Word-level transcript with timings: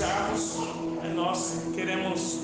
iniciarmos, 0.00 0.56
né, 1.02 1.12
nós 1.14 1.62
queremos 1.74 2.38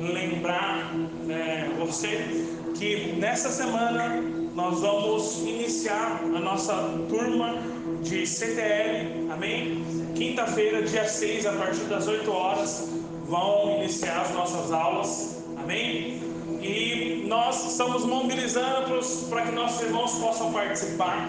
lembrar 0.00 0.94
né, 1.26 1.70
você 1.78 2.46
que 2.74 3.12
nessa 3.18 3.50
semana 3.50 4.22
nós 4.54 4.80
vamos 4.80 5.40
iniciar 5.40 6.22
a 6.24 6.38
nossa 6.38 6.72
turma 7.10 7.54
de 8.02 8.26
CTL, 8.26 9.30
amém? 9.30 9.84
Quinta-feira, 10.14 10.82
dia 10.82 11.06
6, 11.06 11.44
a 11.44 11.52
partir 11.52 11.84
das 11.84 12.08
8 12.08 12.30
horas, 12.30 12.88
vão 13.26 13.76
iniciar 13.78 14.22
as 14.22 14.32
nossas 14.32 14.72
aulas, 14.72 15.44
amém? 15.58 16.22
E 16.62 17.24
nós 17.28 17.72
estamos 17.72 18.06
mobilizando 18.06 18.98
para 19.28 19.42
que 19.42 19.52
nossos 19.52 19.82
irmãos 19.82 20.14
possam 20.14 20.50
participar. 20.50 21.28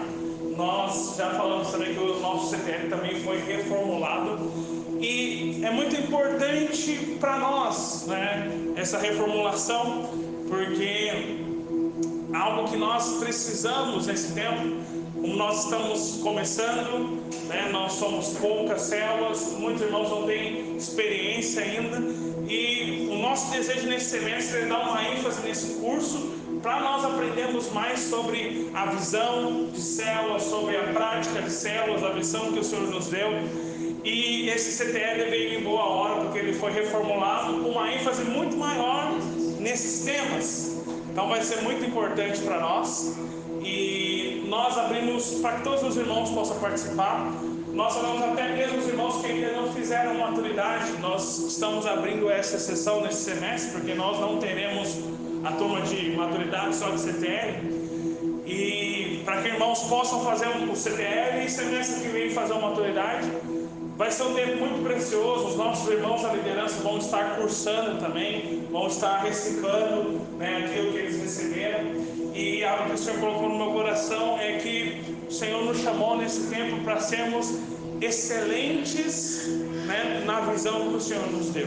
Nós 0.56 1.14
já 1.16 1.30
falamos 1.34 1.70
também 1.70 1.94
que 1.94 2.00
o 2.00 2.18
nosso 2.20 2.56
CTL 2.56 2.88
também 2.88 3.20
foi 3.20 3.38
reformulado 3.38 4.67
e 5.00 5.60
é 5.64 5.70
muito 5.70 5.94
importante 5.96 7.16
para 7.20 7.38
nós, 7.38 8.06
né, 8.06 8.50
essa 8.76 8.98
reformulação, 8.98 10.10
porque 10.48 11.38
algo 12.34 12.68
que 12.68 12.76
nós 12.76 13.18
precisamos 13.18 14.06
nesse 14.06 14.32
tempo, 14.32 14.76
como 15.14 15.36
nós 15.36 15.64
estamos 15.64 16.20
começando, 16.22 17.22
né, 17.46 17.68
nós 17.70 17.92
somos 17.92 18.30
poucas 18.38 18.82
células, 18.82 19.52
muitos 19.58 19.82
irmãos 19.82 20.10
não 20.10 20.24
têm 20.24 20.76
experiência 20.76 21.62
ainda, 21.62 22.02
e 22.48 23.08
o 23.10 23.18
nosso 23.18 23.50
desejo 23.50 23.86
nesse 23.88 24.18
semestre 24.18 24.60
é 24.60 24.66
dar 24.66 24.90
uma 24.90 25.04
ênfase 25.04 25.46
nesse 25.46 25.74
curso 25.74 26.38
para 26.62 26.80
nós 26.80 27.04
aprendermos 27.04 27.70
mais 27.72 28.00
sobre 28.00 28.70
a 28.74 28.86
visão 28.86 29.66
de 29.72 29.80
células, 29.80 30.42
sobre 30.42 30.76
a 30.76 30.92
prática 30.92 31.42
de 31.42 31.50
células, 31.50 32.02
a 32.02 32.10
visão 32.10 32.52
que 32.52 32.58
o 32.58 32.64
Senhor 32.64 32.88
nos 32.88 33.06
deu. 33.08 33.28
E 34.04 34.48
esse 34.48 34.72
CTL 34.72 35.30
veio 35.30 35.58
em 35.58 35.62
boa 35.62 35.84
hora, 35.84 36.20
porque 36.22 36.38
ele 36.38 36.52
foi 36.52 36.72
reformulado 36.72 37.54
com 37.62 37.70
uma 37.70 37.92
ênfase 37.92 38.24
muito 38.24 38.56
maior 38.56 39.12
nesses 39.58 40.04
temas. 40.04 40.76
Então 41.10 41.28
vai 41.28 41.42
ser 41.42 41.62
muito 41.62 41.84
importante 41.84 42.40
para 42.42 42.60
nós. 42.60 43.16
E 43.62 44.44
nós 44.46 44.78
abrimos 44.78 45.34
para 45.42 45.56
que 45.56 45.64
todos 45.64 45.82
os 45.82 45.96
irmãos 45.96 46.30
possam 46.30 46.58
participar. 46.58 47.32
Nós 47.72 47.94
falamos 47.94 48.22
até 48.22 48.48
mesmo 48.56 48.78
os 48.78 48.88
irmãos 48.88 49.20
que 49.20 49.26
ainda 49.26 49.52
não 49.52 49.72
fizeram 49.72 50.14
maturidade. 50.14 50.92
Nós 51.00 51.38
estamos 51.38 51.86
abrindo 51.86 52.30
essa 52.30 52.58
sessão 52.58 53.02
nesse 53.02 53.24
semestre, 53.24 53.72
porque 53.72 53.94
nós 53.94 54.18
não 54.20 54.38
teremos 54.38 54.96
a 55.44 55.52
turma 55.52 55.80
de 55.82 56.10
maturidade 56.16 56.74
só 56.76 56.90
de 56.90 57.00
CTL. 57.00 57.78
E 58.46 59.22
para 59.24 59.42
que 59.42 59.48
irmãos 59.48 59.82
possam 59.82 60.24
fazer 60.24 60.46
o 60.48 60.74
CTL 60.74 61.44
e 61.44 61.50
semestre 61.50 62.00
que 62.00 62.08
vem 62.08 62.30
fazer 62.30 62.54
a 62.54 62.58
maturidade. 62.60 63.30
Vai 63.98 64.12
ser 64.12 64.22
um 64.22 64.34
tempo 64.34 64.58
muito 64.58 64.84
precioso. 64.84 65.48
Os 65.48 65.56
nossos 65.56 65.90
irmãos 65.92 66.22
da 66.22 66.32
liderança 66.32 66.80
vão 66.84 66.98
estar 66.98 67.34
cursando 67.34 67.98
também, 67.98 68.62
vão 68.70 68.86
estar 68.86 69.18
reciclando 69.24 70.20
né, 70.38 70.64
aquilo 70.64 70.92
que 70.92 70.98
eles 70.98 71.20
receberam. 71.20 71.80
E 72.32 72.62
algo 72.62 72.90
que 72.90 72.94
o 72.94 72.98
Senhor 72.98 73.18
colocou 73.18 73.48
no 73.48 73.58
meu 73.58 73.72
coração 73.72 74.38
é 74.38 74.58
que 74.58 75.02
o 75.28 75.32
Senhor 75.32 75.64
nos 75.64 75.80
chamou 75.80 76.16
nesse 76.16 76.46
tempo 76.46 76.80
para 76.84 77.00
sermos 77.00 77.58
excelentes 78.00 79.48
né, 79.88 80.22
na 80.24 80.42
visão 80.42 80.90
que 80.90 80.94
o 80.94 81.00
Senhor 81.00 81.28
nos 81.32 81.50
deu. 81.50 81.66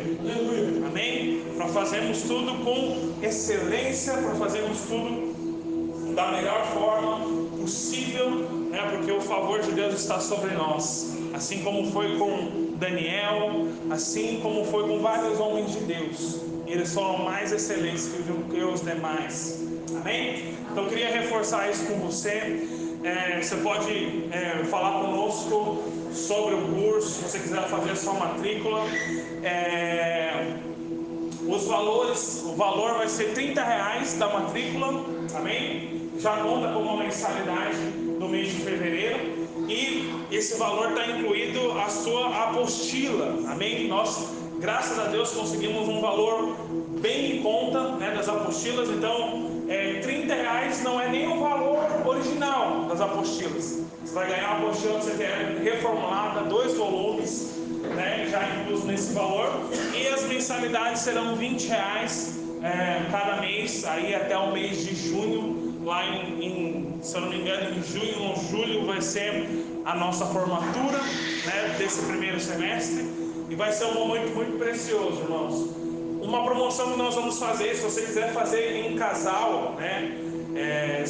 Amém? 0.88 1.44
Para 1.58 1.68
fazermos 1.68 2.22
tudo 2.22 2.64
com 2.64 3.12
excelência, 3.22 4.14
para 4.14 4.36
fazermos 4.36 4.80
tudo 4.88 6.14
da 6.16 6.32
melhor 6.32 6.66
forma 6.68 7.20
possível, 7.58 8.30
né, 8.70 8.90
porque 8.90 9.12
o 9.12 9.20
favor 9.20 9.60
de 9.60 9.74
Deus 9.74 9.96
está 9.96 10.22
sobre 10.22 10.52
nós 10.52 11.20
assim 11.34 11.64
como 11.64 11.92
foi 11.92 12.18
com 12.18 12.76
Daniel, 12.78 13.68
assim 13.90 14.40
como 14.42 14.66
foi 14.66 14.88
com 14.88 15.00
vários 15.00 15.40
homens 15.40 15.72
de 15.72 15.80
Deus. 15.82 16.42
Eles 16.68 16.94
foram 16.94 17.20
mais 17.20 17.52
excelentes 17.52 18.10
que 18.50 18.64
os 18.64 18.82
demais. 18.82 19.62
Amém? 19.96 20.56
Então 20.72 20.84
eu 20.84 20.90
queria 20.90 21.10
reforçar 21.10 21.70
isso 21.70 21.86
com 21.86 21.96
você. 22.00 22.68
É, 23.04 23.42
você 23.42 23.56
pode 23.58 24.30
é, 24.32 24.64
falar 24.66 25.02
conosco 25.02 25.84
sobre 26.14 26.56
o 26.56 26.62
curso, 26.68 27.10
se 27.10 27.24
você 27.24 27.40
quiser 27.40 27.68
fazer 27.68 27.92
a 27.92 27.96
sua 27.96 28.14
matrícula. 28.14 28.82
É, 29.44 30.56
os 31.48 31.66
valores, 31.66 32.44
o 32.46 32.54
valor 32.54 33.00
vai 33.00 33.10
ser 33.10 33.34
30 33.34 33.64
reais 33.64 34.14
da 34.14 34.28
matrícula, 34.28 35.04
amém? 35.36 36.10
Já 36.20 36.38
conta 36.38 36.72
com 36.72 36.80
uma 36.80 37.04
mensalidade 37.04 37.78
no 38.20 38.30
mês 38.30 38.50
de 38.50 38.62
fevereiro 38.62 39.41
e 39.72 40.26
esse 40.30 40.58
valor 40.58 40.90
está 40.90 41.08
incluído 41.08 41.72
a 41.80 41.88
sua 41.88 42.44
apostila, 42.44 43.38
amém? 43.48 43.88
Nós, 43.88 44.28
graças 44.60 45.00
a 45.00 45.06
Deus, 45.06 45.32
conseguimos 45.32 45.88
um 45.88 46.02
valor 46.02 46.56
bem 47.00 47.38
em 47.38 47.42
conta 47.42 47.94
né, 47.94 48.12
das 48.14 48.28
apostilas, 48.28 48.90
então 48.90 49.50
é, 49.70 50.00
30 50.02 50.34
reais 50.34 50.84
não 50.84 51.00
é 51.00 51.08
nem 51.08 51.28
o 51.28 51.40
valor 51.40 51.80
original 52.06 52.86
das 52.90 53.00
apostilas. 53.00 53.82
Você 54.04 54.14
vai 54.14 54.28
ganhar 54.28 54.58
uma 54.58 54.68
apostila 54.68 55.00
que 55.00 55.06
você 55.06 55.60
reformulada, 55.64 56.42
dois 56.42 56.76
volumes, 56.76 57.56
né, 57.96 58.28
já 58.30 58.44
incluso 58.62 58.86
nesse 58.86 59.14
valor, 59.14 59.50
e 59.96 60.08
as 60.08 60.24
mensalidades 60.24 61.02
serão 61.02 61.36
20 61.36 61.68
reais 61.68 62.40
é, 62.62 63.10
cada 63.10 63.40
mês, 63.40 63.86
aí 63.86 64.14
até 64.14 64.38
o 64.38 64.52
mês 64.52 64.86
de 64.86 64.96
junho, 64.96 65.80
lá 65.84 66.06
em, 66.06 66.44
em, 66.44 66.91
se 67.02 67.16
eu 67.16 67.22
não 67.22 67.30
me 67.30 67.42
engano, 67.42 67.78
em 67.78 67.84
junho 67.84 68.22
ou 68.24 68.36
julho 68.36 68.86
vai 68.86 69.02
ser 69.02 69.48
a 69.86 69.96
nossa 69.96 70.26
formatura 70.28 71.00
né, 71.00 71.76
desse 71.78 72.02
primeiro 72.06 72.40
semestre, 72.40 73.06
e 73.50 73.56
vai 73.56 73.72
ser 73.72 73.86
um 73.86 73.94
momento 73.96 74.34
muito 74.36 74.58
precioso, 74.58 75.22
irmãos. 75.22 75.70
Uma 76.22 76.44
promoção 76.44 76.92
que 76.92 76.98
nós 76.98 77.16
vamos 77.16 77.40
fazer, 77.40 77.76
se 77.76 77.82
você 77.82 78.02
quiser 78.02 78.32
fazer 78.32 78.86
em 78.86 78.96
casal, 78.96 79.76
né, 79.78 80.18
é, 80.56 81.04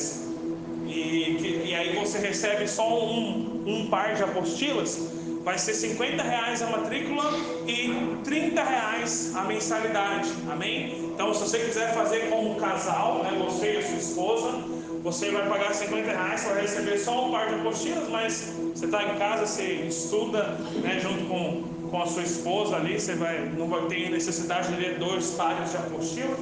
e, 0.87 1.63
e 1.65 1.75
aí 1.75 1.95
você 1.95 2.17
recebe 2.19 2.67
só 2.67 2.87
um, 2.87 3.63
um 3.67 3.87
par 3.87 4.15
de 4.15 4.23
apostilas, 4.23 5.11
vai 5.43 5.57
ser 5.57 5.73
50 5.73 6.21
reais 6.23 6.61
a 6.61 6.67
matrícula 6.67 7.23
e 7.67 8.17
30 8.23 8.63
reais 8.63 9.35
a 9.35 9.43
mensalidade, 9.43 10.31
amém? 10.49 11.11
Então, 11.13 11.33
se 11.33 11.41
você 11.41 11.59
quiser 11.59 11.93
fazer 11.93 12.29
como 12.29 12.55
casal, 12.55 13.23
né, 13.23 13.37
você 13.43 13.73
e 13.73 13.77
a 13.77 13.87
sua 13.87 13.97
esposa, 13.97 14.80
você 15.03 15.31
vai 15.31 15.47
pagar 15.47 15.73
50 15.73 16.09
reais 16.09 16.43
para 16.43 16.61
receber 16.61 16.97
só 16.97 17.27
um 17.27 17.31
par 17.31 17.49
de 17.49 17.55
apostilas, 17.55 18.07
mas 18.09 18.53
você 18.73 18.85
está 18.85 19.03
em 19.03 19.17
casa, 19.17 19.45
você 19.45 19.63
estuda 19.87 20.43
né, 20.81 20.99
junto 20.99 21.25
com, 21.25 21.63
com 21.89 22.01
a 22.01 22.05
sua 22.05 22.23
esposa 22.23 22.75
ali, 22.75 22.99
você 22.99 23.15
vai, 23.15 23.39
não 23.57 23.67
vai 23.67 23.85
ter 23.87 24.11
necessidade 24.11 24.67
de 24.69 24.79
ler 24.79 24.99
dois 24.99 25.31
pares 25.31 25.71
de 25.71 25.77
apostila. 25.77 26.37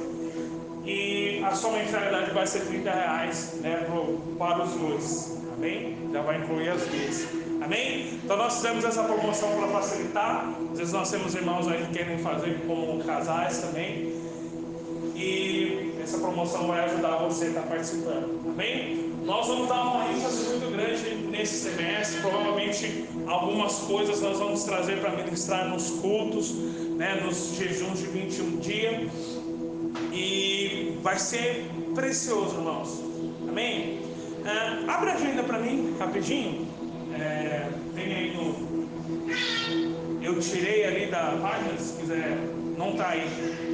E 0.84 1.42
a 1.44 1.54
sua 1.54 1.72
mensalidade 1.72 2.30
vai 2.32 2.46
ser 2.46 2.60
30 2.60 2.90
reais 2.90 3.54
né, 3.60 3.84
pro, 3.86 4.18
para 4.38 4.64
os 4.64 4.72
dois. 4.72 5.38
Amém? 5.54 5.96
Já 6.12 6.22
vai 6.22 6.38
incluir 6.38 6.68
as 6.70 6.82
duas. 6.86 7.26
Amém? 7.62 8.18
Então 8.24 8.36
nós 8.36 8.56
fizemos 8.56 8.84
essa 8.84 9.04
promoção 9.04 9.50
para 9.56 9.68
facilitar. 9.68 10.50
Às 10.72 10.78
vezes 10.78 10.92
nós 10.92 11.10
temos 11.10 11.34
irmãos 11.34 11.68
aí 11.68 11.84
que 11.86 11.98
querem 11.98 12.18
fazer 12.18 12.60
como 12.66 13.02
casais 13.04 13.58
também. 13.58 14.14
E 15.14 15.89
essa 16.10 16.18
promoção 16.18 16.66
vai 16.66 16.84
ajudar 16.86 17.18
você 17.18 17.44
a 17.44 17.48
estar 17.48 17.62
participando. 17.62 18.40
Amém? 18.44 19.12
Nós 19.24 19.46
vamos 19.46 19.68
dar 19.68 19.80
uma 19.82 20.10
ênfase 20.10 20.44
muito 20.48 20.72
grande 20.72 21.14
nesse 21.30 21.70
semestre. 21.70 22.20
Provavelmente 22.20 23.04
algumas 23.28 23.78
coisas 23.78 24.20
nós 24.20 24.36
vamos 24.36 24.64
trazer 24.64 24.98
para 25.00 25.12
ministrar 25.12 25.68
nos 25.68 25.88
cultos, 26.00 26.52
né, 26.96 27.20
nos 27.24 27.54
jejuns 27.54 28.00
de 28.00 28.06
21 28.06 28.56
dias. 28.56 29.12
E 30.12 30.98
vai 31.00 31.16
ser 31.16 31.70
precioso, 31.94 32.56
irmãos. 32.56 33.00
Amém? 33.48 34.00
É, 34.44 34.90
abre 34.90 35.10
a 35.10 35.14
agenda 35.14 35.44
para 35.44 35.60
mim, 35.60 35.94
rapidinho. 35.96 36.66
É, 37.14 37.68
tem 37.94 38.14
aí 38.14 38.34
no. 38.34 38.80
Eu 40.20 40.40
tirei 40.40 40.84
ali 40.86 41.06
da 41.06 41.38
página, 41.40 41.78
se 41.78 42.00
quiser. 42.00 42.36
Não 42.76 42.90
está 42.90 43.10
aí. 43.10 43.69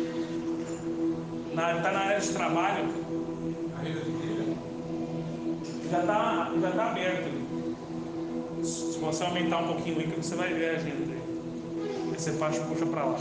Está 1.57 1.91
na 1.91 2.01
área 2.01 2.21
de 2.21 2.29
trabalho. 2.35 2.85
Já 5.91 6.01
está 6.01 6.53
já 6.61 6.71
tá 6.71 6.91
aberto. 6.91 7.31
Se 8.63 8.99
você 8.99 9.25
aumentar 9.25 9.63
um 9.63 9.69
pouquinho 9.69 9.97
o 9.97 10.01
ícone, 10.03 10.23
você 10.23 10.35
vai 10.35 10.53
ver 10.53 10.69
a 10.69 10.73
agenda. 10.75 11.15
Aí 11.15 12.19
você 12.19 12.33
faz, 12.33 12.59
puxa 12.59 12.85
para 12.85 13.05
lá. 13.07 13.17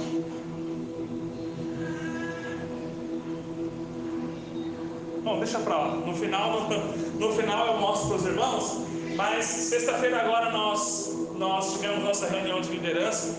Bom, 5.23 5.39
deixa 5.39 5.59
para 5.59 5.77
lá. 5.77 5.95
No 5.95 6.13
final, 6.13 6.67
no, 6.67 7.27
no 7.27 7.33
final 7.33 7.67
eu 7.67 7.79
mostro 7.79 8.09
para 8.09 8.17
os 8.17 8.25
irmãos. 8.25 8.85
Mas 9.15 9.45
sexta-feira 9.45 10.19
agora 10.19 10.51
nós, 10.51 11.29
nós 11.37 11.71
tivemos 11.71 12.03
nossa 12.03 12.27
reunião 12.27 12.59
de 12.59 12.69
liderança. 12.69 13.33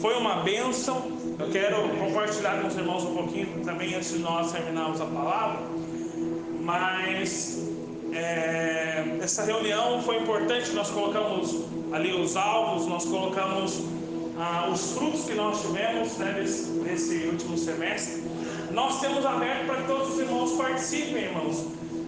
Foi 0.00 0.16
uma 0.16 0.42
bênção. 0.42 1.19
Eu 1.40 1.48
quero 1.50 1.88
compartilhar 1.98 2.60
com 2.60 2.68
os 2.68 2.76
irmãos 2.76 3.02
um 3.02 3.14
pouquinho 3.14 3.64
também 3.64 3.94
antes 3.94 4.12
de 4.12 4.18
nós 4.18 4.52
terminarmos 4.52 5.00
a 5.00 5.06
palavra. 5.06 5.60
Mas 6.60 7.66
é, 8.12 9.16
essa 9.22 9.44
reunião 9.44 10.02
foi 10.02 10.18
importante. 10.18 10.70
Nós 10.72 10.90
colocamos 10.90 11.64
ali 11.92 12.12
os 12.12 12.36
alvos, 12.36 12.86
nós 12.86 13.06
colocamos 13.06 13.82
ah, 14.38 14.68
os 14.70 14.92
frutos 14.92 15.24
que 15.24 15.32
nós 15.32 15.62
tivemos 15.62 16.18
né, 16.18 16.34
desse, 16.38 16.70
desse 16.80 17.16
último 17.26 17.56
semestre, 17.56 18.22
nós 18.70 19.00
temos 19.00 19.24
aberto 19.24 19.64
para 19.64 19.76
que 19.76 19.86
todos 19.86 20.12
os 20.12 20.20
irmãos 20.20 20.52
participem, 20.52 21.24
irmãos. 21.24 21.64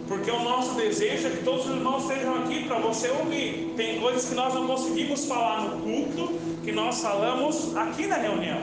Porque 0.06 0.30
o 0.30 0.42
nosso 0.42 0.74
desejo 0.74 1.28
é 1.28 1.30
que 1.30 1.42
todos 1.42 1.64
os 1.64 1.70
irmãos 1.70 2.02
estejam 2.02 2.34
aqui 2.42 2.64
para 2.64 2.78
você 2.80 3.08
ouvir. 3.08 3.72
Tem 3.78 3.98
coisas 3.98 4.28
que 4.28 4.34
nós 4.34 4.52
não 4.52 4.66
conseguimos 4.66 5.24
falar 5.24 5.62
no 5.62 5.80
culto, 5.80 6.38
que 6.62 6.72
nós 6.72 7.00
falamos 7.00 7.76
aqui 7.76 8.06
na 8.06 8.16
reunião. 8.16 8.60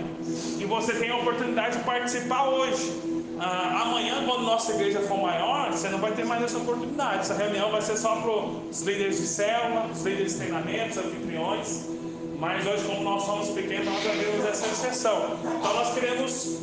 E 0.58 0.66
você 0.66 0.94
tem 0.94 1.10
a 1.10 1.18
oportunidade 1.18 1.78
de 1.78 1.84
participar 1.84 2.50
hoje. 2.50 2.92
Ah, 3.40 3.84
amanhã, 3.84 4.24
quando 4.26 4.44
nossa 4.44 4.74
igreja 4.74 5.00
for 5.02 5.18
maior, 5.18 5.72
você 5.72 5.90
não 5.90 6.00
vai 6.00 6.12
ter 6.12 6.26
mais 6.26 6.44
essa 6.44 6.58
oportunidade. 6.58 7.20
Essa 7.20 7.34
reunião 7.34 7.72
vai 7.72 7.82
ser 7.82 7.98
só 7.98 8.16
para 8.18 8.32
os 8.32 8.82
líderes 8.82 9.18
de 9.18 9.28
célula, 9.28 9.90
os 9.92 10.04
líderes 10.04 10.34
de 10.34 10.40
treinamentos, 10.40 10.98
anfitriões. 10.98 11.88
Mas 12.40 12.66
hoje, 12.66 12.84
como 12.86 13.04
nós 13.04 13.24
somos 13.24 13.50
pequenos, 13.50 13.86
nós 13.86 14.06
abrimos 14.06 14.46
essa 14.46 14.66
exceção. 14.66 15.38
Então, 15.44 15.74
nós 15.74 15.94
queremos 15.94 16.60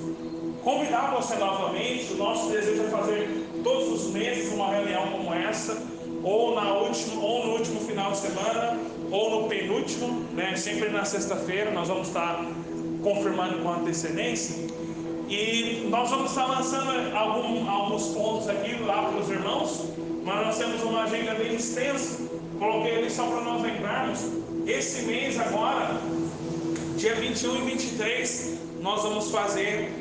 convidar 0.64 1.14
você 1.14 1.36
novamente. 1.36 2.14
O 2.14 2.16
nosso 2.16 2.50
desejo 2.50 2.82
é 2.82 2.88
fazer 2.88 3.46
todos 3.62 4.00
os 4.00 4.12
meses 4.12 4.52
uma 4.52 4.68
reunião 4.68 5.06
como 5.08 5.32
essa, 5.34 5.82
ou, 6.22 6.54
na 6.54 6.72
última, 6.72 7.22
ou 7.22 7.46
no 7.46 7.52
último 7.52 7.80
final 7.80 8.10
de 8.12 8.18
semana, 8.18 8.78
ou 9.10 9.42
no 9.42 9.48
penúltimo, 9.48 10.24
né? 10.34 10.56
sempre 10.56 10.88
na 10.88 11.04
sexta-feira. 11.04 11.70
Nós 11.70 11.88
vamos 11.88 12.08
estar 12.08 12.44
confirmando 13.02 13.58
com 13.58 13.72
antecedência. 13.72 14.66
E 15.28 15.86
nós 15.90 16.10
vamos 16.10 16.30
estar 16.30 16.46
lançando 16.46 17.16
algum, 17.16 17.68
alguns 17.68 18.08
pontos 18.08 18.48
aqui 18.48 18.80
lá 18.82 19.02
para 19.02 19.20
os 19.20 19.28
irmãos, 19.28 19.84
mas 20.24 20.46
nós 20.46 20.58
temos 20.58 20.82
uma 20.82 21.02
agenda 21.02 21.34
bem 21.34 21.54
extensa. 21.54 22.28
Coloquei 22.58 22.98
ali 22.98 23.10
só 23.10 23.26
para 23.26 23.40
nós 23.40 23.62
lembrarmos. 23.62 24.24
Esse 24.66 25.02
mês 25.02 25.38
agora, 25.38 26.00
dia 26.96 27.14
21 27.14 27.56
e 27.56 27.60
23, 27.70 28.58
nós 28.80 29.02
vamos 29.02 29.30
fazer 29.30 29.92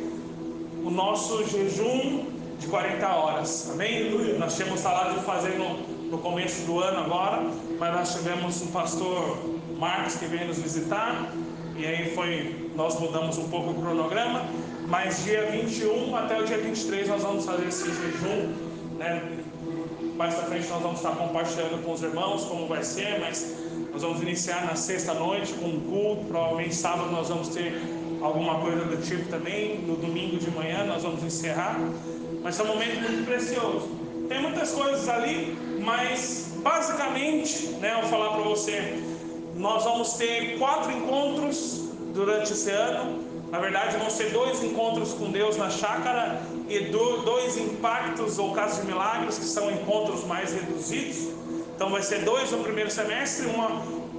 o 0.83 0.89
nosso 0.89 1.43
jejum 1.47 2.25
de 2.59 2.67
40 2.67 3.07
horas. 3.07 3.69
Amém? 3.71 4.37
Nós 4.37 4.55
tínhamos 4.55 4.81
falado 4.81 5.19
de 5.19 5.25
fazer 5.25 5.57
no, 5.57 6.04
no 6.15 6.21
começo 6.21 6.65
do 6.65 6.79
ano 6.79 6.99
agora, 6.99 7.43
mas 7.77 7.93
nós 7.93 8.15
tivemos 8.15 8.61
um 8.61 8.67
pastor 8.67 9.37
Marcos 9.77 10.15
que 10.15 10.25
veio 10.25 10.47
nos 10.47 10.59
visitar. 10.59 11.29
E 11.75 11.85
aí 11.85 12.15
foi, 12.15 12.71
nós 12.73 12.97
mudamos 12.97 13.37
um 13.37 13.49
pouco 13.49 13.71
o 13.71 13.73
cronograma, 13.73 14.45
mas 14.87 15.25
dia 15.25 15.51
21 15.51 16.15
até 16.15 16.39
o 16.39 16.45
dia 16.45 16.57
23 16.57 17.09
nós 17.09 17.21
vamos 17.21 17.45
fazer 17.45 17.67
esse 17.67 17.83
jejum, 17.83 18.53
né? 18.97 19.39
Mais 20.15 20.35
para 20.35 20.45
frente 20.45 20.69
nós 20.69 20.81
vamos 20.81 20.99
estar 20.99 21.17
compartilhando 21.17 21.83
com 21.83 21.91
os 21.91 22.01
irmãos 22.01 22.45
como 22.45 22.65
vai 22.65 22.81
ser, 22.81 23.19
mas 23.19 23.53
nós 23.91 24.01
vamos 24.01 24.21
iniciar 24.21 24.65
na 24.65 24.75
sexta 24.75 25.13
noite 25.13 25.51
com 25.55 25.65
um 25.65 25.81
culto, 25.81 26.25
provavelmente 26.29 26.75
sábado 26.75 27.11
nós 27.11 27.27
vamos 27.27 27.49
ter 27.49 27.73
alguma 28.21 28.59
coisa 28.59 28.85
do 28.85 29.05
tipo 29.05 29.27
também, 29.27 29.79
no 29.79 29.97
domingo 29.97 30.37
de 30.37 30.49
manhã 30.49 30.85
nós 30.85 31.03
vamos 31.03 31.21
encerrar, 31.21 31.77
mas 32.41 32.57
é 32.57 32.63
um 32.63 32.67
momento 32.67 33.01
muito 33.01 33.25
precioso. 33.25 33.89
Tem 34.29 34.41
muitas 34.41 34.71
coisas 34.71 35.07
ali, 35.07 35.55
mas 35.85 36.51
basicamente, 36.57 37.67
né, 37.79 37.93
eu 37.93 38.01
vou 38.01 38.09
falar 38.09 38.31
para 38.31 38.41
você, 38.41 39.01
nós 39.55 39.83
vamos 39.83 40.13
ter 40.13 40.57
quatro 40.57 40.91
encontros 40.91 41.83
durante 42.13 42.51
esse 42.51 42.71
ano. 42.71 43.23
Na 43.51 43.59
verdade, 43.59 43.95
vão 43.97 44.09
ser 44.09 44.31
dois 44.31 44.63
encontros 44.63 45.13
com 45.13 45.31
Deus 45.31 45.55
na 45.55 45.69
chácara 45.69 46.41
e 46.67 46.79
dois 46.79 47.55
impactos 47.55 48.39
ou 48.39 48.51
casos 48.51 48.81
de 48.81 48.87
milagres, 48.87 49.37
que 49.37 49.45
são 49.45 49.71
encontros 49.71 50.25
mais 50.25 50.51
reduzidos. 50.51 51.29
Então, 51.75 51.91
vai 51.91 52.01
ser 52.01 52.23
dois 52.25 52.51
no 52.51 52.63
primeiro 52.63 52.89
semestre, 52.89 53.45
uma, 53.45 53.69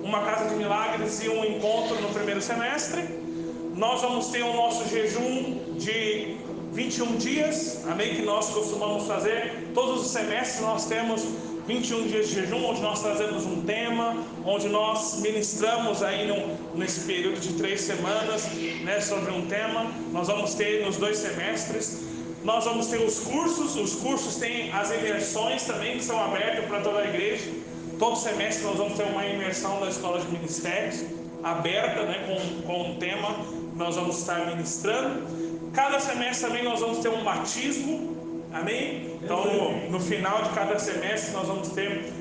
uma 0.03 0.21
casa 0.23 0.49
de 0.49 0.55
milagres 0.55 1.23
e 1.23 1.29
um 1.29 1.45
encontro 1.45 2.01
no 2.01 2.09
primeiro 2.11 2.41
semestre. 2.41 3.03
Nós 3.75 4.01
vamos 4.01 4.29
ter 4.29 4.43
o 4.43 4.55
nosso 4.55 4.89
jejum 4.89 5.75
de 5.77 6.39
21 6.73 7.17
dias, 7.17 7.85
amém? 7.87 8.15
Que 8.15 8.23
nós 8.23 8.51
costumamos 8.51 9.07
fazer. 9.07 9.71
Todos 9.75 10.03
os 10.03 10.11
semestres 10.13 10.61
nós 10.61 10.87
temos 10.87 11.27
21 11.67 12.07
dias 12.07 12.29
de 12.29 12.35
jejum, 12.35 12.65
onde 12.65 12.81
nós 12.81 13.03
trazemos 13.03 13.45
um 13.45 13.63
tema, 13.63 14.17
onde 14.45 14.69
nós 14.69 15.21
ministramos 15.21 16.03
aí 16.03 16.29
nesse 16.75 17.01
período 17.01 17.41
de 17.41 17.55
três 17.55 17.81
semanas 17.81 18.49
né, 18.85 19.01
sobre 19.01 19.33
um 19.33 19.47
tema. 19.47 19.91
Nós 20.13 20.29
vamos 20.29 20.55
ter 20.55 20.85
nos 20.85 20.97
dois 20.97 21.19
semestres. 21.19 22.05
Nós 22.45 22.65
vamos 22.65 22.87
ter 22.87 22.99
os 22.99 23.19
cursos, 23.19 23.75
os 23.75 23.97
cursos 23.97 24.37
têm 24.37 24.73
as 24.73 24.93
imersões 24.93 25.65
também 25.65 25.99
que 25.99 26.05
são 26.05 26.23
abertos 26.23 26.67
para 26.67 26.81
toda 26.81 27.01
a 27.01 27.09
igreja. 27.09 27.51
Todo 27.99 28.17
semestre 28.17 28.65
nós 28.65 28.77
vamos 28.77 28.97
ter 28.97 29.05
uma 29.05 29.27
imersão 29.27 29.81
da 29.81 29.89
escola 29.89 30.21
de 30.21 30.29
ministérios 30.29 31.05
aberta, 31.43 32.03
né, 32.03 32.25
com, 32.27 32.63
com 32.63 32.91
um 32.91 32.97
tema 32.97 33.37
nós 33.75 33.95
vamos 33.97 34.19
estar 34.19 34.47
ministrando. 34.47 35.23
Cada 35.73 36.01
semestre 36.01 36.49
também 36.49 36.65
nós 36.65 36.81
vamos 36.81 36.99
ter 36.99 37.09
um 37.09 37.23
batismo, 37.23 38.16
Amém? 38.61 39.19
Então, 39.23 39.45
no, 39.91 40.01
final 40.01 40.43
de 40.43 40.51
cada 40.51 40.79
semestre, 40.79 41.33
nós 41.33 41.47
vamos 41.47 41.69
ter 41.69 42.13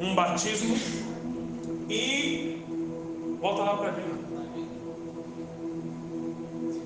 um 0.00 0.14
batismo. 0.14 0.76
E. 1.88 2.62
Volta 3.40 3.62
lá 3.62 3.76
para 3.76 3.92
mim. 3.92 4.14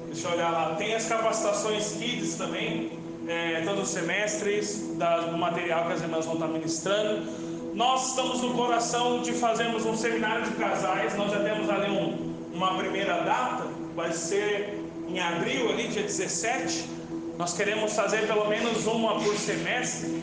Deixa 0.07 0.29
eu 0.29 0.33
olhar 0.33 0.51
lá. 0.51 0.75
Tem 0.75 0.95
as 0.95 1.07
capacitações 1.07 1.93
Kids 1.93 2.35
também, 2.35 2.91
é, 3.27 3.63
todos 3.65 3.85
os 3.85 3.89
semestres, 3.89 4.97
da, 4.97 5.21
do 5.21 5.39
material 5.39 5.87
que 5.87 5.93
as 5.93 6.03
irmãs 6.03 6.27
vão 6.27 6.35
estar 6.35 6.49
ministrando. 6.49 7.31
Nós 7.75 8.11
estamos 8.11 8.43
no 8.43 8.55
coração 8.55 9.23
de 9.23 9.33
fazermos 9.33 9.87
um 9.87 9.97
seminário 9.97 10.45
de 10.45 10.51
casais. 10.53 11.17
Nós 11.17 11.31
já 11.31 11.39
temos 11.41 11.71
ali 11.71 11.91
um, 11.91 12.35
uma 12.53 12.77
primeira 12.77 13.23
data, 13.23 13.69
vai 13.95 14.13
ser 14.13 14.83
em 15.09 15.19
abril, 15.21 15.71
ali, 15.71 15.89
dia 15.89 16.03
17. 16.03 16.98
Nós 17.39 17.53
queremos 17.53 17.95
fazer 17.95 18.27
pelo 18.27 18.49
menos 18.49 18.85
uma 18.89 19.15
por 19.15 19.37
semestre. 19.37 20.21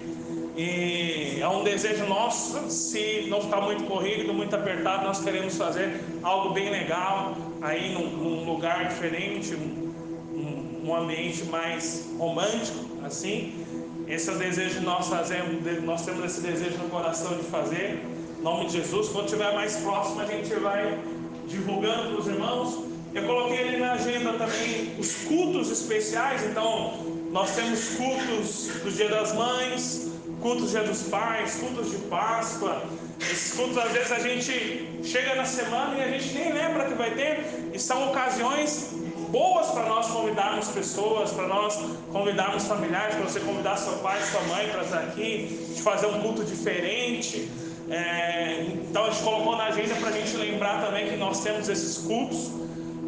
E 0.58 1.40
é 1.40 1.48
um 1.48 1.64
desejo 1.64 2.06
nosso, 2.08 2.70
se 2.70 3.28
não 3.30 3.40
ficar 3.40 3.62
muito 3.62 3.86
corrido, 3.86 4.34
muito 4.34 4.54
apertado, 4.54 5.06
nós 5.06 5.24
queremos 5.24 5.56
fazer 5.58 6.04
algo 6.22 6.54
bem 6.54 6.70
legal, 6.70 7.38
aí 7.62 7.94
num, 7.94 8.08
num 8.08 8.44
lugar 8.44 8.90
diferente, 8.90 9.56
um, 9.56 10.84
um, 10.86 10.94
ambiente 10.96 11.46
mais 11.46 12.06
romântico, 12.18 12.86
assim. 13.06 13.66
Esse 14.08 14.30
é 14.30 14.34
o 14.34 14.38
desejo 14.38 14.80
que 14.80 14.86
nós 14.86 15.08
fazemos, 15.08 15.84
nós 15.84 16.06
temos 16.06 16.26
esse 16.26 16.42
desejo 16.42 16.78
no 16.80 16.90
coração 16.90 17.38
de 17.38 17.44
fazer. 17.44 18.04
Em 18.38 18.44
nome 18.44 18.66
de 18.66 18.74
Jesus, 18.74 19.08
quando 19.08 19.26
estiver 19.26 19.54
mais 19.54 19.78
próximo, 19.78 20.20
a 20.20 20.26
gente 20.26 20.54
vai 20.56 21.00
divulgando 21.48 22.10
para 22.10 22.20
os 22.20 22.28
irmãos. 22.28 22.86
Eu 23.14 23.24
coloquei 23.24 23.70
ali 23.70 23.78
na 23.78 23.94
agenda 23.94 24.34
também 24.34 24.94
os 25.00 25.16
cultos 25.24 25.72
especiais, 25.72 26.44
então 26.44 27.15
nós 27.36 27.54
temos 27.54 27.90
cultos 27.98 28.70
do 28.82 28.90
Dia 28.90 29.10
das 29.10 29.34
Mães, 29.34 30.10
cultos 30.42 30.68
do 30.68 30.70
Dia 30.70 30.84
dos 30.84 31.04
Pais, 31.04 31.56
cultos 31.56 31.92
de 31.92 31.98
Páscoa. 32.06 32.82
Esses 33.20 33.58
cultos 33.58 33.78
às 33.78 33.92
vezes 33.92 34.12
a 34.14 34.20
gente 34.20 35.02
chega 35.04 35.36
na 35.36 35.44
semana 35.44 35.98
e 35.98 36.02
a 36.02 36.08
gente 36.18 36.34
nem 36.34 36.54
lembra 36.54 36.86
que 36.86 36.94
vai 36.94 37.12
ter, 37.12 37.72
e 37.74 37.78
são 37.78 38.08
ocasiões 38.08 38.92
boas 39.32 39.68
para 39.72 39.86
nós 39.86 40.08
convidarmos 40.08 40.70
pessoas, 40.70 41.34
para 41.34 41.46
nós 41.46 41.78
convidarmos 42.10 42.64
familiares, 42.68 43.16
para 43.16 43.26
você 43.26 43.42
convidar 43.42 43.76
seu 43.76 43.98
pai, 43.98 44.18
sua 44.22 44.42
mãe 44.44 44.70
para 44.70 44.84
estar 44.84 45.00
aqui, 45.00 45.74
de 45.76 45.82
fazer 45.82 46.06
um 46.06 46.22
culto 46.22 46.42
diferente. 46.46 47.52
É, 47.90 48.66
então 48.82 49.04
a 49.04 49.10
gente 49.10 49.24
colocou 49.24 49.58
na 49.58 49.66
agenda 49.66 49.94
para 49.96 50.08
a 50.08 50.14
gente 50.14 50.38
lembrar 50.38 50.86
também 50.86 51.10
que 51.10 51.18
nós 51.18 51.44
temos 51.44 51.68
esses 51.68 51.98
cultos 51.98 52.50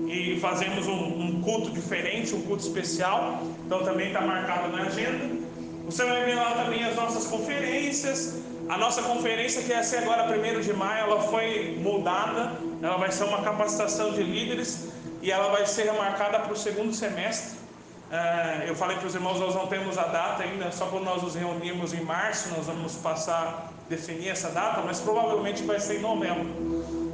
e 0.06 0.38
fazemos 0.42 0.86
um, 0.86 1.22
um 1.22 1.27
culto 1.48 1.70
diferente, 1.72 2.36
um 2.36 2.42
culto 2.42 2.64
especial. 2.64 3.42
Então 3.66 3.82
também 3.86 4.08
está 4.08 4.20
marcado 4.20 4.68
na 4.76 4.84
agenda. 4.84 5.26
Você 5.86 6.04
vai 6.04 6.26
ver 6.26 6.36
lá 6.36 6.52
também 6.62 6.84
as 6.84 6.96
nossas 6.98 7.26
conferências. 7.28 8.42
A 8.68 8.78
nossa 8.78 9.02
conferência, 9.02 9.62
que 9.62 9.70
ia 9.70 9.82
ser 9.82 10.00
agora 10.00 10.24
1 10.26 10.60
de 10.60 10.74
maio, 10.74 11.06
ela 11.06 11.22
foi 11.22 11.80
mudada. 11.82 12.52
Ela 12.84 12.98
vai 12.98 13.12
ser 13.14 13.24
uma 13.24 13.42
capacitação 13.42 14.12
de 14.12 14.24
líderes 14.24 14.90
e 15.22 15.32
ela 15.32 15.50
vai 15.50 15.66
ser 15.66 15.84
remarcada 15.86 16.40
para 16.40 16.52
o 16.52 16.58
segundo 16.58 16.94
semestre. 16.94 17.58
É, 18.12 18.66
eu 18.68 18.76
falei 18.76 18.98
para 18.98 19.08
os 19.08 19.16
irmãos, 19.16 19.40
nós 19.40 19.56
não 19.56 19.68
temos 19.68 19.98
a 19.98 20.04
data 20.04 20.44
ainda, 20.44 20.72
só 20.72 20.86
quando 20.88 21.06
nós 21.06 21.24
nos 21.24 21.36
reunirmos 21.36 21.94
em 21.94 22.02
março, 22.02 22.50
nós 22.56 22.66
vamos 22.66 22.96
passar, 22.96 23.72
definir 23.90 24.30
essa 24.30 24.50
data, 24.50 24.82
mas 24.86 25.00
provavelmente 25.02 25.64
vai 25.64 25.80
ser 25.80 25.98
em 25.98 26.02
novembro. 26.02 26.46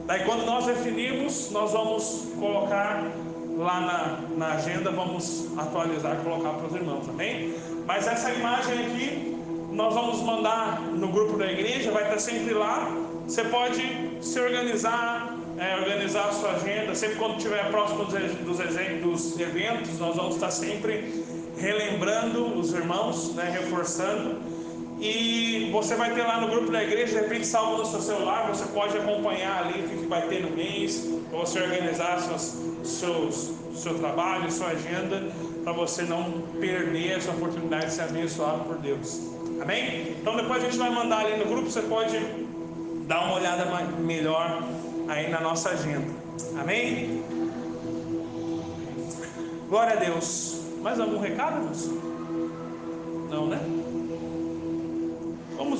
Daí 0.05 0.23
quando 0.23 0.45
nós 0.45 0.65
definirmos, 0.65 1.49
nós 1.49 1.71
vamos 1.71 2.27
colocar 2.39 3.03
lá 3.63 3.79
na, 3.79 4.37
na 4.37 4.53
agenda, 4.53 4.91
vamos 4.91 5.47
atualizar 5.57 6.17
e 6.19 6.23
colocar 6.23 6.49
para 6.49 6.67
os 6.67 6.75
irmãos, 6.75 7.07
amém? 7.09 7.55
Mas 7.85 8.07
essa 8.07 8.29
imagem 8.31 8.85
aqui, 8.85 9.37
nós 9.71 9.93
vamos 9.93 10.21
mandar 10.21 10.81
no 10.81 11.07
grupo 11.07 11.37
da 11.37 11.51
igreja, 11.51 11.91
vai 11.91 12.03
estar 12.03 12.19
sempre 12.19 12.53
lá. 12.53 12.87
Você 13.25 13.43
pode 13.45 13.81
se 14.21 14.39
organizar, 14.39 15.35
é, 15.57 15.77
organizar 15.77 16.27
a 16.27 16.31
sua 16.33 16.51
agenda, 16.51 16.93
sempre 16.93 17.15
quando 17.15 17.37
estiver 17.37 17.69
próximo 17.71 18.05
dos, 18.05 18.59
dos, 18.59 19.39
eventos, 19.39 19.97
nós 19.97 20.15
vamos 20.15 20.35
estar 20.35 20.51
sempre 20.51 21.23
relembrando 21.57 22.59
os 22.59 22.73
irmãos, 22.73 23.33
né, 23.33 23.49
reforçando. 23.59 24.53
E 25.05 25.69
você 25.69 25.95
vai 25.95 26.13
ter 26.13 26.23
lá 26.23 26.39
no 26.39 26.47
grupo 26.47 26.71
da 26.71 26.81
igreja, 26.81 27.15
de 27.15 27.23
repente 27.23 27.45
salvo 27.45 27.79
no 27.79 27.85
seu 27.85 27.99
celular, 27.99 28.47
você 28.47 28.63
pode 28.67 28.97
acompanhar 28.97 29.65
ali 29.65 29.83
o 29.83 29.89
que 29.89 30.07
vai 30.07 30.21
ter 30.29 30.41
no 30.41 30.55
mês, 30.55 31.05
para 31.29 31.39
você 31.39 31.59
organizar 31.59 32.21
seus, 32.85 33.51
seu 33.75 33.99
trabalho, 33.99 34.49
sua 34.49 34.67
agenda, 34.67 35.29
para 35.61 35.73
você 35.73 36.03
não 36.03 36.43
perder 36.57 37.17
essa 37.17 37.31
oportunidade 37.31 37.87
de 37.87 37.91
ser 37.91 38.03
abençoado 38.03 38.63
por 38.63 38.77
Deus. 38.77 39.19
Amém? 39.61 40.15
Então 40.21 40.37
depois 40.37 40.63
a 40.63 40.67
gente 40.67 40.77
vai 40.77 40.89
mandar 40.89 41.25
ali 41.25 41.35
no 41.35 41.47
grupo, 41.47 41.69
você 41.69 41.81
pode 41.81 42.17
dar 43.05 43.25
uma 43.25 43.35
olhada 43.35 43.65
melhor 43.99 44.63
aí 45.09 45.29
na 45.29 45.41
nossa 45.41 45.71
agenda. 45.71 46.07
Amém? 46.57 47.21
Glória 49.67 49.93
a 49.93 49.97
Deus. 49.97 50.61
Mais 50.81 50.97
algum 50.97 51.19
recado, 51.19 51.61
moço? 51.61 52.01
Não, 53.29 53.47
né? 53.47 53.82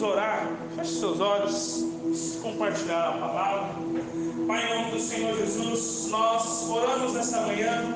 Orar. 0.04 0.52
Feche 0.76 1.00
seus 1.00 1.20
olhos. 1.20 1.86
Compartilhar 2.42 3.10
a 3.10 3.12
palavra. 3.14 3.76
Pai, 4.48 4.66
em 4.66 4.78
nome 4.78 4.92
do 4.92 5.00
Senhor 5.00 5.38
Jesus, 5.38 6.08
nós 6.10 6.70
oramos 6.70 7.14
nessa 7.14 7.42
manhã. 7.42 7.96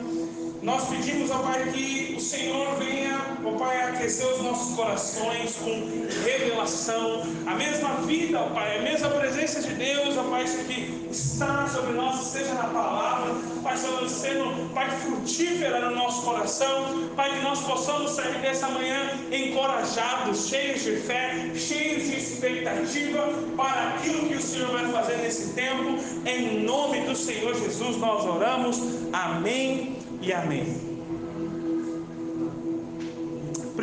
Nós 0.64 0.86
pedimos, 0.88 1.30
ó 1.32 1.40
Pai, 1.40 1.70
que 1.72 2.16
o 2.18 2.22
Senhor 2.22 2.76
venha, 2.78 3.37
ó 3.48 3.58
Pai, 3.58 3.82
aquecer 3.82 4.28
os 4.28 4.42
nossos 4.42 4.76
corações 4.76 5.56
com 5.56 6.08
revelação, 6.24 7.24
a 7.46 7.56
mesma 7.56 7.96
vida, 8.06 8.40
ó 8.40 8.50
Pai, 8.50 8.78
a 8.78 8.82
mesma 8.82 9.10
presença 9.10 9.62
de 9.62 9.74
Deus, 9.74 10.18
ó 10.18 10.24
Pai, 10.24 10.44
que 10.46 11.08
está 11.10 11.68
sobre 11.68 11.94
nós, 11.94 12.20
seja 12.28 12.54
na 12.54 12.66
palavra, 12.66 13.34
Pai, 13.64 13.78
sendo, 13.78 14.74
Pai, 14.74 14.90
frutífera 15.02 15.90
no 15.90 15.96
nosso 15.96 16.24
coração, 16.24 17.10
Pai, 17.16 17.32
que 17.32 17.44
nós 17.44 17.62
possamos 17.62 18.12
sair 18.12 18.40
dessa 18.40 18.68
manhã 18.70 19.12
encorajados, 19.32 20.48
cheios 20.48 20.84
de 20.84 20.98
fé, 20.98 21.52
cheios 21.56 22.04
de 22.04 22.18
expectativa 22.18 23.30
para 23.56 23.90
aquilo 23.90 24.28
que 24.28 24.36
o 24.36 24.42
Senhor 24.42 24.70
vai 24.70 24.92
fazer 24.92 25.18
nesse 25.18 25.54
tempo, 25.54 25.98
em 26.26 26.64
nome 26.64 27.02
do 27.02 27.16
Senhor 27.16 27.56
Jesus 27.56 27.98
nós 27.98 28.26
oramos, 28.26 28.82
amém 29.14 29.98
e 30.22 30.34
amém. 30.34 30.87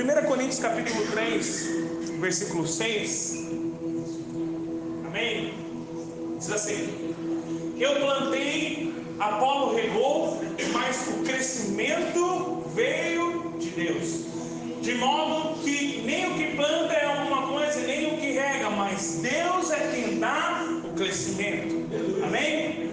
1 0.05 0.27
Coríntios 0.27 0.59
capítulo 0.59 1.03
3, 1.13 1.69
versículo 2.21 2.67
6. 2.67 3.47
Amém? 5.07 5.55
Diz 6.37 6.51
assim: 6.51 7.15
Eu 7.79 7.95
plantei, 8.01 8.93
Apolo 9.19 9.75
regou, 9.75 10.43
mas 10.75 11.09
o 11.09 11.23
crescimento 11.25 12.65
veio 12.75 13.55
de 13.59 13.71
Deus. 13.71 14.27
De 14.83 14.95
modo 14.97 15.59
que 15.63 16.03
nem 16.05 16.31
o 16.31 16.35
que 16.35 16.55
planta 16.55 16.93
é 16.93 17.07
alguma 17.07 17.47
coisa, 17.47 17.81
nem 17.81 18.13
o 18.13 18.19
que 18.19 18.33
rega, 18.33 18.69
mas 18.69 19.23
Deus 19.23 19.71
é 19.71 19.91
quem 19.91 20.19
dá 20.19 20.67
o 20.85 20.93
crescimento. 20.93 21.89
Amém? 22.23 22.91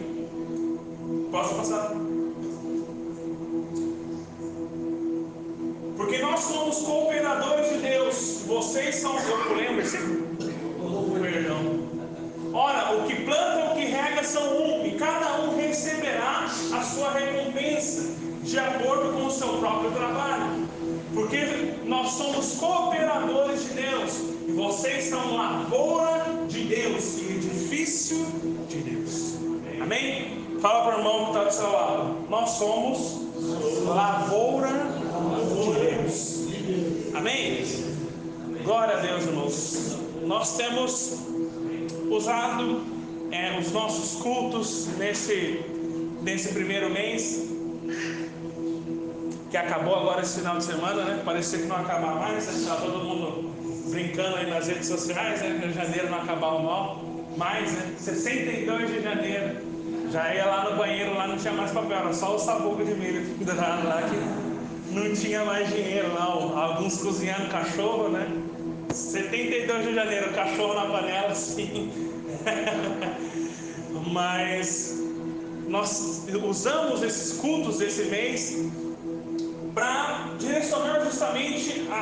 Posso 1.29 1.55
passar? 1.55 2.00
Nós 6.31 6.39
somos 6.45 6.77
cooperadores 6.77 7.69
de 7.71 7.77
Deus. 7.79 8.43
Vocês 8.47 8.95
são. 8.95 9.17
Eu 9.19 9.53
lembro 9.53 9.81
esse. 9.81 9.97
Perdão. 9.97 11.91
Ora, 12.53 12.95
o 12.95 13.03
que 13.05 13.15
planta 13.23 13.59
e 13.59 13.67
o 13.67 13.75
que 13.75 13.85
rega 13.91 14.23
são 14.23 14.41
um, 14.41 14.85
e 14.85 14.91
cada 14.91 15.41
um 15.41 15.57
receberá 15.57 16.45
a 16.45 16.81
sua 16.81 17.11
recompensa, 17.11 18.15
de 18.43 18.59
acordo 18.59 19.11
com 19.13 19.25
o 19.25 19.31
seu 19.31 19.57
próprio 19.57 19.91
trabalho. 19.91 20.67
Porque 21.13 21.73
nós 21.83 22.11
somos 22.11 22.55
cooperadores 22.55 23.63
de 23.63 23.73
Deus, 23.73 24.19
e 24.47 24.51
vocês 24.53 25.05
são 25.05 25.35
lavoura 25.35 26.25
de 26.47 26.63
Deus 26.63 27.17
e 27.17 27.25
edifício 27.25 28.25
de 28.69 28.77
Deus. 28.77 29.35
Amém? 29.81 30.47
Fala 30.61 30.83
para 30.83 30.95
o 30.95 30.99
irmão 30.99 31.25
que 31.25 31.31
está 31.31 31.43
do 31.43 31.53
seu 31.53 31.71
lado. 31.71 32.15
Nós 32.29 32.49
somos 32.51 33.21
lavoura 33.85 34.69
de 35.63 35.73
Deus. 35.73 36.00
Amém? 37.13 37.65
Glória 38.63 38.97
a 38.97 38.99
Deus, 39.01 39.25
irmãos. 39.25 39.97
Nós 40.23 40.55
temos 40.55 41.19
usado 42.09 42.81
é, 43.31 43.57
os 43.59 43.71
nossos 43.71 44.21
cultos 44.21 44.87
nesse, 44.97 45.61
nesse 46.21 46.53
primeiro 46.53 46.89
mês, 46.89 47.49
que 49.49 49.57
acabou 49.57 49.95
agora 49.95 50.21
esse 50.21 50.39
final 50.39 50.57
de 50.57 50.63
semana, 50.63 51.03
né? 51.03 51.21
Parecia 51.25 51.59
que 51.59 51.65
não 51.65 51.75
ia 51.77 51.81
acabar 51.81 52.15
mais, 52.15 52.47
está 52.47 52.75
todo 52.75 53.03
mundo 53.03 53.51
brincando 53.89 54.37
aí 54.37 54.49
nas 54.49 54.67
redes 54.67 54.87
sociais, 54.87 55.41
né? 55.41 55.61
Em 55.65 55.73
janeiro 55.73 56.09
não 56.09 56.19
acabar 56.19 56.53
o 56.53 56.63
mal, 56.63 57.01
mais, 57.35 57.73
né? 57.73 57.93
62 57.97 58.89
de 58.89 59.01
janeiro. 59.01 59.57
Já 60.11 60.33
ia 60.33 60.45
lá 60.45 60.69
no 60.69 60.77
banheiro, 60.77 61.13
lá 61.13 61.27
não 61.27 61.37
tinha 61.37 61.53
mais 61.53 61.71
papel, 61.71 61.97
era 61.97 62.13
só 62.13 62.35
o 62.35 62.39
sabugo 62.39 62.83
de 62.85 62.93
milho 62.93 63.35
pendurado 63.37 63.87
lá 63.87 64.01
que 64.01 64.40
não 64.91 65.13
tinha 65.13 65.43
mais 65.45 65.69
dinheiro 65.69 66.09
não. 66.13 66.57
Alguns 66.57 67.01
cozinhando 67.01 67.49
cachorro, 67.49 68.09
né? 68.09 68.27
72 68.93 69.87
de 69.87 69.93
janeiro, 69.93 70.33
cachorro 70.33 70.73
na 70.73 70.85
panela, 70.85 71.33
sim. 71.33 71.91
Mas 74.11 75.01
nós 75.67 76.27
usamos 76.43 77.01
esses 77.01 77.37
cultos 77.37 77.77
desse 77.77 78.03
mês 78.05 78.69
para 79.73 80.31
direcionar 80.37 81.05
justamente 81.05 81.87
a, 81.89 81.95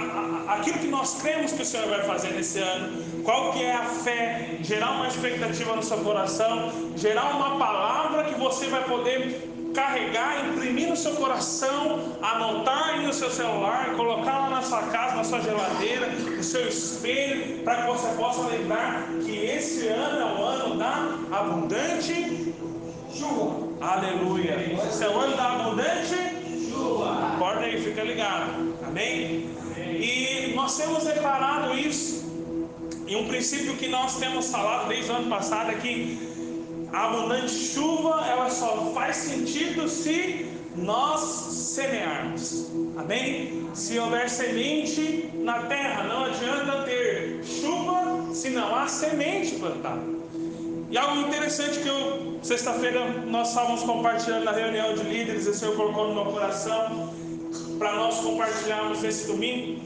a, 0.52 0.56
aquilo 0.56 0.80
que 0.80 0.88
nós 0.88 1.22
cremos 1.22 1.52
que 1.52 1.62
o 1.62 1.66
Senhor 1.66 1.88
vai 1.88 2.04
fazer 2.04 2.30
nesse 2.34 2.58
ano, 2.60 3.04
qual 3.24 3.54
que 3.54 3.64
é 3.64 3.74
a 3.74 3.86
fé, 3.86 4.58
gerar 4.62 4.92
uma 4.94 5.08
expectativa 5.08 5.76
no 5.76 5.84
seu 5.84 5.98
coração, 5.98 6.72
gerar 6.96 7.36
uma 7.36 7.60
palavra 7.60 8.24
que 8.24 8.34
você 8.40 8.66
vai 8.68 8.84
poder 8.86 9.59
carregar, 9.80 10.46
imprimir 10.50 10.90
no 10.90 10.98
seu 10.98 11.14
coração, 11.16 12.18
anotar 12.22 12.90
aí 12.90 13.06
no 13.06 13.14
seu 13.14 13.32
celular, 13.32 13.96
colocar 13.96 14.40
lá 14.40 14.50
na 14.50 14.62
sua 14.62 14.82
casa, 14.84 15.16
na 15.16 15.24
sua 15.24 15.40
geladeira, 15.40 16.08
no 16.08 16.44
seu 16.44 16.68
espelho, 16.68 17.64
para 17.64 17.84
que 17.84 17.88
você 17.88 18.08
possa 18.18 18.42
lembrar 18.48 19.08
que 19.24 19.32
esse 19.32 19.88
ano 19.88 20.20
é 20.20 20.26
o 20.26 20.44
ano 20.44 20.78
da 20.78 21.18
abundante 21.32 22.54
chuva. 23.14 23.70
Aleluia. 23.80 24.56
Esse 24.86 25.06
é 25.06 25.10
o 25.10 25.18
ano 25.18 25.38
da 25.38 25.54
abundante 25.54 26.16
chuva. 26.70 27.36
Acorda 27.36 27.62
aí, 27.62 27.82
fica 27.82 28.04
ligado. 28.04 28.76
Amém? 28.86 29.50
E 29.78 30.52
nós 30.56 30.78
temos 30.78 31.06
declarado 31.06 31.74
isso. 31.74 32.20
E 33.08 33.16
um 33.16 33.28
princípio 33.28 33.76
que 33.78 33.88
nós 33.88 34.18
temos 34.18 34.52
falado 34.52 34.90
desde 34.90 35.10
o 35.10 35.16
ano 35.16 35.30
passado 35.30 35.72
é 35.72 35.76
que 35.76 36.30
a 36.92 37.06
abundante 37.06 37.52
chuva 37.52 38.26
ela 38.28 38.50
só 38.50 38.92
faz 38.94 39.18
sentido 39.18 39.88
se 39.88 40.48
nós 40.76 41.22
semearmos. 41.22 42.72
Amém? 42.98 43.68
Se 43.74 44.00
houver 44.00 44.30
semente 44.30 45.30
na 45.36 45.64
terra, 45.64 46.04
não 46.04 46.26
adianta 46.26 46.84
ter 46.84 47.44
chuva 47.44 48.34
se 48.34 48.50
não 48.50 48.76
há 48.76 48.88
semente 48.88 49.56
plantada. 49.56 50.20
E 50.90 50.98
algo 50.98 51.22
interessante 51.22 51.80
que 51.80 51.88
eu, 51.88 52.40
sexta-feira, 52.42 53.08
nós 53.28 53.50
estávamos 53.50 53.84
compartilhando 53.84 54.46
na 54.46 54.52
reunião 54.52 54.96
de 54.96 55.04
líderes, 55.04 55.46
e 55.46 55.50
o 55.50 55.54
Senhor 55.54 55.76
colocou 55.76 56.08
no 56.08 56.16
meu 56.16 56.26
coração, 56.34 57.14
para 57.78 57.94
nós 57.96 58.16
compartilharmos 58.16 59.04
esse 59.04 59.28
domingo, 59.28 59.82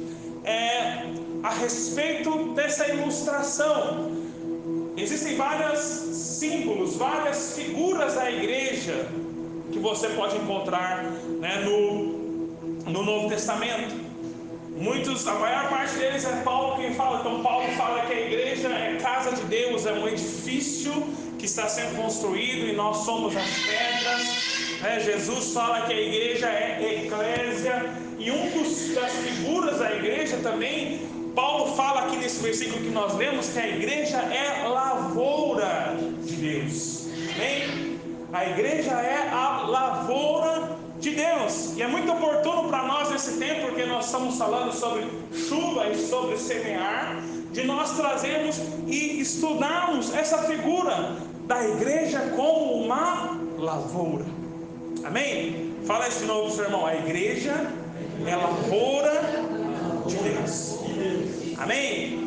é 0.45 1.03
a 1.43 1.49
respeito 1.49 2.53
dessa 2.53 2.87
ilustração. 2.87 4.12
Existem 4.95 5.35
várias 5.35 5.79
símbolos, 5.79 6.95
várias 6.95 7.55
figuras 7.55 8.13
da 8.13 8.29
igreja 8.29 9.07
que 9.71 9.79
você 9.79 10.07
pode 10.09 10.37
encontrar 10.37 11.03
né, 11.39 11.63
no, 11.65 12.49
no 12.85 13.03
Novo 13.03 13.27
Testamento. 13.27 13.95
Muitos, 14.69 15.27
a 15.27 15.33
maior 15.33 15.69
parte 15.69 15.95
deles 15.95 16.25
é 16.25 16.41
Paulo 16.43 16.77
quem 16.77 16.93
fala. 16.93 17.21
Então 17.21 17.41
Paulo 17.41 17.67
fala 17.75 18.05
que 18.05 18.13
a 18.13 18.21
igreja 18.21 18.69
é 18.69 18.97
casa 19.01 19.31
de 19.31 19.41
Deus, 19.43 19.85
é 19.87 19.93
um 19.93 20.07
edifício 20.07 20.91
que 21.39 21.45
está 21.45 21.67
sendo 21.67 21.95
construído 21.95 22.67
e 22.67 22.73
nós 22.73 22.97
somos 22.97 23.35
as 23.35 23.49
pedras. 23.65 24.79
Né? 24.79 24.99
Jesus 24.99 25.53
fala 25.53 25.87
que 25.87 25.93
a 25.93 25.99
igreja 25.99 26.47
é 26.47 27.03
eclésia 27.03 27.83
e 28.19 28.29
um 28.29 28.49
dos, 28.51 28.93
das 28.93 29.11
figuras 29.11 29.79
da 29.79 29.95
igreja 29.95 30.37
também 30.37 31.22
Paulo 31.35 31.75
fala 31.75 32.01
aqui 32.01 32.17
nesse 32.17 32.41
versículo 32.41 32.81
que 32.81 32.89
nós 32.89 33.15
lemos 33.15 33.49
que 33.49 33.59
a 33.59 33.67
igreja 33.67 34.17
é 34.17 34.67
lavoura 34.67 35.97
de 36.23 36.35
Deus. 36.35 37.07
Amém? 37.35 37.99
A 38.31 38.45
igreja 38.45 38.91
é 38.91 39.29
a 39.29 39.65
lavoura 39.67 40.77
de 40.99 41.11
Deus. 41.11 41.73
E 41.75 41.81
é 41.81 41.87
muito 41.87 42.11
oportuno 42.11 42.69
para 42.69 42.83
nós 42.83 43.09
nesse 43.11 43.37
tempo, 43.37 43.67
porque 43.67 43.85
nós 43.85 44.05
estamos 44.05 44.37
falando 44.37 44.71
sobre 44.71 45.07
chuva 45.33 45.89
e 45.89 45.97
sobre 45.97 46.37
semear, 46.37 47.17
de 47.51 47.63
nós 47.63 47.91
trazermos 47.91 48.59
e 48.87 49.19
estudarmos 49.19 50.13
essa 50.13 50.39
figura 50.39 51.17
da 51.45 51.67
igreja 51.67 52.33
como 52.35 52.83
uma 52.83 53.39
lavoura. 53.57 54.25
Amém? 55.03 55.73
Fala 55.85 56.07
isso 56.07 56.19
de 56.19 56.25
novo, 56.25 56.49
seu 56.49 56.65
irmão. 56.65 56.85
A 56.85 56.95
igreja 56.95 57.71
é 58.25 58.35
lavoura 58.35 59.21
de 60.07 60.15
Deus. 60.15 60.72
Amém? 61.57 62.19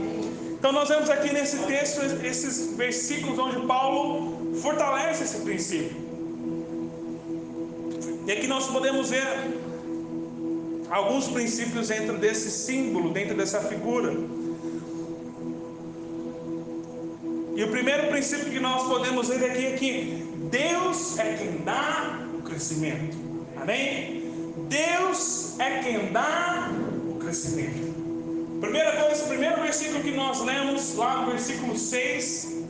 Então 0.58 0.72
nós 0.72 0.88
vemos 0.88 1.10
aqui 1.10 1.32
nesse 1.32 1.58
texto 1.58 2.00
esses 2.24 2.74
versículos 2.76 3.38
onde 3.38 3.66
Paulo 3.66 4.54
fortalece 4.56 5.24
esse 5.24 5.40
princípio. 5.40 5.96
E 8.26 8.32
aqui 8.32 8.46
nós 8.46 8.66
podemos 8.66 9.10
ver 9.10 9.24
alguns 10.90 11.28
princípios 11.28 11.88
dentro 11.88 12.18
desse 12.18 12.50
símbolo, 12.50 13.12
dentro 13.12 13.36
dessa 13.36 13.60
figura. 13.60 14.12
E 17.54 17.62
o 17.62 17.70
primeiro 17.70 18.08
princípio 18.08 18.50
que 18.50 18.60
nós 18.60 18.86
podemos 18.88 19.28
ver 19.28 19.50
aqui 19.50 19.66
é 19.66 19.76
que 19.76 20.26
Deus 20.50 21.18
é 21.18 21.34
quem 21.34 21.58
dá 21.64 22.26
o 22.34 22.42
crescimento. 22.42 23.16
Amém? 23.56 24.30
Deus 24.68 25.58
é 25.58 25.78
quem 25.80 26.12
dá 26.12 26.70
o 27.08 27.14
crescimento. 27.18 27.85
Primeira 28.60 29.02
coisa, 29.02 29.26
primeiro 29.26 29.62
versículo 29.62 30.02
que 30.02 30.12
nós 30.12 30.40
lemos, 30.42 30.94
lá 30.96 31.22
no 31.22 31.30
versículo 31.30 31.76
6. 31.76 32.64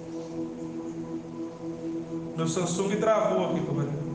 Meu 2.37 2.49
Samsung 2.49 2.97
travou 2.97 3.50
aqui, 3.50 3.61
companheiro. 3.64 4.07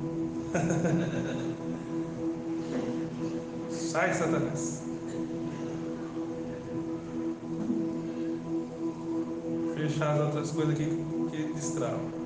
Sai, 3.72 4.14
Satanás. 4.14 4.84
Fechar 9.76 10.14
as 10.14 10.22
outras 10.22 10.52
coisas 10.52 10.74
aqui 10.74 10.86
que 11.32 11.54
destravam. 11.54 12.21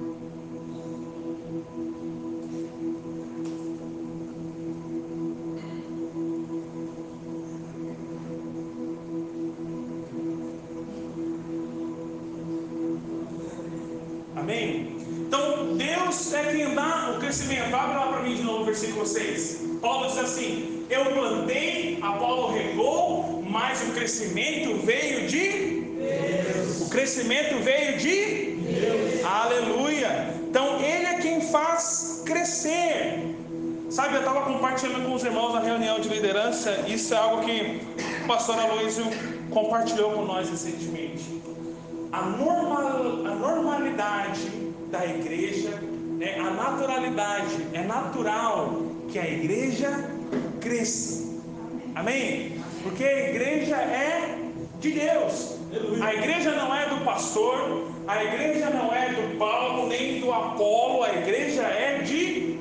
6. 19.03 19.61
Paulo 19.81 20.07
diz 20.07 20.17
assim: 20.17 20.85
Eu 20.89 21.05
plantei, 21.05 21.97
Apolo 22.01 22.53
regou, 22.53 23.43
mas 23.49 23.81
o 23.81 23.91
crescimento 23.91 24.75
veio 24.85 25.27
de 25.27 25.49
Deus. 25.99 26.81
O 26.81 26.89
crescimento 26.89 27.59
veio 27.63 27.97
de 27.97 28.55
Deus. 28.55 29.25
Aleluia. 29.25 30.33
Então 30.47 30.79
ele 30.79 31.05
é 31.05 31.15
quem 31.15 31.41
faz 31.41 32.21
crescer. 32.25 33.35
Sabe, 33.89 34.15
eu 34.15 34.19
estava 34.19 34.41
compartilhando 34.41 35.05
com 35.05 35.13
os 35.13 35.23
irmãos 35.23 35.53
na 35.53 35.59
reunião 35.59 35.99
de 35.99 36.09
liderança, 36.09 36.85
isso 36.87 37.13
é 37.13 37.17
algo 37.17 37.45
que 37.45 37.81
o 38.23 38.27
pastor 38.27 38.59
Aloysio 38.59 39.05
compartilhou 39.51 40.11
com 40.11 40.25
nós 40.25 40.49
recentemente. 40.49 41.41
A, 42.11 42.21
normal, 42.23 43.25
a 43.25 43.35
normalidade 43.35 44.49
da 44.89 45.05
igreja 45.05 45.79
naturalidade, 46.71 47.67
é 47.73 47.83
natural 47.83 48.81
que 49.09 49.19
a 49.19 49.27
igreja 49.27 50.09
cresça. 50.59 51.23
Amém? 51.93 52.59
Porque 52.83 53.03
a 53.03 53.29
igreja 53.29 53.75
é 53.75 54.37
de 54.79 54.91
Deus. 54.91 55.55
A 56.01 56.13
igreja 56.13 56.51
não 56.51 56.73
é 56.73 56.87
do 56.87 57.03
pastor, 57.03 57.87
a 58.07 58.23
igreja 58.23 58.69
não 58.69 58.93
é 58.93 59.09
do 59.09 59.37
Paulo, 59.37 59.87
nem 59.87 60.19
do 60.19 60.31
Apolo, 60.31 61.03
a 61.03 61.13
igreja 61.13 61.63
é 61.63 61.99
de 61.99 62.57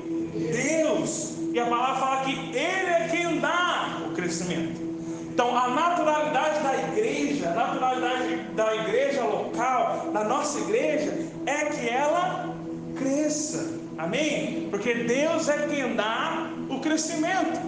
Deus. 0.51 1.35
E 1.53 1.59
a 1.59 1.65
palavra 1.65 1.95
fala 1.95 2.21
que 2.25 2.33
Ele 2.33 2.89
é 2.89 3.07
quem 3.09 3.39
dá 3.39 4.01
o 4.05 4.13
crescimento. 4.13 4.83
Então, 5.29 5.57
a 5.57 5.67
naturalidade 5.69 6.59
da 6.61 6.75
igreja, 6.89 7.49
a 7.49 7.53
naturalidade 7.53 8.35
da 8.55 8.75
igreja 8.75 9.23
local, 9.23 10.09
da 10.13 10.23
nossa 10.23 10.59
igreja, 10.59 11.13
é 11.45 11.65
que 11.65 11.89
ela 11.89 12.55
cresça. 12.95 13.84
Amém? 13.97 14.67
Porque 14.69 14.93
Deus 14.93 15.47
é 15.47 15.67
quem 15.67 15.95
dá 15.95 16.49
o 16.69 16.79
crescimento. 16.79 17.59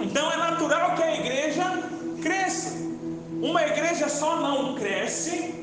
Então 0.00 0.30
é 0.32 0.36
natural 0.36 0.94
que 0.94 1.02
a 1.02 1.16
igreja 1.16 1.64
cresça. 2.22 2.76
Uma 3.40 3.62
igreja 3.62 4.08
só 4.08 4.40
não 4.40 4.74
cresce 4.74 5.54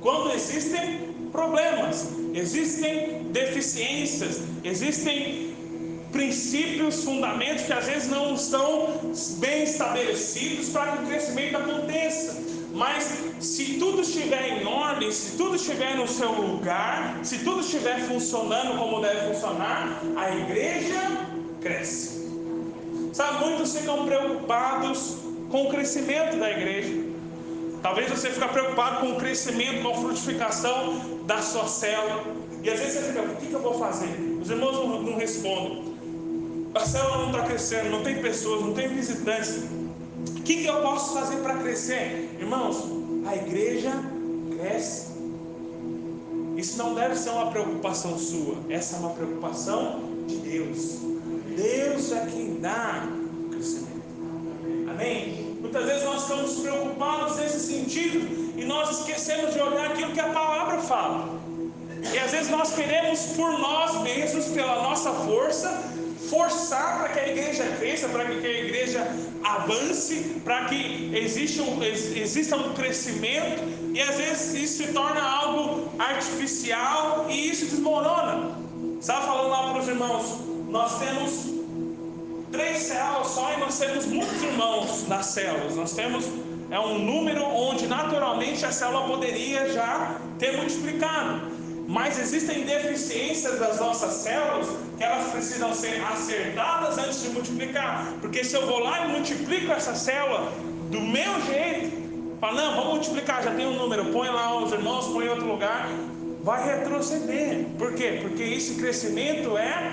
quando 0.00 0.34
existem 0.34 1.14
problemas, 1.32 2.08
existem 2.34 3.24
deficiências, 3.32 4.42
existem 4.62 5.54
princípios, 6.12 7.02
fundamentos 7.02 7.64
que 7.64 7.72
às 7.72 7.86
vezes 7.86 8.08
não 8.08 8.34
estão 8.34 9.00
bem 9.38 9.64
estabelecidos 9.64 10.68
para 10.68 10.92
que 10.92 11.04
o 11.04 11.06
crescimento 11.06 11.56
aconteça. 11.56 12.40
Mas 12.74 13.20
se 13.38 13.78
tudo 13.78 14.00
estiver 14.02 14.60
em 14.60 14.66
ordem, 14.66 15.10
se 15.12 15.36
tudo 15.36 15.54
estiver 15.54 15.96
no 15.96 16.08
seu 16.08 16.32
lugar, 16.32 17.20
se 17.22 17.38
tudo 17.38 17.60
estiver 17.60 18.00
funcionando 18.00 18.76
como 18.76 19.00
deve 19.00 19.32
funcionar, 19.32 20.02
a 20.16 20.34
igreja 20.34 21.00
cresce. 21.60 22.28
Sabe, 23.12 23.44
muitos 23.46 23.76
ficam 23.76 24.04
preocupados 24.04 25.18
com 25.50 25.66
o 25.66 25.70
crescimento 25.70 26.36
da 26.36 26.50
igreja. 26.50 27.14
Talvez 27.80 28.10
você 28.10 28.28
fique 28.28 28.48
preocupado 28.48 29.02
com 29.02 29.12
o 29.12 29.16
crescimento, 29.16 29.82
com 29.82 29.90
a 29.90 29.94
frutificação 29.94 31.20
da 31.26 31.40
sua 31.40 31.68
célula. 31.68 32.24
E 32.60 32.68
às 32.68 32.80
vezes 32.80 32.94
você 32.94 33.12
fica, 33.12 33.22
o 33.22 33.36
que, 33.36 33.52
eu 33.52 33.62
vou 33.62 33.78
fazer? 33.78 34.08
Os 34.42 34.50
irmãos 34.50 34.72
não, 34.72 35.00
não 35.00 35.16
respondem. 35.16 35.94
A 36.74 36.80
célula 36.80 37.18
não 37.18 37.30
está 37.30 37.42
crescendo, 37.44 37.90
não 37.90 38.02
tem 38.02 38.20
pessoas, 38.20 38.62
não 38.62 38.74
tem 38.74 38.88
visitantes. 38.88 39.62
O 40.28 40.42
que, 40.42 40.56
que 40.56 40.66
eu 40.66 40.82
posso 40.82 41.14
fazer 41.14 41.36
para 41.36 41.56
crescer? 41.58 42.36
Irmãos, 42.38 42.84
a 43.26 43.36
igreja 43.36 43.92
cresce. 44.58 45.14
Isso 46.56 46.78
não 46.78 46.94
deve 46.94 47.16
ser 47.16 47.30
uma 47.30 47.50
preocupação 47.50 48.16
sua, 48.18 48.56
essa 48.68 48.96
é 48.96 48.98
uma 49.00 49.10
preocupação 49.10 50.00
de 50.26 50.36
Deus. 50.36 50.98
Deus 51.56 52.12
é 52.12 52.26
quem 52.26 52.60
dá 52.60 53.08
o 53.46 53.48
crescimento. 53.50 54.04
Amém? 54.90 55.56
Muitas 55.60 55.84
vezes 55.84 56.04
nós 56.04 56.22
estamos 56.22 56.54
preocupados 56.60 57.36
nesse 57.36 57.60
sentido 57.60 58.54
e 58.56 58.64
nós 58.64 59.00
esquecemos 59.00 59.54
de 59.54 59.60
olhar 59.60 59.86
aquilo 59.90 60.12
que 60.12 60.20
a 60.20 60.28
palavra 60.28 60.78
fala. 60.78 61.40
E 62.12 62.18
às 62.18 62.30
vezes 62.30 62.50
nós 62.50 62.72
queremos 62.74 63.20
por 63.34 63.58
nós 63.58 64.00
mesmos, 64.02 64.46
pela 64.46 64.82
nossa 64.82 65.10
força, 65.10 65.82
forçar 66.28 66.98
para 66.98 67.08
que 67.10 67.20
a 67.20 67.28
igreja 67.28 67.64
cresça, 67.78 68.08
para 68.08 68.24
que 68.24 68.46
a 68.46 68.60
igreja 68.60 69.06
avance, 69.42 70.40
para 70.44 70.66
que 70.66 71.10
exista 71.14 71.62
um, 71.62 71.82
exista 71.82 72.56
um 72.56 72.74
crescimento, 72.74 73.62
e 73.92 74.00
às 74.00 74.16
vezes 74.16 74.54
isso 74.54 74.82
se 74.84 74.92
torna 74.92 75.22
algo 75.22 75.92
artificial 75.98 77.26
e 77.28 77.50
isso 77.50 77.66
desmorona. 77.66 78.56
Estava 79.00 79.26
falando 79.26 79.48
lá 79.50 79.70
para 79.70 79.80
os 79.80 79.88
irmãos, 79.88 80.40
nós 80.68 80.98
temos 80.98 81.54
três 82.50 82.78
células 82.78 83.28
só 83.28 83.52
e 83.52 83.60
nós 83.60 83.78
temos 83.78 84.06
muitos 84.06 84.42
irmãos 84.42 85.06
nas 85.08 85.26
células. 85.26 85.76
Nós 85.76 85.92
temos 85.92 86.24
é 86.70 86.80
um 86.80 86.98
número 86.98 87.44
onde 87.44 87.86
naturalmente 87.86 88.64
a 88.64 88.72
célula 88.72 89.06
poderia 89.06 89.72
já 89.72 90.18
ter 90.38 90.56
multiplicado. 90.56 91.53
Mas 91.94 92.18
existem 92.18 92.64
deficiências 92.64 93.56
das 93.60 93.78
nossas 93.78 94.14
células 94.14 94.66
que 94.98 95.04
elas 95.04 95.30
precisam 95.30 95.72
ser 95.72 96.02
acertadas 96.04 96.98
antes 96.98 97.22
de 97.22 97.28
multiplicar. 97.28 98.12
Porque 98.20 98.42
se 98.42 98.56
eu 98.56 98.66
vou 98.66 98.80
lá 98.80 99.06
e 99.06 99.12
multiplico 99.12 99.70
essa 99.70 99.94
célula 99.94 100.52
do 100.90 101.00
meu 101.00 101.40
jeito, 101.42 102.36
fala, 102.40 102.60
não, 102.60 102.74
vamos 102.74 102.94
multiplicar, 102.94 103.44
já 103.44 103.52
tem 103.52 103.64
um 103.68 103.78
número, 103.78 104.06
põe 104.06 104.28
lá 104.28 104.60
os 104.60 104.72
irmãos, 104.72 105.06
põe 105.06 105.26
em 105.26 105.28
outro 105.28 105.46
lugar, 105.46 105.88
vai 106.42 106.66
retroceder. 106.66 107.64
Por 107.78 107.94
quê? 107.94 108.18
Porque 108.20 108.42
esse 108.42 108.74
crescimento 108.74 109.56
é 109.56 109.92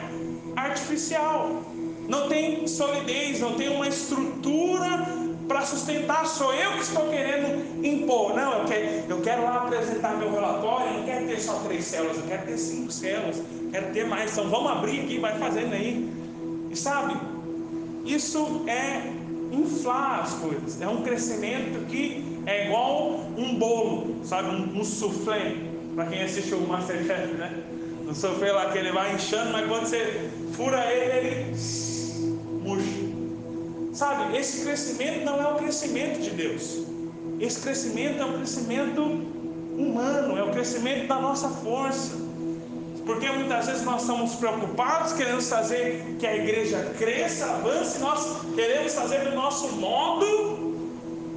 artificial. 0.56 1.62
Não 2.08 2.28
tem 2.28 2.66
solidez, 2.66 3.40
não 3.40 3.54
tem 3.54 3.70
uma 3.70 3.88
estrutura 3.88 5.06
para 5.52 5.66
sustentar, 5.66 6.26
sou 6.26 6.54
eu 6.54 6.72
que 6.72 6.82
estou 6.82 7.10
querendo 7.10 7.86
impor. 7.86 8.34
Não, 8.34 8.60
eu 8.60 8.66
quero, 8.66 8.86
eu 9.10 9.22
quero 9.22 9.44
lá 9.44 9.58
apresentar 9.58 10.16
meu 10.18 10.32
relatório, 10.32 10.94
não 10.94 11.04
quero 11.04 11.28
ter 11.28 11.42
só 11.42 11.56
três 11.60 11.84
células, 11.84 12.18
eu 12.18 12.24
quero 12.24 12.46
ter 12.46 12.58
cinco 12.58 12.92
células, 12.92 13.42
quero 13.70 13.92
ter 13.92 14.08
mais. 14.08 14.32
Então 14.32 14.50
vamos 14.50 14.72
abrir 14.72 15.02
aqui, 15.02 15.20
vai 15.20 15.38
fazendo 15.38 15.74
aí. 15.74 16.10
E 16.70 16.76
sabe, 16.76 17.16
isso 18.06 18.64
é 18.66 19.12
inflar 19.52 20.22
as 20.22 20.34
coisas, 20.36 20.82
é 20.82 20.88
um 20.88 21.02
crescimento 21.02 21.86
que 21.88 22.40
é 22.46 22.68
igual 22.68 23.20
um 23.38 23.56
bolo, 23.56 24.16
sabe, 24.24 24.50
um, 24.56 24.80
um 24.80 24.84
soufflé, 24.86 25.56
para 25.94 26.06
quem 26.06 26.24
assistiu 26.24 26.60
o 26.60 26.68
Masterchef, 26.68 27.34
né? 27.34 27.62
Um 28.08 28.16
soufflé 28.16 28.54
lá 28.54 28.72
que 28.72 28.78
ele 28.78 28.94
vai 28.94 29.14
inchando, 29.16 29.52
mas 29.52 29.68
quando 29.68 29.86
você 29.86 30.30
fura 30.54 30.86
ele, 30.86 31.28
ele 31.28 31.56
murcha. 32.64 33.11
Sabe, 34.02 34.36
esse 34.36 34.64
crescimento 34.64 35.24
não 35.24 35.40
é 35.40 35.54
o 35.54 35.58
crescimento 35.58 36.22
de 36.22 36.32
Deus. 36.32 36.80
Esse 37.40 37.62
crescimento 37.62 38.20
é 38.20 38.26
um 38.26 38.38
crescimento 38.38 39.00
humano, 39.04 40.36
é 40.36 40.44
o 40.44 40.50
crescimento 40.50 41.08
da 41.08 41.20
nossa 41.20 41.48
força. 41.50 42.14
Porque 43.06 43.30
muitas 43.30 43.68
vezes 43.68 43.84
nós 43.84 44.02
estamos 44.02 44.34
preocupados, 44.34 45.14
queremos 45.14 45.48
fazer 45.48 46.16
que 46.18 46.26
a 46.26 46.36
igreja 46.36 46.96
cresça, 46.98 47.46
avance, 47.46 48.00
nós 48.00 48.44
queremos 48.56 48.92
fazer 48.92 49.20
do 49.30 49.36
nosso 49.36 49.68
modo, 49.74 50.26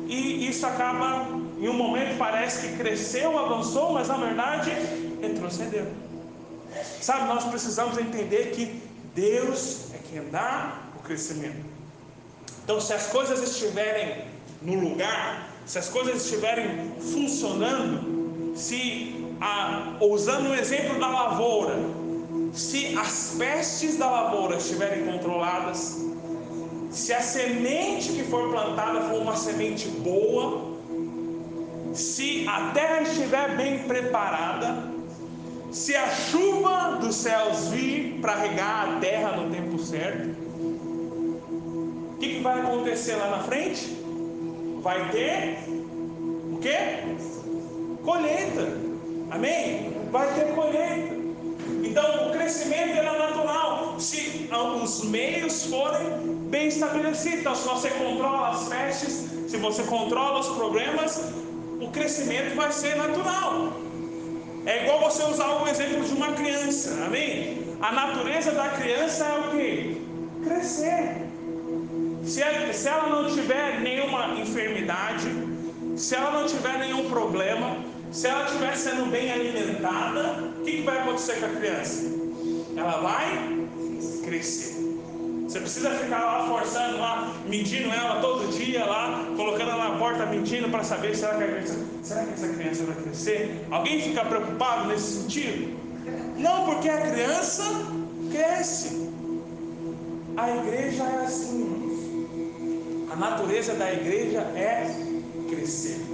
e 0.09 0.49
isso 0.49 0.67
acaba 0.67 1.27
em 1.61 1.69
um 1.69 1.75
momento 1.75 2.17
parece 2.17 2.67
que 2.67 2.77
cresceu, 2.79 3.39
avançou, 3.39 3.93
mas 3.93 4.09
na 4.09 4.17
verdade 4.17 4.71
retrocedeu. 5.21 5.87
Sabe, 6.99 7.27
nós 7.29 7.45
precisamos 7.45 7.99
entender 7.99 8.53
que 8.53 8.83
Deus 9.15 9.93
é 9.93 9.99
quem 10.11 10.27
dá 10.31 10.79
o 10.99 11.03
crescimento. 11.03 11.74
Então, 12.65 12.81
se 12.81 12.95
as 12.95 13.07
coisas 13.09 13.43
estiverem 13.43 14.25
no 14.63 14.81
lugar, 14.81 15.51
se 15.67 15.79
as 15.79 15.91
coisas 15.91 16.25
estiverem 16.25 16.93
funcionando, 16.99 18.57
se 18.57 19.15
a, 19.39 19.99
usando 20.01 20.49
o 20.49 20.55
exemplo 20.55 20.99
da 20.99 21.09
lavoura, 21.09 21.77
se 22.55 22.97
as 22.97 23.35
pestes 23.39 23.99
da 23.99 24.11
lavoura 24.11 24.57
estiverem 24.57 25.05
controladas, 25.05 26.03
se 26.91 27.13
a 27.13 27.21
semente 27.21 28.13
que 28.13 28.23
for 28.25 28.49
plantada 28.51 29.03
for 29.11 29.21
uma 29.21 29.37
semente 29.37 29.87
boa, 29.89 30.73
se 31.93 32.49
a 32.49 32.71
terra 32.71 33.03
estiver 33.03 33.57
bem 33.57 33.81
preparada, 33.81 34.91
se 35.71 35.95
a 35.95 36.09
chuva 36.09 36.99
dos 37.01 37.17
céus 37.17 37.69
vir 37.69 38.21
para 38.23 38.37
regar 38.37 38.89
a 38.89 39.01
terra 39.01 39.37
no 39.37 39.51
tempo 39.51 39.79
certo, 39.79 40.44
que, 42.25 42.35
que 42.37 42.41
vai 42.41 42.61
acontecer 42.61 43.17
lá 43.17 43.29
na 43.29 43.39
frente? 43.41 43.99
Vai 44.81 45.11
ter 45.11 45.59
o 45.69 46.59
quê? 46.61 47.17
Colheita. 48.03 48.79
Amém? 49.31 49.93
Vai 50.11 50.33
ter 50.35 50.55
colheita. 50.55 51.15
Então 51.83 52.29
o 52.29 52.33
crescimento 52.33 52.99
é 52.99 53.03
natural 53.03 53.97
se 53.99 54.49
os 54.83 55.05
meios 55.05 55.67
forem 55.67 56.49
bem 56.49 56.69
estabelecidos. 56.69 57.41
Então, 57.41 57.55
se 57.55 57.69
você 57.69 57.91
controla 57.91 58.51
as 58.51 58.69
pestes, 58.69 59.27
se 59.49 59.57
você 59.57 59.83
controla 59.85 60.41
os 60.41 60.49
problemas, 60.49 61.33
o 61.81 61.89
crescimento 61.91 62.55
vai 62.55 62.73
ser 62.73 62.97
natural. 62.97 63.73
É 64.67 64.85
igual 64.85 65.01
você 65.01 65.23
usar 65.25 65.63
o 65.63 65.69
exemplo 65.69 66.05
de 66.05 66.15
uma 66.15 66.33
criança, 66.33 67.05
amém? 67.05 67.77
A 67.83 67.93
natureza 67.93 68.51
da 68.53 68.69
criança 68.71 69.25
é 69.25 69.39
o 69.39 69.51
que? 69.51 70.03
Crescer. 70.43 71.24
Se 72.35 72.43
ela, 72.43 72.73
se 72.73 72.89
ela 72.89 73.09
não 73.11 73.31
tiver 73.33 73.81
nenhuma 73.81 74.35
enfermidade, 74.41 75.31
se 75.95 76.17
ela 76.17 76.33
não 76.33 76.49
tiver 76.49 76.81
nenhum 76.81 77.09
problema, 77.09 77.77
se 78.11 78.27
ela 78.27 78.47
estiver 78.47 78.77
sendo 78.77 79.09
bem 79.09 79.31
alimentada, 79.31 80.43
o 80.59 80.65
que, 80.65 80.79
que 80.79 80.83
vai 80.83 80.99
acontecer 80.99 81.35
com 81.35 81.47
a 81.47 81.49
criança? 81.51 82.11
Ela 82.77 83.01
vai 83.01 83.69
crescer. 84.25 84.75
Você 85.47 85.61
precisa 85.61 85.91
ficar 85.93 86.25
lá 86.25 86.49
forçando, 86.49 86.99
lá, 86.99 87.33
medindo 87.47 87.89
ela 87.91 88.21
todo 88.21 88.51
dia, 88.51 88.85
lá, 88.85 89.27
colocando 89.37 89.71
ela 89.71 89.91
na 89.91 89.97
porta, 89.97 90.27
medindo 90.27 90.69
para 90.71 90.83
saber 90.83 91.17
criança, 91.37 91.79
será 92.03 92.25
que 92.25 92.33
essa 92.33 92.49
criança 92.49 92.85
vai 92.85 92.97
crescer? 92.97 93.65
Alguém 93.71 94.03
fica 94.03 94.25
preocupado 94.25 94.89
nesse 94.89 95.23
sentido? 95.23 95.79
Não, 96.37 96.65
porque 96.65 96.89
a 96.89 97.01
criança 97.01 97.63
cresce. 98.33 99.09
A 100.37 100.51
igreja 100.51 101.05
é 101.05 101.25
assim. 101.27 101.74
A 103.15 103.17
natureza 103.17 103.75
da 103.75 103.93
igreja 103.93 104.41
é 104.57 104.93
crescer. 105.49 106.05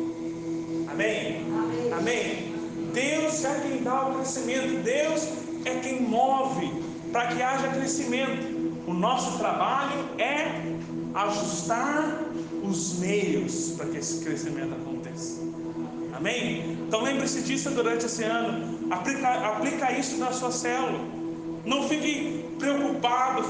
Amém? 0.87 1.47
Amém? 1.51 1.93
Amém? 1.95 2.55
Deus 2.93 3.43
é 3.43 3.59
quem 3.61 3.83
dá 3.83 4.09
o 4.09 4.17
crescimento. 4.17 4.83
Deus 4.83 5.29
é 5.65 5.77
quem 5.77 6.03
move 6.03 6.71
para 7.11 7.29
que 7.29 7.43
haja 7.43 7.69
crescimento. 7.69 8.85
O 8.87 8.93
nosso 8.93 9.39
trabalho 9.39 10.11
é 10.19 10.77
ajustar 11.15 12.21
os 12.63 12.99
meios 12.99 13.71
para 13.79 13.87
que 13.87 13.97
esse 13.97 14.23
crescimento 14.23 14.75
aconteça. 14.75 15.41
Amém? 16.13 16.77
Então 16.87 17.03
lembre-se 17.03 17.41
disso 17.41 17.71
durante 17.71 18.05
esse 18.05 18.25
ano. 18.25 18.93
Aplica, 18.93 19.27
aplica 19.49 19.91
isso 19.93 20.19
na 20.19 20.33
sua 20.33 20.53
célula. 20.53 21.01
Não 21.65 21.89
fique 21.89 22.45
preocupado 22.59 23.43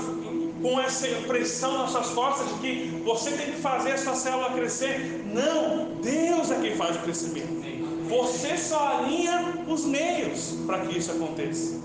com 0.62 0.80
essa 0.80 1.06
pressão 1.26 1.78
nas 1.78 1.90
suas 1.90 2.10
costas 2.10 2.48
de 2.48 2.54
que 2.60 3.02
você 3.04 3.30
tem 3.30 3.52
que 3.52 3.60
fazer 3.60 3.92
a 3.92 3.98
sua 3.98 4.14
célula 4.14 4.50
crescer. 4.50 5.24
Não, 5.32 5.94
Deus 6.02 6.50
é 6.50 6.60
quem 6.60 6.76
faz 6.76 6.96
o 6.96 7.00
crescimento. 7.00 7.60
Você 8.08 8.56
só 8.56 8.98
alinha 8.98 9.64
os 9.68 9.84
meios 9.84 10.56
para 10.66 10.80
que 10.80 10.98
isso 10.98 11.12
aconteça. 11.12 11.78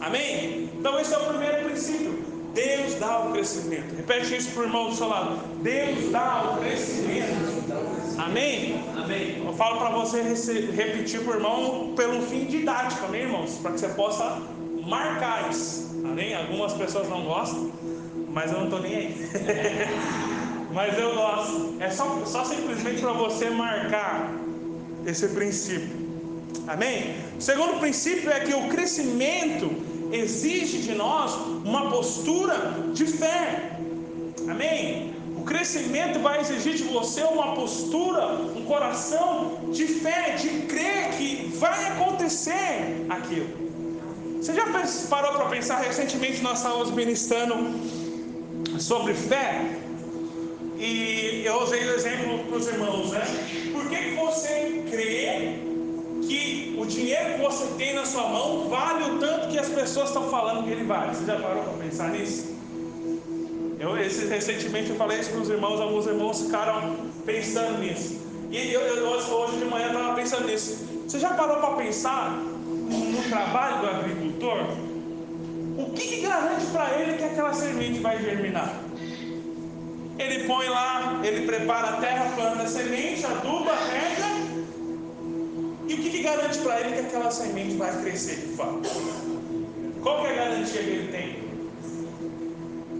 Amém? 0.00 0.70
Então 0.78 0.98
esse 0.98 1.12
é 1.12 1.18
o 1.18 1.24
primeiro 1.24 1.64
princípio. 1.64 2.24
Deus 2.54 2.94
dá 2.94 3.18
o 3.20 3.32
crescimento. 3.32 3.94
Repete 3.94 4.34
isso 4.34 4.50
para 4.52 4.62
o 4.62 4.64
irmão 4.64 4.88
do 4.88 4.96
seu 4.96 5.08
lado. 5.08 5.38
Deus 5.62 6.10
dá 6.10 6.52
o 6.52 6.60
crescimento. 6.60 8.16
Amém? 8.16 8.82
Amém. 8.96 9.42
Eu 9.44 9.52
falo 9.52 9.76
para 9.76 9.90
você 9.90 10.22
repetir 10.22 11.20
para 11.20 11.32
o 11.32 11.36
irmão 11.36 11.92
pelo 11.94 12.22
fim 12.22 12.46
didático, 12.46 13.04
amém, 13.04 13.22
irmãos? 13.22 13.58
Para 13.60 13.72
que 13.72 13.80
você 13.80 13.88
possa 13.88 14.40
marcar 14.86 15.50
isso. 15.50 15.86
Amém? 16.04 16.34
Algumas 16.34 16.72
pessoas 16.72 17.08
não 17.08 17.24
gostam, 17.24 17.70
mas 18.36 18.52
eu 18.52 18.58
não 18.58 18.64
estou 18.64 18.80
nem 18.80 18.94
aí. 18.94 19.30
mas 20.70 20.98
eu 20.98 21.14
gosto. 21.14 21.74
É 21.80 21.88
só, 21.88 22.22
só 22.26 22.44
simplesmente 22.44 23.00
para 23.00 23.12
você 23.12 23.48
marcar 23.48 24.30
esse 25.06 25.28
princípio. 25.28 25.96
Amém? 26.68 27.14
O 27.38 27.40
segundo 27.40 27.80
princípio 27.80 28.30
é 28.30 28.40
que 28.40 28.52
o 28.52 28.68
crescimento 28.68 29.70
exige 30.12 30.82
de 30.82 30.94
nós 30.94 31.32
uma 31.64 31.88
postura 31.88 32.74
de 32.92 33.06
fé. 33.06 33.78
Amém? 34.46 35.14
O 35.34 35.42
crescimento 35.42 36.18
vai 36.18 36.42
exigir 36.42 36.74
de 36.74 36.84
você 36.84 37.22
uma 37.22 37.54
postura, 37.54 38.32
um 38.54 38.66
coração 38.66 39.70
de 39.72 39.86
fé, 39.86 40.36
de 40.36 40.50
crer 40.66 41.08
que 41.16 41.52
vai 41.56 41.86
acontecer 41.86 43.06
aquilo. 43.08 43.48
Você 44.42 44.52
já 44.52 44.66
parou 45.08 45.32
para 45.32 45.46
pensar? 45.46 45.78
Recentemente 45.78 46.42
nós 46.42 46.58
estávamos 46.58 46.90
ministrando 46.90 47.54
sobre 48.78 49.14
fé 49.14 49.76
e 50.78 51.42
eu 51.44 51.62
usei 51.62 51.84
o 51.88 51.94
exemplo 51.94 52.38
para 52.44 52.56
os 52.56 52.66
irmãos, 52.66 53.10
né? 53.10 53.22
Por 53.72 53.88
que, 53.88 54.14
você 54.14 54.84
crê 54.90 55.58
que 56.26 56.76
o 56.78 56.84
dinheiro 56.84 57.34
que 57.34 57.40
você 57.40 57.66
tem 57.78 57.94
na 57.94 58.04
sua 58.04 58.28
mão 58.28 58.68
vale 58.68 59.04
o 59.04 59.18
tanto 59.18 59.48
que 59.48 59.58
as 59.58 59.68
pessoas 59.68 60.08
estão 60.08 60.28
falando 60.28 60.64
que 60.64 60.70
ele 60.70 60.84
vale. 60.84 61.14
Você 61.14 61.24
já 61.24 61.36
parou 61.40 61.62
para 61.62 61.84
pensar 61.84 62.10
nisso? 62.10 62.54
Eu 63.78 63.96
esse, 63.98 64.26
recentemente 64.26 64.90
eu 64.90 64.96
falei 64.96 65.20
isso 65.20 65.30
para 65.30 65.40
os 65.40 65.50
irmãos, 65.50 65.80
alguns 65.80 66.06
irmãos 66.06 66.42
ficaram 66.42 66.96
pensando 67.24 67.78
nisso. 67.78 68.20
E 68.50 68.72
eu, 68.72 68.80
eu 68.80 69.06
hoje 69.06 69.56
de 69.56 69.64
manhã 69.64 69.88
estava 69.88 70.14
pensando 70.14 70.46
nisso. 70.46 70.86
Você 71.06 71.18
já 71.18 71.30
parou 71.34 71.58
para 71.58 71.76
pensar 71.76 72.32
no 72.32 73.22
trabalho 73.28 73.80
do 73.80 73.86
agricultor? 73.86 74.85
Que, 75.96 76.08
que 76.08 76.20
garante 76.20 76.66
para 76.66 77.00
ele 77.00 77.16
que 77.16 77.24
aquela 77.24 77.52
semente 77.52 78.00
vai 78.00 78.22
germinar? 78.22 78.80
Ele 80.18 80.44
põe 80.44 80.68
lá, 80.68 81.20
ele 81.24 81.46
prepara 81.46 81.88
a 81.88 81.96
terra, 81.96 82.32
planta 82.34 82.62
a 82.62 82.68
semente, 82.68 83.24
aduba, 83.26 83.72
rega 83.74 84.36
e 85.88 85.94
o 85.94 85.96
que, 85.98 86.10
que 86.10 86.22
garante 86.22 86.58
para 86.58 86.80
ele 86.80 86.94
que 86.94 87.00
aquela 87.06 87.30
semente 87.30 87.76
vai 87.76 87.96
crescer 88.02 88.36
de 88.36 88.56
fato? 88.56 88.82
Qual 90.02 90.20
que 90.20 90.26
é 90.26 90.30
a 90.32 90.34
garantia 90.34 90.82
que 90.82 90.90
ele 90.90 91.12
tem? 91.12 91.46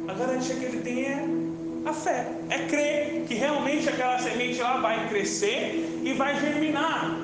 A 0.09 0.15
garantia 0.15 0.55
que 0.55 0.65
ele 0.65 0.81
tem 0.83 1.05
é 1.05 1.25
a 1.85 1.93
fé, 1.93 2.29
é 2.49 2.59
crer 2.67 3.25
que 3.27 3.35
realmente 3.35 3.89
aquela 3.89 4.19
semente 4.19 4.61
lá 4.61 4.79
vai 4.79 5.09
crescer 5.09 6.01
e 6.05 6.13
vai 6.13 6.39
germinar. 6.39 7.17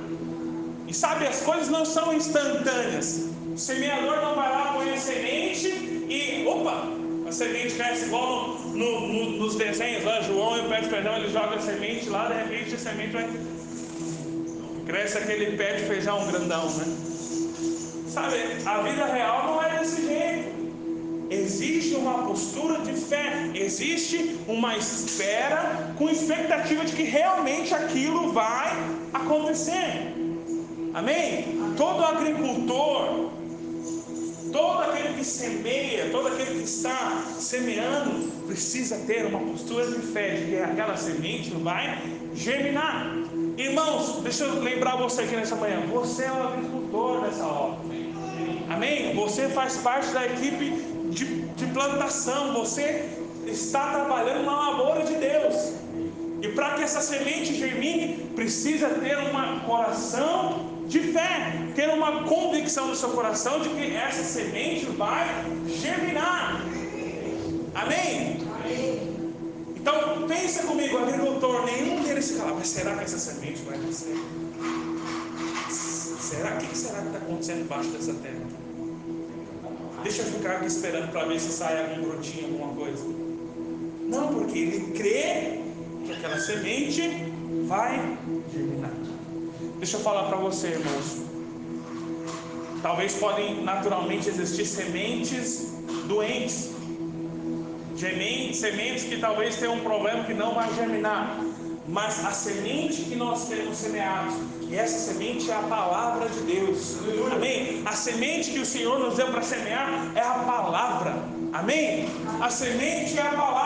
E 0.88 0.92
sabe, 0.94 1.26
as 1.26 1.42
coisas 1.42 1.68
não 1.68 1.84
são 1.84 2.12
instantâneas. 2.12 3.31
O 3.52 3.58
semeador 3.58 4.16
não 4.22 4.34
vai 4.34 4.50
lá, 4.50 4.72
põe 4.74 4.90
a 4.90 4.96
semente 4.96 5.68
e, 5.68 6.44
opa, 6.46 6.88
a 7.28 7.32
semente 7.32 7.74
cresce 7.74 8.06
igual 8.06 8.48
no, 8.48 8.76
no, 8.76 9.08
no, 9.08 9.30
nos 9.32 9.56
desenhos 9.56 10.04
lá, 10.04 10.22
João 10.22 10.56
e 10.56 10.60
o 10.60 10.68
pé 10.68 10.80
de 10.80 10.88
perdão, 10.88 11.16
ele 11.16 11.30
joga 11.30 11.56
a 11.56 11.60
semente 11.60 12.08
lá, 12.08 12.28
de 12.28 12.34
repente 12.34 12.74
a 12.74 12.78
semente 12.78 13.12
vai 13.12 13.28
Cresce 14.86 15.18
aquele 15.18 15.56
pé 15.56 15.74
de 15.74 15.84
feijão 15.84 16.26
grandão, 16.26 16.68
né? 16.70 16.84
Sabe, 18.08 18.36
a 18.66 18.82
vida 18.82 19.04
real 19.06 19.46
não 19.46 19.62
é 19.62 19.78
desse 19.78 20.02
jeito. 20.06 20.62
Existe 21.30 21.94
uma 21.94 22.26
postura 22.26 22.78
de 22.80 22.92
fé, 22.92 23.50
existe 23.54 24.38
uma 24.48 24.76
espera 24.76 25.94
com 25.96 26.10
expectativa 26.10 26.84
de 26.84 26.92
que 26.94 27.04
realmente 27.04 27.72
aquilo 27.72 28.32
vai 28.32 28.76
acontecer. 29.14 30.12
Amém? 30.92 31.74
Todo 31.78 32.04
agricultor, 32.04 33.30
todo 34.52 34.82
aquele 34.82 35.14
que 35.14 35.24
semeia, 35.24 36.10
todo 36.10 36.28
aquele 36.28 36.58
que 36.58 36.64
está 36.64 37.24
semeando, 37.38 38.30
precisa 38.46 38.98
ter 39.06 39.24
uma 39.26 39.40
postura 39.40 39.86
de 39.86 40.02
fé 40.02 40.36
de 40.36 40.46
que 40.46 40.58
aquela 40.58 40.96
semente 40.96 41.50
vai 41.50 42.02
germinar. 42.34 43.16
Irmãos, 43.56 44.20
deixa 44.22 44.44
eu 44.44 44.60
lembrar 44.60 44.96
você 44.96 45.22
aqui 45.22 45.34
nessa 45.34 45.56
manhã. 45.56 45.80
Você 45.90 46.24
é 46.24 46.32
o 46.32 46.48
agricultor 46.48 47.22
dessa 47.22 47.44
obra. 47.44 47.80
Amém? 48.68 49.14
Você 49.14 49.48
faz 49.48 49.78
parte 49.78 50.08
da 50.12 50.26
equipe 50.26 50.70
de, 51.10 51.42
de 51.42 51.66
plantação. 51.66 52.54
Você 52.54 53.08
está 53.46 53.92
trabalhando 53.92 54.44
na 54.44 54.70
lavoura 54.70 55.04
de 55.04 55.14
Deus. 55.14 55.72
E 56.52 56.54
para 56.54 56.74
que 56.74 56.82
essa 56.82 57.00
semente 57.00 57.54
germine, 57.54 58.28
precisa 58.36 58.90
ter 58.90 59.16
um 59.16 59.60
coração 59.60 60.82
de 60.86 61.00
fé, 61.00 61.66
ter 61.74 61.88
uma 61.88 62.24
convicção 62.24 62.88
no 62.88 62.94
seu 62.94 63.08
coração 63.08 63.60
de 63.60 63.70
que 63.70 63.96
essa 63.96 64.22
semente 64.22 64.84
vai 64.84 65.26
germinar. 65.66 66.60
Amém? 67.74 68.36
Então 69.74 70.28
pensa 70.28 70.64
comigo, 70.64 70.98
agricultor, 70.98 71.64
nenhum 71.64 72.02
deles 72.02 72.26
se 72.26 72.34
cala, 72.34 72.54
mas 72.54 72.68
será 72.68 72.96
que 72.96 73.04
essa 73.04 73.18
semente 73.18 73.62
vai 73.62 73.78
nascer? 73.78 74.14
Será? 75.70 76.56
O 76.56 76.58
que 76.58 76.76
será 76.76 77.00
que 77.00 77.06
está 77.06 77.18
acontecendo 77.18 77.60
embaixo 77.62 77.88
dessa 77.88 78.12
terra? 78.12 78.44
Deixa 80.02 80.20
eu 80.20 80.26
ficar 80.26 80.56
aqui 80.56 80.66
esperando 80.66 81.10
para 81.10 81.24
ver 81.24 81.40
se 81.40 81.50
sai 81.50 81.80
algum 81.80 82.02
brotinho, 82.08 82.44
alguma 82.44 82.74
coisa. 82.74 83.04
Não, 84.02 84.34
porque 84.34 84.58
ele 84.58 84.92
crê 84.92 85.61
que 86.12 86.18
aquela 86.18 86.38
semente 86.38 87.02
vai 87.66 88.16
germinar. 88.52 88.92
Deixa 89.78 89.96
eu 89.96 90.00
falar 90.00 90.24
para 90.24 90.36
você, 90.36 90.68
irmãos. 90.68 91.22
Talvez 92.82 93.14
podem 93.14 93.62
naturalmente 93.62 94.28
existir 94.28 94.66
sementes 94.66 95.72
doentes, 96.06 96.72
sementes 98.54 99.04
que 99.04 99.18
talvez 99.18 99.56
tenham 99.56 99.74
um 99.74 99.80
problema 99.80 100.24
que 100.24 100.34
não 100.34 100.54
vai 100.54 100.72
germinar. 100.74 101.38
Mas 101.88 102.24
a 102.24 102.30
semente 102.30 103.02
que 103.02 103.16
nós 103.16 103.48
temos 103.48 103.78
e 104.68 104.76
essa 104.76 105.12
semente 105.12 105.50
é 105.50 105.54
a 105.54 105.62
palavra 105.62 106.28
de 106.28 106.40
Deus. 106.40 106.96
Amém? 107.30 107.82
A 107.84 107.92
semente 107.92 108.50
que 108.50 108.60
o 108.60 108.66
Senhor 108.66 108.98
nos 108.98 109.16
deu 109.16 109.26
para 109.26 109.42
semear 109.42 110.12
é 110.14 110.20
a 110.20 110.34
palavra. 110.34 111.14
Amém? 111.52 112.08
A 112.40 112.48
semente 112.48 113.18
é 113.18 113.22
a 113.22 113.32
palavra. 113.32 113.61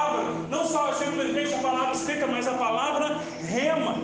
Não 0.51 0.67
só 0.67 0.93
simplesmente 0.93 1.55
a 1.55 1.59
palavra 1.59 1.93
escrita, 1.93 2.27
mas 2.27 2.47
a 2.47 2.55
palavra 2.55 3.19
rema. 3.47 3.97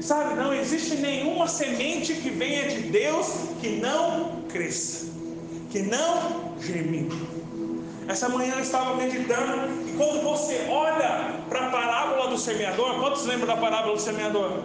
Sabe, 0.00 0.34
não 0.34 0.52
existe 0.52 0.96
nenhuma 0.96 1.46
semente 1.46 2.14
que 2.14 2.30
venha 2.30 2.68
de 2.68 2.80
Deus 2.90 3.28
que 3.60 3.76
não 3.76 4.42
cresça, 4.48 5.06
que 5.70 5.80
não 5.80 6.54
germine. 6.60 7.10
Essa 8.08 8.28
manhã 8.28 8.54
eu 8.56 8.60
estava 8.60 8.96
meditando 8.96 9.88
e 9.88 9.92
quando 9.96 10.22
você 10.22 10.66
olha 10.68 11.36
para 11.48 11.68
a 11.68 11.70
parábola 11.70 12.28
do 12.28 12.36
semeador, 12.36 12.98
quantos 12.98 13.24
lembram 13.26 13.46
da 13.46 13.56
parábola 13.56 13.94
do 13.94 14.00
semeador? 14.00 14.62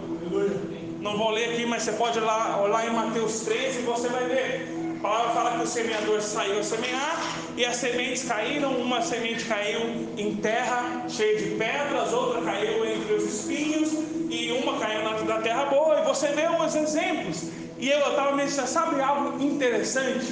Não 1.00 1.16
vou 1.16 1.30
ler 1.30 1.50
aqui, 1.50 1.64
mas 1.64 1.84
você 1.84 1.92
pode 1.92 2.18
ir 2.18 2.22
lá, 2.22 2.60
olhar 2.60 2.88
em 2.88 2.90
Mateus 2.92 3.40
13 3.40 3.78
e 3.78 3.82
você 3.82 4.08
vai 4.08 4.24
ver. 4.24 4.77
A 4.98 5.00
palavra 5.00 5.30
fala 5.30 5.50
que 5.52 5.62
o 5.62 5.66
semeador 5.66 6.20
saiu 6.20 6.58
a 6.58 6.62
semear 6.64 7.22
e 7.56 7.64
as 7.64 7.76
sementes 7.76 8.24
caíram. 8.24 8.72
Uma 8.72 9.00
semente 9.00 9.44
caiu 9.44 10.08
em 10.16 10.34
terra 10.36 11.04
cheia 11.08 11.38
de 11.38 11.50
pedras, 11.54 12.12
outra 12.12 12.42
caiu 12.42 12.84
entre 12.84 13.14
os 13.14 13.22
espinhos 13.22 13.92
e 14.28 14.50
uma 14.60 14.76
caiu 14.80 15.04
na, 15.04 15.40
terra 15.40 15.66
boa, 15.66 16.00
e 16.00 16.04
você 16.04 16.26
vê 16.28 16.48
os 16.48 16.74
exemplos. 16.74 17.44
E 17.78 17.88
eu 17.88 18.00
estava 18.00 18.34
meditando, 18.34 18.66
sabe 18.66 19.00
algo 19.00 19.40
interessante? 19.40 20.26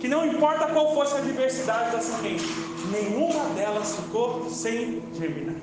Que 0.00 0.08
não 0.08 0.26
importa 0.26 0.66
qual 0.66 0.92
fosse 0.92 1.16
a 1.16 1.20
diversidade 1.20 1.92
da 1.92 2.00
semente, 2.00 2.44
nenhuma 2.90 3.44
delas 3.54 3.94
ficou 3.94 4.50
sem 4.50 5.00
germinar. 5.16 5.54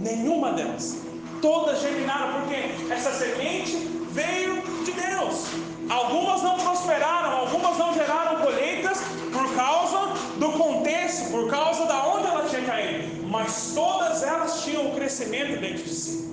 Nenhuma 0.00 0.52
delas. 0.52 1.00
Todas 1.40 1.80
germinaram, 1.80 2.40
porque 2.40 2.92
essa 2.92 3.12
semente 3.12 3.76
veio 4.10 4.60
de 4.84 4.90
Deus. 4.90 5.73
Algumas 5.88 6.42
não 6.42 6.58
prosperaram, 6.58 7.38
algumas 7.38 7.78
não 7.78 7.94
geraram 7.94 8.40
colheitas 8.40 8.98
por 9.32 9.54
causa 9.54 10.14
do 10.38 10.52
contexto, 10.52 11.30
por 11.30 11.50
causa 11.50 11.84
da 11.86 12.06
onde 12.08 12.26
ela 12.26 12.48
tinha 12.48 12.62
caído. 12.62 13.26
Mas 13.26 13.72
todas 13.74 14.22
elas 14.22 14.62
tinham 14.62 14.88
o 14.88 14.94
crescimento 14.94 15.60
dentro 15.60 15.84
de 15.84 15.94
si 15.94 16.24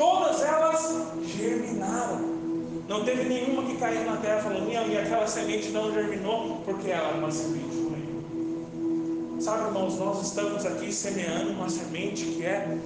todas 0.00 0.40
elas 0.40 0.96
germinaram. 1.26 2.40
Não 2.88 3.04
teve 3.04 3.28
nenhuma 3.28 3.64
que 3.64 3.76
caiu 3.76 4.06
na 4.06 4.16
terra 4.16 4.40
falou, 4.40 4.66
e 4.66 4.96
aquela 4.96 5.26
semente 5.26 5.68
não 5.68 5.92
germinou 5.92 6.62
porque 6.64 6.90
ela 6.90 7.10
é 7.10 7.14
uma 7.18 7.30
semente 7.30 7.76
ruim. 7.76 9.38
Sabe, 9.38 9.66
irmãos, 9.66 9.98
nós 9.98 10.26
estamos 10.26 10.64
aqui 10.64 10.90
semeando 10.90 11.50
uma 11.50 11.68
semente 11.68 12.24
que 12.24 12.42
é 12.42 12.78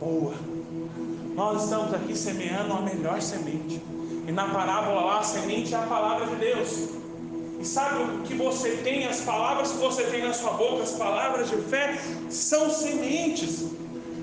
boa. 0.00 0.34
Nós 1.34 1.64
estamos 1.64 1.92
aqui 1.92 2.16
semeando 2.16 2.72
a 2.72 2.80
melhor 2.80 3.20
semente. 3.20 3.82
E 4.26 4.32
na 4.32 4.46
parábola 4.48 5.00
lá, 5.00 5.18
a 5.18 5.22
semente 5.22 5.74
é 5.74 5.78
a 5.78 5.82
palavra 5.82 6.26
de 6.26 6.36
Deus. 6.36 6.88
E 7.58 7.64
sabe 7.64 8.02
o 8.02 8.18
que 8.22 8.34
você 8.34 8.70
tem, 8.84 9.06
as 9.06 9.20
palavras 9.20 9.72
que 9.72 9.78
você 9.78 10.04
tem 10.04 10.22
na 10.22 10.32
sua 10.32 10.52
boca, 10.52 10.82
as 10.82 10.92
palavras 10.92 11.48
de 11.50 11.56
fé, 11.56 11.98
são 12.28 12.70
sementes. 12.70 13.64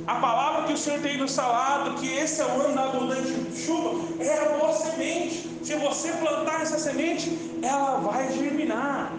A 0.07 0.15
palavra 0.15 0.63
que 0.63 0.73
o 0.73 0.77
Senhor 0.77 0.99
tem 1.01 1.17
nos 1.17 1.35
falado, 1.35 1.99
que 1.99 2.07
esse 2.07 2.41
é 2.41 2.45
o 2.45 2.61
ano 2.61 2.75
da 2.75 2.85
abundante 2.85 3.33
chuva, 3.55 4.23
é 4.23 4.39
a 4.39 4.57
boa 4.57 4.73
semente. 4.73 5.49
Se 5.63 5.75
você 5.75 6.11
plantar 6.13 6.61
essa 6.61 6.79
semente, 6.79 7.29
ela 7.61 7.97
vai 7.99 8.31
germinar. 8.31 9.13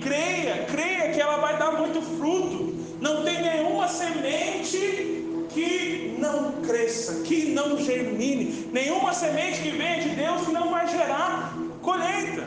Creia, 0.00 0.66
creia 0.70 1.12
que 1.12 1.20
ela 1.20 1.38
vai 1.38 1.56
dar 1.56 1.72
muito 1.72 2.00
fruto. 2.02 2.74
Não 3.00 3.24
tem 3.24 3.42
nenhuma 3.42 3.88
semente 3.88 5.21
que 5.52 6.16
não 6.18 6.52
cresça, 6.62 7.22
que 7.22 7.52
não 7.52 7.78
germine. 7.78 8.68
Nenhuma 8.72 9.12
semente 9.12 9.62
que 9.62 9.70
venha 9.70 10.02
de 10.02 10.10
Deus 10.10 10.48
não 10.48 10.70
vai 10.70 10.88
gerar 10.88 11.56
colheita. 11.82 12.46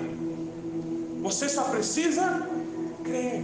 Você 1.21 1.49
só 1.49 1.63
precisa 1.63 2.47
crer. 3.03 3.43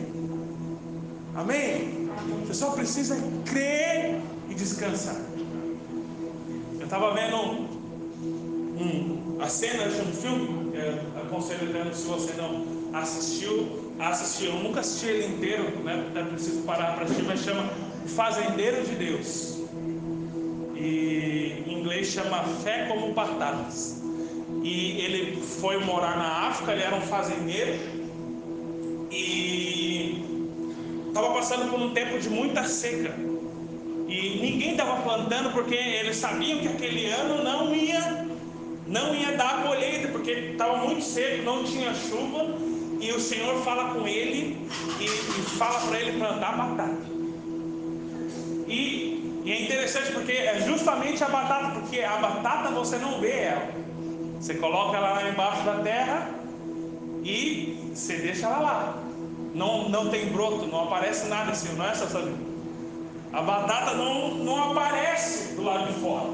Amém? 1.35 2.09
Você 2.45 2.53
só 2.53 2.71
precisa 2.71 3.17
crer 3.45 4.19
e 4.49 4.53
descansar. 4.53 5.15
Eu 6.79 6.83
estava 6.83 7.13
vendo 7.13 7.81
um, 8.81 9.37
a 9.39 9.47
cena 9.47 9.87
de 9.87 10.01
um 10.01 10.13
filme, 10.13 10.75
é, 10.75 11.01
aconselho 11.21 11.69
até 11.69 11.93
se 11.93 12.05
você 12.05 12.33
não 12.33 12.65
assistiu, 12.93 13.93
assistir. 13.99 14.47
Eu 14.47 14.55
nunca 14.55 14.81
assisti 14.81 15.07
ele 15.07 15.35
inteiro, 15.35 15.79
né? 15.83 16.11
É 16.15 16.23
preciso 16.23 16.61
parar 16.63 16.95
para 16.95 17.05
assistir, 17.05 17.23
mas 17.23 17.39
chama 17.39 17.69
Fazendeiro 18.07 18.83
de 18.83 18.95
Deus. 18.95 19.59
E 20.75 21.63
em 21.67 21.79
inglês 21.79 22.07
chama 22.07 22.43
Fé 22.63 22.85
como 22.87 23.13
Batatas. 23.13 24.01
E 24.63 25.01
ele 25.01 25.41
foi 25.41 25.83
morar 25.83 26.17
na 26.17 26.47
África, 26.49 26.71
ele 26.73 26.83
era 26.83 26.95
um 26.95 27.01
fazendeiro. 27.01 27.79
E 29.11 30.23
estava 31.07 31.33
passando 31.33 31.69
por 31.69 31.79
um 31.79 31.91
tempo 31.91 32.19
de 32.19 32.29
muita 32.29 32.63
seca. 32.63 33.13
E 34.07 34.39
ninguém 34.41 34.71
estava 34.71 35.01
plantando 35.01 35.51
porque 35.51 35.75
eles 35.75 36.17
sabiam 36.17 36.59
que 36.59 36.67
aquele 36.67 37.07
ano 37.07 37.43
não 37.43 37.73
ia 37.73 38.27
não 38.87 39.15
ia 39.15 39.37
dar 39.37 39.63
colheita, 39.63 40.09
porque 40.09 40.31
estava 40.31 40.77
muito 40.77 41.01
seco, 41.01 41.43
não 41.43 41.63
tinha 41.63 41.93
chuva, 41.93 42.57
e 42.99 43.09
o 43.11 43.19
Senhor 43.19 43.63
fala 43.63 43.93
com 43.93 44.05
ele 44.05 44.67
e, 44.99 45.05
e 45.05 45.43
fala 45.57 45.79
para 45.87 45.99
ele 45.99 46.19
plantar 46.19 46.57
batata. 46.57 47.10
E, 48.71 49.41
e, 49.45 49.51
é 49.51 49.61
interessante 49.63 50.11
porque 50.11 50.31
é 50.31 50.61
justamente 50.61 51.23
a 51.23 51.27
batata, 51.27 51.79
porque 51.79 52.01
a 52.01 52.17
batata 52.17 52.71
você 52.71 52.97
não 52.97 53.19
vê 53.19 53.31
ela. 53.31 53.69
Você 54.39 54.55
coloca 54.55 54.97
ela 54.97 55.13
lá 55.13 55.29
embaixo 55.29 55.63
da 55.63 55.75
terra 55.79 56.29
e 57.23 57.91
você 57.93 58.15
deixa 58.17 58.47
ela 58.47 58.59
lá 58.59 59.01
não, 59.53 59.89
não 59.89 60.09
tem 60.09 60.27
broto, 60.27 60.65
não 60.67 60.83
aparece 60.83 61.27
nada 61.27 61.51
assim, 61.51 61.73
não 61.75 61.85
é, 61.85 61.93
Sassani? 61.93 62.35
A 63.33 63.41
batata 63.41 63.95
não, 63.95 64.35
não 64.35 64.71
aparece 64.71 65.55
do 65.55 65.63
lado 65.63 65.93
de 65.93 65.99
fora. 65.99 66.29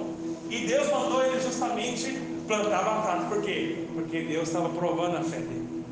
E 0.50 0.66
Deus 0.66 0.90
mandou 0.90 1.24
ele 1.24 1.40
justamente 1.40 2.20
plantar 2.48 2.84
batata, 2.84 3.26
por 3.26 3.42
quê? 3.42 3.86
Porque 3.94 4.22
Deus 4.22 4.48
estava 4.48 4.70
provando 4.70 5.18
a 5.18 5.24
fé 5.24 5.38
dele. 5.38 5.84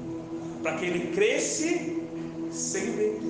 Para 0.64 0.78
que 0.78 0.86
ele 0.86 1.14
cresce 1.14 2.02
sem 2.52 2.92
ver. 2.92 3.22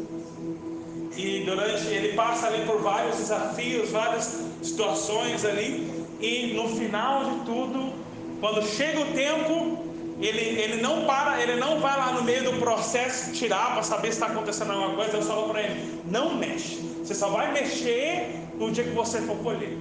E 1.15 1.43
durante 1.45 1.88
ele 1.88 2.13
passa 2.13 2.47
ali 2.47 2.65
por 2.65 2.82
vários 2.82 3.17
desafios, 3.17 3.89
várias 3.89 4.43
situações 4.62 5.45
ali, 5.45 5.89
e 6.19 6.54
no 6.54 6.67
final 6.69 7.23
de 7.25 7.45
tudo, 7.45 7.93
quando 8.39 8.65
chega 8.65 8.99
o 8.99 9.06
tempo, 9.13 9.86
ele, 10.19 10.41
ele 10.41 10.82
não 10.82 11.06
para, 11.06 11.41
ele 11.41 11.56
não 11.56 11.80
vai 11.80 11.97
lá 11.97 12.12
no 12.13 12.23
meio 12.23 12.43
do 12.43 12.60
processo 12.60 13.34
tirar 13.34 13.73
para 13.73 13.84
saber 13.84 14.08
se 14.08 14.13
está 14.13 14.28
acontecendo 14.28 14.71
alguma 14.71 14.95
coisa. 14.95 15.17
Eu 15.17 15.21
falo 15.21 15.49
para 15.49 15.63
ele: 15.63 16.01
não 16.06 16.36
mexe. 16.36 16.78
Você 17.04 17.13
só 17.13 17.30
vai 17.30 17.51
mexer 17.51 18.41
no 18.58 18.71
dia 18.71 18.84
que 18.84 18.91
você 18.91 19.21
for 19.21 19.38
colher. 19.38 19.78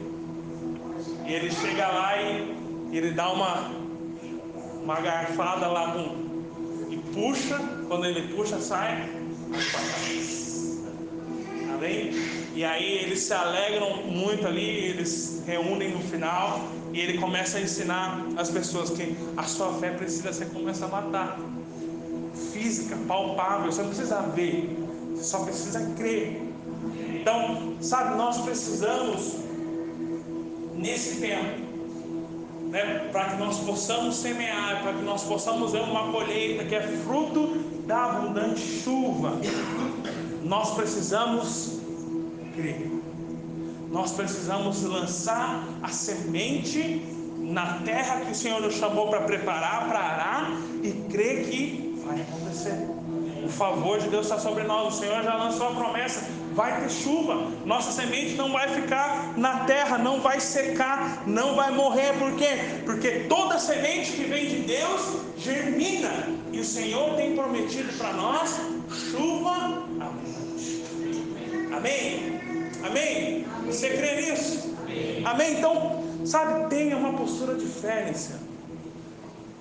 E 1.26 1.32
ele 1.32 1.50
chega 1.50 1.86
lá 1.88 2.20
e 2.20 2.54
ele 2.92 3.12
dá 3.12 3.30
uma, 3.30 3.70
uma 4.82 5.00
garfada 5.00 5.66
lá 5.68 5.96
e 6.90 6.96
puxa. 7.14 7.58
Quando 7.88 8.04
ele 8.06 8.34
puxa, 8.34 8.58
sai. 8.60 9.08
Amém? 11.74 12.10
E 12.54 12.64
aí 12.64 12.98
eles 12.98 13.20
se 13.20 13.32
alegram 13.32 14.04
muito 14.06 14.46
ali, 14.46 14.64
eles 14.64 15.42
reúnem 15.44 15.90
no 15.90 16.00
final 16.00 16.60
e 16.92 17.00
ele 17.00 17.18
começa 17.18 17.58
a 17.58 17.60
ensinar 17.60 18.24
as 18.36 18.50
pessoas 18.50 18.90
que 18.90 19.16
a 19.36 19.42
sua 19.42 19.72
fé 19.74 19.90
precisa 19.90 20.32
ser 20.32 20.46
como 20.50 20.68
essa 20.70 20.86
batata 20.86 21.36
física, 22.52 22.96
palpável. 23.08 23.72
Você 23.72 23.82
não 23.82 23.88
precisa 23.88 24.20
ver, 24.22 24.76
você 25.10 25.24
só 25.24 25.40
precisa 25.40 25.80
crer. 25.96 26.40
Então, 27.20 27.74
sabe, 27.80 28.16
nós 28.16 28.40
precisamos 28.42 29.36
nesse 30.74 31.20
tempo, 31.20 31.64
né, 32.70 33.08
para 33.10 33.30
que 33.30 33.36
nós 33.36 33.58
possamos 33.60 34.16
semear, 34.16 34.82
para 34.82 34.92
que 34.92 35.02
nós 35.02 35.24
possamos 35.24 35.72
ver 35.72 35.80
uma 35.80 36.12
colheita 36.12 36.64
que 36.64 36.74
é 36.74 36.82
fruto 37.04 37.64
da 37.86 38.04
abundante 38.04 38.60
chuva, 38.60 39.38
nós 40.44 40.74
precisamos 40.74 41.78
crer. 42.54 42.90
Nós 43.90 44.12
precisamos 44.12 44.82
lançar 44.82 45.64
a 45.82 45.88
semente 45.88 47.02
na 47.38 47.78
terra 47.84 48.20
que 48.20 48.32
o 48.32 48.34
Senhor 48.34 48.60
nos 48.60 48.74
chamou 48.74 49.08
para 49.08 49.22
preparar, 49.22 49.88
para 49.88 49.98
arar 49.98 50.52
e 50.82 50.92
crer 51.10 51.48
que 51.48 52.02
vai 52.04 52.20
acontecer. 52.20 52.88
O 53.44 53.48
favor 53.48 53.98
de 53.98 54.08
Deus 54.08 54.26
está 54.26 54.38
sobre 54.38 54.64
nós. 54.64 54.94
O 54.94 54.98
Senhor 54.98 55.22
já 55.22 55.34
lançou 55.34 55.68
a 55.68 55.70
promessa: 55.72 56.26
vai 56.54 56.80
ter 56.80 56.90
chuva. 56.90 57.46
Nossa 57.64 57.92
semente 57.92 58.34
não 58.34 58.52
vai 58.52 58.68
ficar 58.68 59.34
na 59.36 59.60
terra, 59.60 59.98
não 59.98 60.20
vai 60.20 60.40
secar, 60.40 61.22
não 61.26 61.54
vai 61.54 61.70
morrer. 61.70 62.14
Por 62.18 62.34
quê? 62.36 62.82
Porque 62.84 63.26
toda 63.28 63.58
semente 63.58 64.12
que 64.12 64.24
vem 64.24 64.46
de 64.46 64.60
Deus 64.60 65.20
germina. 65.38 66.10
E 66.52 66.60
o 66.60 66.64
Senhor 66.64 67.14
tem 67.16 67.34
prometido 67.34 67.92
para 67.98 68.12
nós 68.12 68.58
chuva. 69.10 69.84
Amém? 71.76 72.40
Amém? 72.86 73.46
Você 73.66 73.90
crê 73.90 74.16
nisso? 74.16 74.74
Amém? 75.24 75.58
Então, 75.58 76.04
sabe, 76.24 76.68
tenha 76.68 76.96
uma 76.96 77.14
postura 77.14 77.54
de 77.54 77.66
fé 77.66 78.04
nesse 78.06 78.32
ano. 78.32 78.44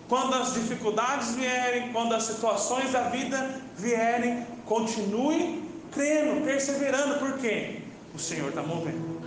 Quando 0.10 0.36
as 0.36 0.54
dificuldades 0.54 1.36
vierem, 1.36 1.92
quando 1.92 2.14
as 2.14 2.24
situações 2.24 2.92
da 2.92 3.10
vida 3.10 3.62
vierem, 3.78 4.46
continue 4.66 5.64
crendo, 5.92 6.46
perseverando, 6.46 7.20
porque 7.20 7.80
o 8.14 8.20
Senhor 8.20 8.50
está 8.50 8.62
movendo. 8.62 9.22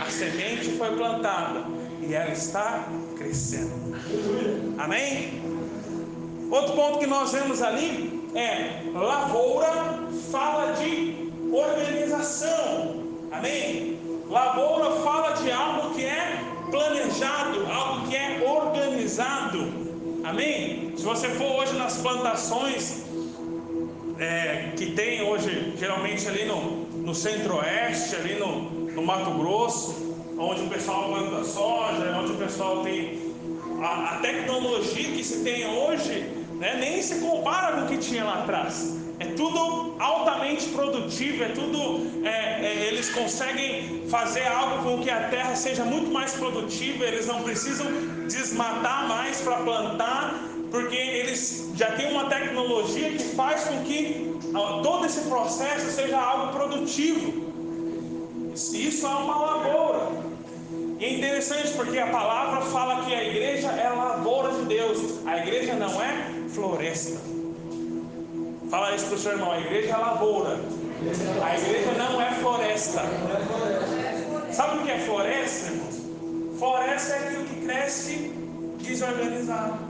A 0.00 0.10
semente 0.10 0.76
foi 0.76 0.96
plantada 0.96 1.64
e 2.00 2.14
ela 2.14 2.30
está 2.30 2.84
crescendo. 3.16 3.96
Amém? 4.78 5.42
Outro 6.50 6.74
ponto 6.74 6.98
que 6.98 7.06
nós 7.06 7.32
vemos 7.32 7.60
ali 7.62 8.28
é 8.34 8.82
lavoura 8.94 10.08
você 21.08 21.30
for 21.30 21.62
hoje 21.62 21.72
nas 21.72 21.96
plantações 21.96 23.02
é, 24.18 24.72
que 24.76 24.92
tem 24.92 25.22
hoje, 25.22 25.72
geralmente 25.78 26.28
ali 26.28 26.44
no, 26.44 26.82
no 27.06 27.14
centro-oeste, 27.14 28.14
ali 28.14 28.34
no, 28.34 28.70
no 28.92 29.02
Mato 29.02 29.30
Grosso, 29.30 30.18
onde 30.38 30.60
o 30.64 30.68
pessoal 30.68 31.08
planta 31.08 31.44
soja, 31.44 32.14
onde 32.14 32.32
o 32.32 32.36
pessoal 32.36 32.82
tem 32.82 33.32
a, 33.80 34.16
a 34.16 34.18
tecnologia 34.18 35.10
que 35.12 35.24
se 35.24 35.42
tem 35.42 35.66
hoje, 35.66 36.30
né, 36.56 36.76
nem 36.78 37.00
se 37.00 37.20
compara 37.20 37.76
com 37.76 37.86
o 37.86 37.88
que 37.88 37.96
tinha 37.96 38.24
lá 38.24 38.42
atrás. 38.42 38.94
É 39.18 39.24
tudo 39.28 39.96
altamente 39.98 40.66
produtivo, 40.68 41.42
é 41.42 41.48
tudo. 41.48 42.06
É, 42.22 42.66
é, 42.66 42.86
eles 42.86 43.08
conseguem 43.08 44.06
fazer 44.10 44.46
algo 44.46 44.82
com 44.82 45.02
que 45.02 45.10
a 45.10 45.28
terra 45.28 45.56
seja 45.56 45.84
muito 45.86 46.10
mais 46.10 46.34
produtiva, 46.34 47.04
eles 47.04 47.26
não 47.26 47.42
precisam 47.42 47.86
desmatar 48.28 49.08
mais 49.08 49.40
para 49.40 49.56
plantar, 49.56 50.34
porque 50.70 50.96
eles 50.96 51.70
já 51.74 51.92
têm 51.92 52.12
uma 52.12 52.28
tecnologia 52.28 53.10
que 53.10 53.24
faz 53.34 53.64
com 53.64 53.82
que 53.84 54.38
todo 54.82 55.06
esse 55.06 55.20
processo 55.22 55.90
seja 55.90 56.18
algo 56.18 56.52
produtivo. 56.52 57.48
Isso 58.54 59.06
é 59.06 59.10
uma 59.10 59.38
lavoura. 59.38 60.28
E 60.98 61.04
é 61.04 61.14
interessante 61.14 61.72
porque 61.74 61.98
a 61.98 62.08
palavra 62.08 62.60
fala 62.62 63.04
que 63.04 63.14
a 63.14 63.22
igreja 63.22 63.68
é 63.68 63.88
lavoura 63.88 64.52
de 64.52 64.64
Deus, 64.64 65.26
a 65.26 65.38
igreja 65.38 65.74
não 65.74 66.02
é 66.02 66.48
floresta. 66.48 67.20
Fala 68.68 68.94
isso 68.94 69.06
para 69.06 69.14
o 69.14 69.18
seu 69.18 69.32
irmão: 69.32 69.52
a 69.52 69.60
igreja 69.60 69.94
é 69.94 69.96
lavoura, 69.96 70.58
a 71.42 71.56
igreja 71.56 71.92
não 71.92 72.20
é 72.20 72.32
floresta. 72.34 73.02
Sabe 74.52 74.78
o 74.78 74.82
que 74.82 74.90
é 74.90 74.98
floresta, 74.98 75.70
irmãos? 75.70 76.58
Floresta 76.58 77.14
é 77.14 77.28
aquilo 77.28 77.44
que 77.44 77.64
cresce 77.64 78.32
desorganizado. 78.80 79.87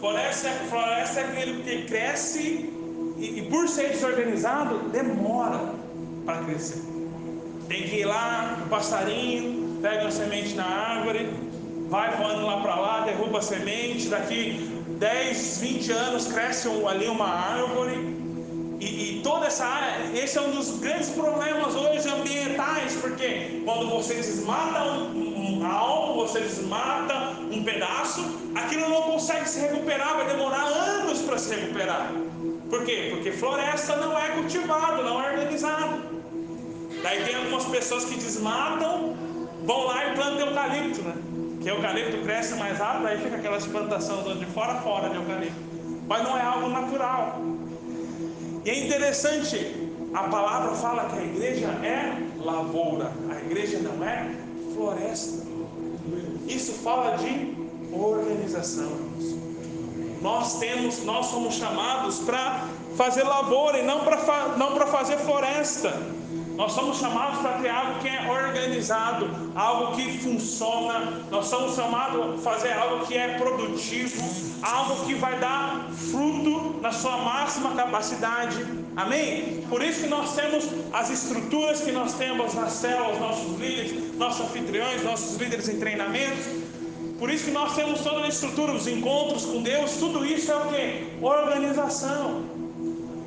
Floresta, 0.00 0.48
floresta 0.68 1.20
é 1.20 1.24
aquilo 1.24 1.62
que 1.62 1.82
cresce 1.82 2.70
e, 3.18 3.38
e 3.38 3.42
por 3.50 3.68
ser 3.68 3.90
desorganizado, 3.90 4.78
demora 4.90 5.74
para 6.24 6.44
crescer. 6.44 6.82
Tem 7.68 7.82
que 7.82 7.96
ir 7.96 8.04
lá, 8.04 8.62
o 8.64 8.68
passarinho, 8.68 9.80
pega 9.82 10.02
uma 10.02 10.10
semente 10.10 10.54
na 10.54 10.64
árvore, 10.64 11.28
vai 11.88 12.16
voando 12.16 12.46
lá 12.46 12.60
para 12.60 12.76
lá, 12.76 13.00
derruba 13.00 13.38
a 13.38 13.42
semente, 13.42 14.08
daqui 14.08 14.84
10, 14.98 15.58
20 15.58 15.92
anos 15.92 16.26
cresce 16.28 16.68
ali 16.88 17.08
uma 17.08 17.28
árvore. 17.28 18.17
E, 18.80 19.18
e, 19.18 19.20
toda 19.22 19.46
essa 19.46 19.64
área, 19.64 20.16
esse 20.16 20.38
é 20.38 20.40
um 20.40 20.52
dos 20.52 20.78
grandes 20.78 21.10
problemas 21.10 21.74
hoje 21.74 22.08
ambientais, 22.08 22.94
porque 23.00 23.60
quando 23.64 23.90
você 23.90 24.14
desmata 24.14 24.84
um, 24.84 25.60
um 25.60 25.66
algo, 25.66 26.24
você 26.24 26.40
desmata 26.40 27.38
um 27.50 27.64
pedaço, 27.64 28.20
aquilo 28.54 28.88
não 28.88 29.02
consegue 29.02 29.48
se 29.48 29.58
recuperar, 29.58 30.16
vai 30.16 30.28
demorar 30.28 30.64
anos 30.64 31.20
para 31.22 31.38
se 31.38 31.54
recuperar. 31.56 32.12
Por 32.70 32.84
quê? 32.84 33.08
Porque 33.10 33.32
floresta 33.32 33.96
não 33.96 34.16
é 34.16 34.28
cultivado, 34.28 35.02
não 35.02 35.20
é 35.20 35.32
organizado. 35.32 36.00
Daí 37.02 37.24
tem 37.24 37.34
algumas 37.34 37.64
pessoas 37.64 38.04
que 38.04 38.14
desmatam, 38.14 39.16
vão 39.64 39.86
lá 39.86 40.06
e 40.06 40.14
plantam 40.14 40.46
eucalipto, 40.46 41.02
né? 41.02 41.14
que 41.60 41.68
eucalipto 41.68 42.18
cresce 42.18 42.54
mais 42.54 42.78
rápido, 42.78 43.08
aí 43.08 43.18
fica 43.18 43.36
aquelas 43.36 43.66
plantações 43.66 44.38
de 44.38 44.46
fora 44.46 44.76
fora 44.76 45.08
de 45.08 45.16
eucalipto. 45.16 45.60
Mas 46.06 46.22
não 46.22 46.38
é 46.38 46.42
algo 46.42 46.68
natural. 46.68 47.40
E 48.68 48.70
é 48.70 48.84
interessante, 48.84 49.88
a 50.12 50.24
palavra 50.24 50.74
fala 50.74 51.08
que 51.08 51.18
a 51.18 51.24
igreja 51.24 51.68
é 51.68 52.12
lavoura, 52.38 53.10
a 53.30 53.40
igreja 53.40 53.78
não 53.78 54.06
é 54.06 54.30
floresta. 54.74 55.42
Isso 56.46 56.72
fala 56.72 57.16
de 57.16 57.56
organização. 57.90 58.92
Nós 60.20 60.58
temos, 60.58 61.02
nós 61.02 61.24
somos 61.28 61.54
chamados 61.54 62.18
para 62.18 62.68
fazer 62.94 63.22
lavoura 63.22 63.78
e 63.78 63.86
não 63.86 64.00
para 64.00 64.18
não 64.58 64.74
para 64.74 64.86
fazer 64.88 65.16
floresta. 65.16 65.90
Nós 66.58 66.72
somos 66.72 66.98
chamados 66.98 67.38
para 67.38 67.52
ter 67.58 67.68
algo 67.68 68.00
que 68.00 68.08
é 68.08 68.28
organizado, 68.28 69.30
algo 69.54 69.94
que 69.94 70.18
funciona. 70.18 71.22
Nós 71.30 71.46
somos 71.46 71.76
chamados 71.76 72.34
a 72.34 72.50
fazer 72.50 72.72
algo 72.72 73.06
que 73.06 73.16
é 73.16 73.38
produtivo, 73.38 74.20
algo 74.60 75.06
que 75.06 75.14
vai 75.14 75.38
dar 75.38 75.88
fruto 76.10 76.80
na 76.80 76.90
sua 76.90 77.16
máxima 77.18 77.76
capacidade. 77.76 78.56
Amém? 78.96 79.64
Por 79.68 79.80
isso 79.84 80.00
que 80.00 80.08
nós 80.08 80.34
temos 80.34 80.68
as 80.92 81.10
estruturas 81.10 81.80
que 81.80 81.92
nós 81.92 82.14
temos 82.14 82.52
nas 82.54 82.72
células, 82.72 83.20
nossos 83.20 83.56
líderes, 83.60 84.16
nossos 84.16 84.46
anfitriões, 84.46 85.04
nossos 85.04 85.36
líderes 85.36 85.68
em 85.68 85.78
treinamento. 85.78 86.66
Por 87.20 87.30
isso 87.30 87.44
que 87.44 87.52
nós 87.52 87.76
temos 87.76 88.00
toda 88.00 88.24
a 88.24 88.28
estrutura, 88.28 88.72
os 88.72 88.88
encontros 88.88 89.44
com 89.44 89.62
Deus, 89.62 89.92
tudo 89.98 90.24
isso 90.24 90.50
é 90.50 90.56
o 90.56 90.66
que? 90.72 91.24
Organização. 91.24 92.42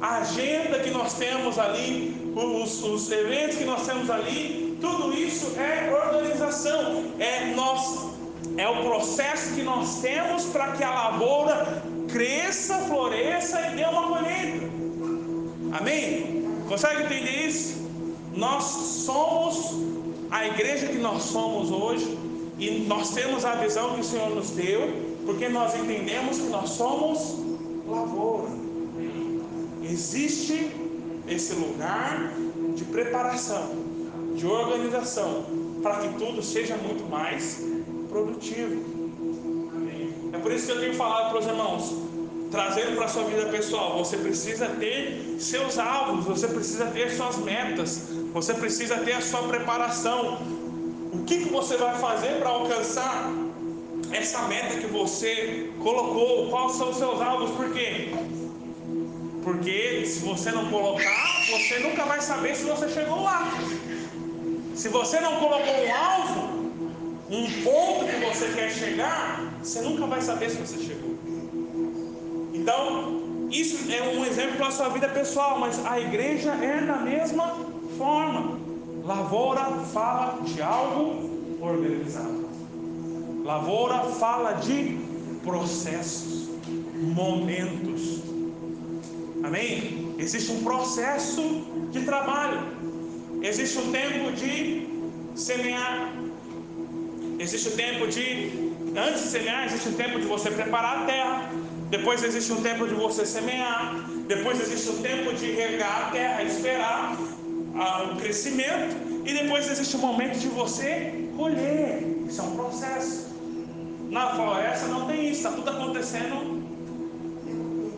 A 0.01 0.17
agenda 0.17 0.79
que 0.79 0.89
nós 0.89 1.13
temos 1.13 1.57
ali, 1.57 2.20
os, 2.35 2.83
os 2.83 3.11
eventos 3.11 3.57
que 3.57 3.65
nós 3.65 3.85
temos 3.85 4.09
ali, 4.09 4.77
tudo 4.79 5.13
isso 5.13 5.53
é 5.59 5.91
organização, 5.93 7.05
é 7.19 7.53
nós, 7.53 8.09
é 8.57 8.67
o 8.67 8.83
processo 8.83 9.53
que 9.55 9.61
nós 9.61 10.01
temos 10.01 10.45
para 10.45 10.71
que 10.71 10.83
a 10.83 10.93
lavoura 10.93 11.83
cresça, 12.09 12.75
floresça 12.79 13.59
e 13.67 13.75
dê 13.75 13.83
uma 13.85 14.07
colheita. 14.07 14.69
Amém? 15.79 16.45
Consegue 16.67 17.03
entender 17.03 17.47
isso? 17.47 17.81
Nós 18.35 18.63
somos 18.63 19.73
a 20.29 20.47
igreja 20.47 20.87
que 20.87 20.97
nós 20.97 21.23
somos 21.23 21.69
hoje 21.69 22.17
e 22.57 22.85
nós 22.87 23.13
temos 23.13 23.43
a 23.43 23.55
visão 23.55 23.95
que 23.95 24.01
o 24.01 24.03
Senhor 24.03 24.29
nos 24.29 24.51
deu, 24.51 24.89
porque 25.25 25.49
nós 25.49 25.75
entendemos 25.75 26.37
que 26.37 26.47
nós 26.47 26.69
somos 26.69 27.35
lavoura. 27.87 28.49
Existe 29.83 30.71
esse 31.33 31.53
lugar 31.53 32.33
de 32.75 32.83
preparação, 32.85 33.71
de 34.35 34.45
organização, 34.45 35.45
para 35.81 35.95
que 35.97 36.09
tudo 36.19 36.41
seja 36.43 36.75
muito 36.75 37.09
mais 37.09 37.63
produtivo. 38.09 38.83
É 40.33 40.37
por 40.37 40.51
isso 40.51 40.65
que 40.67 40.71
eu 40.71 40.79
tenho 40.79 40.93
falado 40.95 41.29
para 41.31 41.39
os 41.39 41.45
irmãos, 41.45 41.93
trazendo 42.49 42.95
para 42.95 43.05
a 43.05 43.07
sua 43.07 43.23
vida 43.23 43.45
pessoal, 43.45 43.97
você 43.97 44.17
precisa 44.17 44.67
ter 44.67 45.35
seus 45.39 45.77
alvos, 45.77 46.25
você 46.25 46.47
precisa 46.47 46.85
ter 46.87 47.09
suas 47.11 47.37
metas, 47.37 48.09
você 48.33 48.53
precisa 48.53 48.97
ter 48.97 49.13
a 49.13 49.21
sua 49.21 49.43
preparação. 49.43 50.39
O 51.13 51.23
que, 51.23 51.43
que 51.43 51.49
você 51.49 51.77
vai 51.77 51.97
fazer 51.97 52.39
para 52.39 52.49
alcançar 52.49 53.31
essa 54.11 54.41
meta 54.43 54.77
que 54.77 54.87
você 54.87 55.69
colocou? 55.79 56.49
Quais 56.49 56.73
são 56.73 56.89
os 56.89 56.97
seus 56.97 57.21
alvos? 57.21 57.51
Por 57.51 57.71
quê? 57.71 58.09
Porque 59.43 60.05
se 60.05 60.19
você 60.19 60.51
não 60.51 60.69
colocar, 60.69 61.41
você 61.49 61.79
nunca 61.79 62.05
vai 62.05 62.21
saber 62.21 62.55
se 62.55 62.63
você 62.63 62.87
chegou 62.89 63.23
lá. 63.23 63.51
Se 64.75 64.89
você 64.89 65.19
não 65.19 65.37
colocou 65.37 65.73
um 65.73 65.95
alvo, 65.95 66.61
um 67.29 67.63
ponto 67.63 68.05
que 68.05 68.25
você 68.25 68.49
quer 68.53 68.71
chegar, 68.71 69.53
você 69.61 69.81
nunca 69.81 70.05
vai 70.05 70.21
saber 70.21 70.49
se 70.49 70.57
você 70.57 70.77
chegou. 70.77 71.17
Então, 72.53 73.47
isso 73.49 73.91
é 73.91 74.01
um 74.03 74.25
exemplo 74.25 74.57
para 74.57 74.67
a 74.67 74.71
sua 74.71 74.89
vida 74.89 75.09
pessoal, 75.09 75.59
mas 75.59 75.83
a 75.85 75.99
igreja 75.99 76.51
é 76.51 76.81
da 76.85 76.97
mesma 76.97 77.55
forma. 77.97 78.59
Lavoura 79.03 79.65
fala 79.91 80.41
de 80.43 80.61
algo 80.61 81.57
organizado. 81.59 82.49
Lavoura 83.43 83.99
fala 84.19 84.53
de 84.53 84.99
processos, 85.43 86.49
momentos. 86.95 88.30
Amém? 89.43 90.15
Existe 90.19 90.51
um 90.51 90.63
processo 90.63 91.41
de 91.91 92.01
trabalho. 92.01 92.59
Existe 93.41 93.77
um 93.79 93.91
tempo 93.91 94.31
de 94.33 94.87
semear. 95.35 96.13
Existe 97.39 97.69
o 97.69 97.73
um 97.73 97.75
tempo 97.75 98.07
de 98.07 98.71
antes 98.95 99.23
de 99.23 99.29
semear, 99.29 99.65
existe 99.65 99.89
um 99.89 99.93
tempo 99.93 100.19
de 100.19 100.27
você 100.27 100.51
preparar 100.51 101.03
a 101.03 101.05
terra. 101.05 101.51
Depois 101.89 102.23
existe 102.23 102.51
um 102.51 102.61
tempo 102.61 102.87
de 102.87 102.93
você 102.93 103.25
semear. 103.25 103.95
Depois 104.27 104.61
existe 104.61 104.89
um 104.89 105.01
tempo 105.01 105.33
de 105.33 105.51
regar 105.51 106.07
a 106.07 106.11
terra, 106.11 106.43
esperar 106.43 107.17
o 108.11 108.15
crescimento. 108.17 108.95
E 109.25 109.33
depois 109.33 109.69
existe 109.69 109.95
um 109.95 109.99
momento 109.99 110.37
de 110.37 110.47
você 110.49 111.27
colher. 111.35 112.03
Isso 112.27 112.41
é 112.41 112.43
um 112.43 112.55
processo. 112.55 113.31
Na 114.09 114.35
floresta 114.35 114.87
não 114.87 115.07
tem 115.07 115.29
isso, 115.29 115.39
está 115.39 115.51
tudo 115.51 115.69
acontecendo 115.69 116.50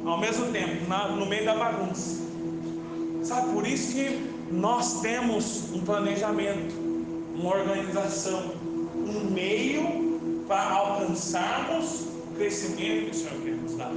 ao 0.05 0.17
mesmo 0.17 0.51
tempo, 0.51 0.87
na, 0.87 1.09
no 1.09 1.25
meio 1.25 1.45
da 1.45 1.55
bagunça. 1.55 2.21
Sabe, 3.23 3.53
por 3.53 3.65
isso 3.65 3.93
que 3.93 4.29
nós 4.51 5.01
temos 5.01 5.71
um 5.73 5.79
planejamento, 5.79 6.75
uma 7.35 7.55
organização, 7.55 8.51
um 8.95 9.31
meio 9.31 10.43
para 10.47 10.71
alcançarmos 10.71 12.01
o 12.01 12.35
crescimento 12.35 13.05
que 13.05 13.11
o 13.11 13.13
Senhor 13.13 13.41
quer 13.41 13.55
nos 13.55 13.75
dar. 13.75 13.91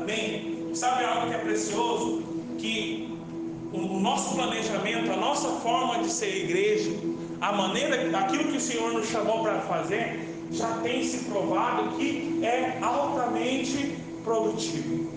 Amém? 0.00 0.70
Sabe 0.74 1.04
algo 1.04 1.28
que 1.28 1.34
é 1.34 1.38
precioso? 1.38 2.22
Que 2.58 3.18
o 3.72 3.98
nosso 3.98 4.34
planejamento, 4.34 5.10
a 5.10 5.16
nossa 5.16 5.48
forma 5.60 6.02
de 6.02 6.10
ser 6.10 6.44
igreja, 6.44 6.92
a 7.40 7.52
maneira, 7.52 8.16
aquilo 8.18 8.44
que 8.44 8.56
o 8.56 8.60
Senhor 8.60 8.92
nos 8.92 9.08
chamou 9.08 9.42
para 9.42 9.60
fazer, 9.62 10.28
já 10.52 10.68
tem 10.78 11.02
se 11.02 11.24
provado 11.24 11.96
que 11.96 12.40
é 12.42 12.78
altamente 12.80 13.96
produtivo. 14.22 15.13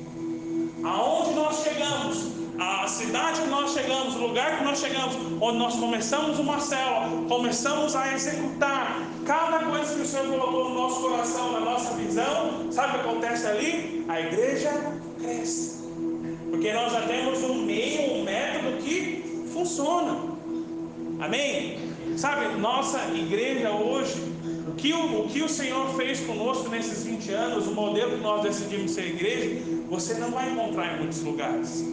Aonde 0.84 1.34
nós 1.34 1.64
chegamos, 1.64 2.32
a 2.60 2.88
cidade 2.88 3.42
que 3.42 3.48
nós 3.48 3.74
chegamos, 3.74 4.16
o 4.16 4.20
lugar 4.20 4.58
que 4.58 4.64
nós 4.64 4.80
chegamos, 4.80 5.16
onde 5.40 5.58
nós 5.58 5.76
começamos 5.76 6.40
uma 6.40 6.60
célula, 6.60 7.28
começamos 7.28 7.96
a 7.96 8.14
executar 8.14 9.00
cada 9.26 9.60
coisa 9.60 9.94
que 9.94 10.02
o 10.02 10.06
Senhor 10.06 10.28
colocou 10.28 10.70
no 10.70 10.76
nosso 10.76 11.02
coração, 11.02 11.52
na 11.52 11.60
nossa 11.60 11.94
visão, 11.96 12.72
sabe 12.72 12.98
o 12.98 13.02
que 13.02 13.10
acontece 13.10 13.48
ali? 13.48 14.06
A 14.08 14.22
igreja 14.22 14.72
cresce. 15.20 15.78
Porque 16.50 16.74
nós 16.74 16.94
já 16.94 17.02
temos 17.02 17.44
um 17.44 17.66
meio, 17.66 18.14
um 18.14 18.24
método 18.24 18.78
que 18.78 19.50
funciona. 19.54 20.18
Amém? 21.20 21.78
Sabe, 22.16 22.58
nossa 22.60 23.00
igreja 23.14 23.70
hoje, 23.72 24.16
o 24.68 24.74
que 24.74 24.94
o, 24.94 25.22
o 25.22 25.28
que 25.28 25.42
o 25.42 25.50
Senhor 25.50 25.96
fez 25.96 26.20
conosco 26.22 26.70
nesses 26.70 27.04
20 27.04 27.32
anos, 27.32 27.68
o 27.68 27.72
modelo 27.72 28.18
que 28.18 28.24
nós 28.24 28.44
decidimos 28.44 28.92
ser 28.92 29.08
igreja, 29.08 29.62
você 29.90 30.16
não 30.16 30.32
vai 30.32 30.52
encontrar 30.52 30.96
em 30.96 31.00
muitos 31.00 31.22
lugares. 31.24 31.84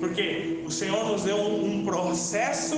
Porque 0.00 0.62
o 0.66 0.70
Senhor 0.70 1.06
nos 1.06 1.22
deu 1.22 1.36
um, 1.36 1.80
um 1.80 1.84
processo 1.84 2.76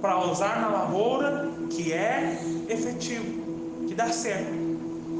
para 0.00 0.24
usar 0.30 0.60
na 0.60 0.68
lavoura 0.68 1.50
que 1.70 1.92
é 1.92 2.38
efetivo, 2.68 3.86
que 3.86 3.94
dá 3.94 4.12
certo. 4.12 4.52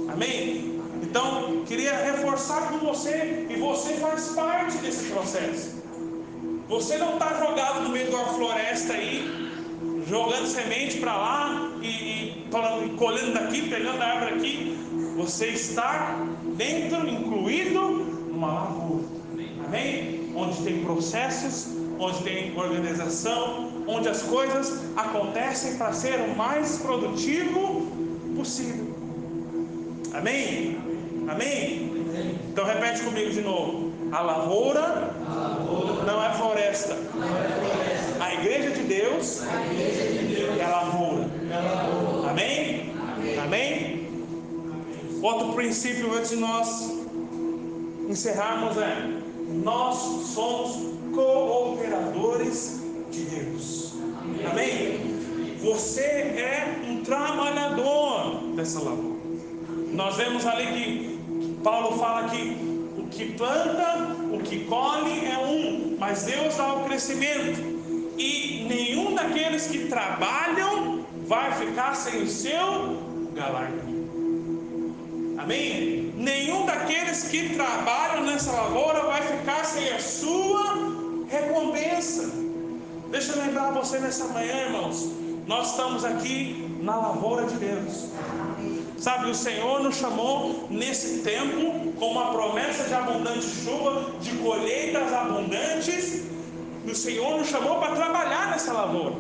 Amém? 0.09 0.79
Então, 1.03 1.65
queria 1.67 1.97
reforçar 1.97 2.69
com 2.69 2.79
você, 2.79 3.47
e 3.49 3.57
você 3.57 3.95
faz 3.95 4.29
parte 4.29 4.77
desse 4.79 5.07
processo. 5.07 5.79
Você 6.69 6.99
não 6.99 7.15
está 7.15 7.35
jogado 7.35 7.83
no 7.83 7.89
meio 7.89 8.09
de 8.09 8.15
uma 8.15 8.27
floresta 8.27 8.93
aí, 8.93 9.48
jogando 10.09 10.47
semente 10.47 10.99
para 10.99 11.17
lá 11.17 11.71
e, 11.83 11.87
e, 11.87 12.47
e 12.87 12.89
colhendo 12.97 13.33
daqui, 13.35 13.69
pegando 13.69 14.01
a 14.01 14.07
árvore 14.07 14.35
aqui. 14.35 14.79
Você 15.17 15.49
está 15.49 16.17
dentro, 16.57 17.09
incluído 17.09 17.81
numa 18.31 18.55
lavoura. 18.55 19.05
Amém? 19.67 20.33
Onde 20.35 20.63
tem 20.63 20.83
processos, 20.83 21.77
onde 21.99 22.23
tem 22.23 22.57
organização, 22.57 23.85
onde 23.87 24.09
as 24.09 24.23
coisas 24.23 24.81
acontecem 24.97 25.77
para 25.77 25.93
ser 25.93 26.21
o 26.21 26.37
mais 26.37 26.79
produtivo 26.79 27.87
possível. 28.37 28.95
Amém? 30.15 30.79
Amém? 31.29 31.93
Então 32.51 32.65
repete 32.65 33.03
comigo 33.03 33.31
de 33.31 33.43
novo. 33.43 33.93
A 34.11 34.21
lavoura, 34.21 35.13
a 35.29 35.35
lavoura 35.35 36.05
não, 36.05 36.25
é 36.25 36.33
floresta. 36.33 36.95
não 37.15 37.25
é 37.25 37.49
floresta. 37.49 37.98
Igreja 38.41 38.71
de 38.71 38.83
Deus, 38.83 39.43
igreja 39.71 40.13
de 40.13 40.35
Deus 40.35 40.59
é 40.59 40.65
a 40.65 40.69
lavoura. 40.69 41.29
É 41.51 41.55
a 41.55 41.61
lavoura. 41.61 42.31
Amém? 42.31 42.93
Amém? 43.17 43.39
Amém? 43.39 44.09
Outro 45.21 45.55
princípio 45.55 46.15
antes 46.15 46.31
de 46.31 46.37
nós 46.37 46.93
encerrarmos 48.09 48.77
é: 48.77 49.09
nós 49.49 49.97
somos 50.29 50.95
cooperadores 51.13 52.81
de 53.11 53.23
Deus. 53.25 53.95
Amém? 54.51 55.19
Você 55.61 56.03
é 56.03 56.81
um 56.89 57.03
trabalhador 57.03 58.45
dessa 58.55 58.79
lavoura. 58.79 59.19
Nós 59.93 60.17
vemos 60.17 60.47
ali 60.47 60.67
que 60.67 61.59
Paulo 61.65 61.99
fala 61.99 62.29
que 62.29 62.57
o 62.97 63.07
que 63.11 63.33
planta, 63.33 64.17
o 64.33 64.39
que 64.39 64.65
colhe 64.65 65.27
é 65.27 65.39
um, 65.39 65.97
mas 65.99 66.23
Deus 66.23 66.57
dá 66.57 66.75
o 66.75 66.85
crescimento. 66.85 67.68
E 68.19 68.65
nenhum 68.69 69.15
daqueles 69.15 69.69
que 69.69 69.87
trabalham 69.87 71.07
vai 71.27 71.53
ficar 71.53 71.95
sem 71.95 72.23
o 72.23 72.29
seu 72.29 73.31
galardão. 73.35 73.99
Amém? 75.39 76.13
Nenhum 76.17 76.67
daqueles 76.67 77.29
que 77.29 77.51
trabalham 77.51 78.25
nessa 78.25 78.51
lavoura 78.51 79.03
vai 79.03 79.23
ficar 79.23 79.65
sem 79.65 79.89
a 79.93 80.01
sua 80.01 80.75
recompensa. 81.31 82.33
Deixa 83.11 83.33
eu 83.33 83.45
lembrar 83.45 83.71
você 83.71 83.99
nessa 84.01 84.27
manhã, 84.27 84.67
irmãos. 84.67 85.11
Nós 85.47 85.71
estamos 85.71 86.05
aqui 86.05 86.77
na 86.83 86.97
lavoura 86.97 87.47
de 87.47 87.55
Deus. 87.55 88.09
Sabe, 88.99 89.31
o 89.31 89.35
Senhor 89.35 89.81
nos 89.83 89.97
chamou 89.97 90.67
nesse 90.69 91.21
tempo 91.21 91.93
com 91.93 92.11
uma 92.11 92.33
promessa 92.33 92.85
de 92.85 92.95
abundante 92.95 93.47
chuva, 93.47 94.13
de 94.21 94.33
colheitas 94.39 95.13
abundantes. 95.13 96.28
O 96.91 96.95
Senhor 96.95 97.39
nos 97.39 97.49
chamou 97.49 97.79
para 97.79 97.95
trabalhar 97.95 98.51
nessa 98.51 98.73
lavoura. 98.73 99.15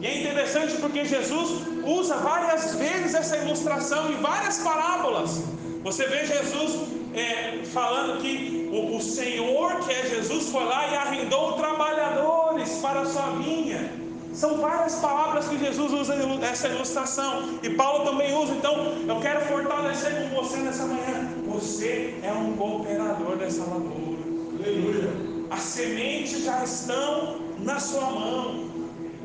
E 0.00 0.06
é 0.06 0.20
interessante 0.20 0.76
porque 0.78 1.04
Jesus 1.04 1.62
usa 1.84 2.16
várias 2.16 2.74
vezes 2.74 3.14
essa 3.14 3.36
ilustração 3.36 4.10
em 4.10 4.16
várias 4.16 4.58
parábolas. 4.58 5.42
Você 5.82 6.06
vê 6.06 6.24
Jesus 6.24 6.88
é, 7.14 7.60
falando 7.72 8.20
que 8.20 8.68
o, 8.72 8.96
o, 8.96 9.00
Senhor, 9.00 9.80
que 9.80 9.92
é 9.92 10.06
Jesus, 10.06 10.48
foi 10.48 10.64
lá 10.64 10.88
e 10.88 10.96
arrendou 10.96 11.52
trabalhadores 11.52 12.78
para 12.78 13.00
a 13.00 13.06
sua 13.06 13.30
vinha. 13.42 13.90
São 14.32 14.58
várias 14.58 14.96
palavras 14.96 15.46
que 15.46 15.58
Jesus 15.58 15.92
usa 15.92 16.16
nessa 16.16 16.68
ilustração. 16.68 17.58
E 17.62 17.70
Paulo 17.70 18.04
também 18.04 18.34
usa. 18.36 18.52
Então, 18.52 18.94
eu 19.06 19.20
quero 19.20 19.42
fortalecer 19.42 20.10
com 20.22 20.42
você 20.42 20.56
nessa 20.56 20.84
manhã. 20.86 21.30
Você 21.46 22.14
é 22.22 22.32
um 22.32 22.54
cooperador 22.56 23.36
dessa 23.36 23.60
lavoura. 23.60 24.18
Aleluia. 24.58 25.33
As 25.50 25.60
sementes 25.60 26.44
já 26.44 26.64
estão 26.64 27.36
na 27.58 27.78
sua 27.78 28.10
mão. 28.10 28.64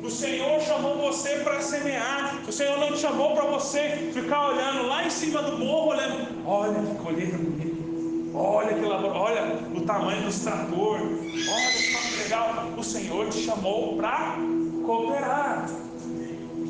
O 0.03 0.09
Senhor 0.09 0.61
chamou 0.61 0.97
você 0.97 1.38
para 1.38 1.61
semear. 1.61 2.39
O 2.47 2.51
Senhor 2.51 2.78
não 2.80 2.93
te 2.93 2.99
chamou 2.99 3.34
para 3.34 3.45
você 3.45 4.11
ficar 4.13 4.49
olhando 4.49 4.88
lá 4.88 5.05
em 5.05 5.09
cima 5.09 5.41
do 5.41 5.57
morro, 5.57 5.91
olhando. 5.91 6.47
Olha 6.47 6.82
que 6.82 6.95
colheita 7.03 7.38
bonita. 7.38 8.38
Olha 8.38 8.74
que 8.74 8.86
lavoura. 8.86 9.17
Olha 9.17 9.59
o 9.76 9.82
tamanho 9.82 10.22
dos 10.24 10.39
trator. 10.39 10.99
Olha 10.99 11.72
que 11.72 12.24
legal. 12.24 12.70
O 12.78 12.84
Senhor 12.84 13.30
te 13.30 13.43
chamou 13.43 13.97
para 13.97 14.38
cooperar. 14.86 15.70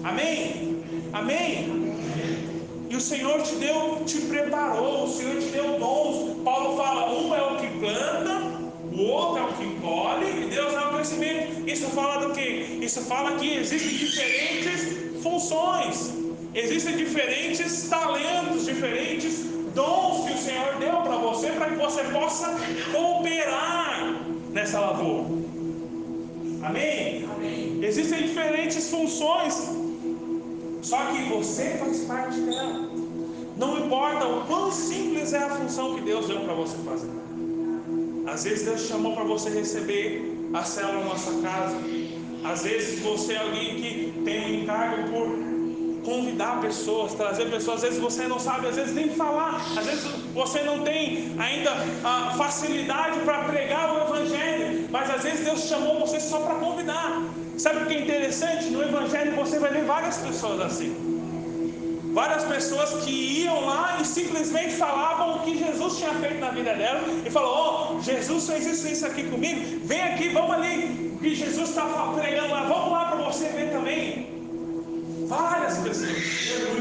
Amém? 0.03 0.83
Amém? 1.13 1.89
E 2.89 2.95
o 2.95 3.01
Senhor 3.01 3.41
te 3.43 3.55
deu, 3.55 4.01
te 4.05 4.19
preparou, 4.21 5.03
o 5.03 5.07
Senhor 5.07 5.39
te 5.39 5.49
deu 5.49 5.77
dons. 5.77 6.41
Paulo 6.43 6.75
fala: 6.75 7.11
um 7.11 7.35
é 7.35 7.41
o 7.41 7.57
que 7.57 7.67
planta, 7.79 8.48
o 8.99 9.03
outro 9.05 9.37
é 9.37 9.43
o 9.43 9.53
que 9.53 9.79
colhe, 9.79 10.43
e 10.43 10.49
Deus 10.49 10.73
dá 10.73 10.89
o 10.89 10.93
crescimento. 10.95 11.69
Isso 11.69 11.87
fala 11.87 12.27
do 12.27 12.33
que? 12.33 12.79
Isso 12.81 13.01
fala 13.01 13.37
que 13.37 13.55
existem 13.55 13.89
diferentes 13.89 15.23
funções, 15.23 16.13
existem 16.53 16.97
diferentes 16.97 17.87
talentos, 17.87 18.65
diferentes 18.65 19.45
dons 19.73 20.27
que 20.27 20.33
o 20.33 20.37
Senhor 20.37 20.75
deu 20.79 20.97
para 20.97 21.15
você, 21.15 21.47
para 21.51 21.69
que 21.69 21.75
você 21.75 22.03
possa 22.05 22.53
cooperar 22.91 24.19
nessa 24.51 24.81
lavoura. 24.81 25.29
Amém? 26.61 27.25
Amém? 27.35 27.79
Existem 27.81 28.23
diferentes 28.23 28.89
funções. 28.89 29.69
Só 30.81 30.97
que 31.05 31.23
você 31.29 31.77
faz 31.79 31.99
parte 32.01 32.39
dela. 32.41 32.89
Não 33.55 33.85
importa 33.85 34.27
o 34.27 34.45
quão 34.45 34.71
simples 34.71 35.33
é 35.33 35.37
a 35.37 35.49
função 35.49 35.95
que 35.95 36.01
Deus 36.01 36.27
deu 36.27 36.41
para 36.41 36.53
você 36.53 36.77
fazer. 36.79 37.28
Às 38.31 38.43
vezes 38.43 38.63
Deus 38.63 38.81
chamou 38.81 39.13
para 39.13 39.23
você 39.23 39.49
receber 39.49 40.37
a 40.53 40.63
célula 40.63 41.05
na 41.05 41.17
sua 41.17 41.41
casa. 41.41 41.77
Às 42.43 42.63
vezes 42.63 42.99
você 42.99 43.33
é 43.33 43.39
alguém 43.39 43.75
que 43.75 44.21
tem 44.23 44.45
um 44.45 44.63
encargo 44.63 45.09
por 45.09 45.49
convidar 46.03 46.61
pessoas, 46.61 47.13
trazer 47.13 47.49
pessoas. 47.49 47.77
Às 47.77 47.89
vezes 47.89 47.99
você 47.99 48.27
não 48.27 48.39
sabe, 48.39 48.67
às 48.67 48.75
vezes 48.75 48.93
nem 48.93 49.09
falar. 49.09 49.55
Às 49.77 49.85
vezes 49.85 50.05
você 50.33 50.61
não 50.61 50.83
tem 50.83 51.35
ainda 51.39 51.71
a 52.03 52.33
facilidade 52.37 53.19
para 53.21 53.45
pregar 53.45 53.95
o 53.95 54.13
Evangelho. 54.13 54.87
Mas 54.91 55.09
às 55.09 55.23
vezes 55.23 55.45
Deus 55.45 55.61
chamou 55.63 55.99
você 55.99 56.19
só 56.19 56.39
para 56.39 56.55
convidar. 56.55 57.23
Sabe 57.57 57.83
o 57.83 57.85
que 57.87 57.95
é 57.95 58.01
interessante? 58.03 58.69
No 58.69 58.83
Evangelho 58.83 59.35
você 59.35 59.59
vai 59.59 59.71
ver 59.71 59.83
várias 59.85 60.17
pessoas 60.17 60.61
assim. 60.61 61.18
Várias 62.13 62.43
pessoas 62.43 62.89
que 63.03 63.11
iam 63.11 63.65
lá 63.65 63.99
e 64.01 64.05
simplesmente 64.05 64.73
falavam 64.73 65.35
o 65.35 65.39
que 65.41 65.57
Jesus 65.57 65.97
tinha 65.97 66.13
feito 66.15 66.39
na 66.39 66.49
vida 66.49 66.73
dela 66.73 67.03
e 67.25 67.29
falou: 67.29 67.97
oh, 67.97 68.01
Jesus 68.01 68.47
fez 68.47 68.65
isso, 68.65 68.87
isso 68.87 69.05
aqui 69.05 69.23
comigo, 69.23 69.79
vem 69.83 70.01
aqui, 70.01 70.29
vamos 70.29 70.51
ali, 70.51 71.13
o 71.13 71.19
que 71.19 71.35
Jesus 71.35 71.69
está 71.69 71.83
pregando 72.15 72.49
lá, 72.49 72.63
vamos 72.63 72.91
lá 72.91 73.05
para 73.05 73.17
você 73.25 73.49
ver 73.49 73.71
também. 73.71 74.27
Várias 75.27 75.77
pessoas. 75.77 76.09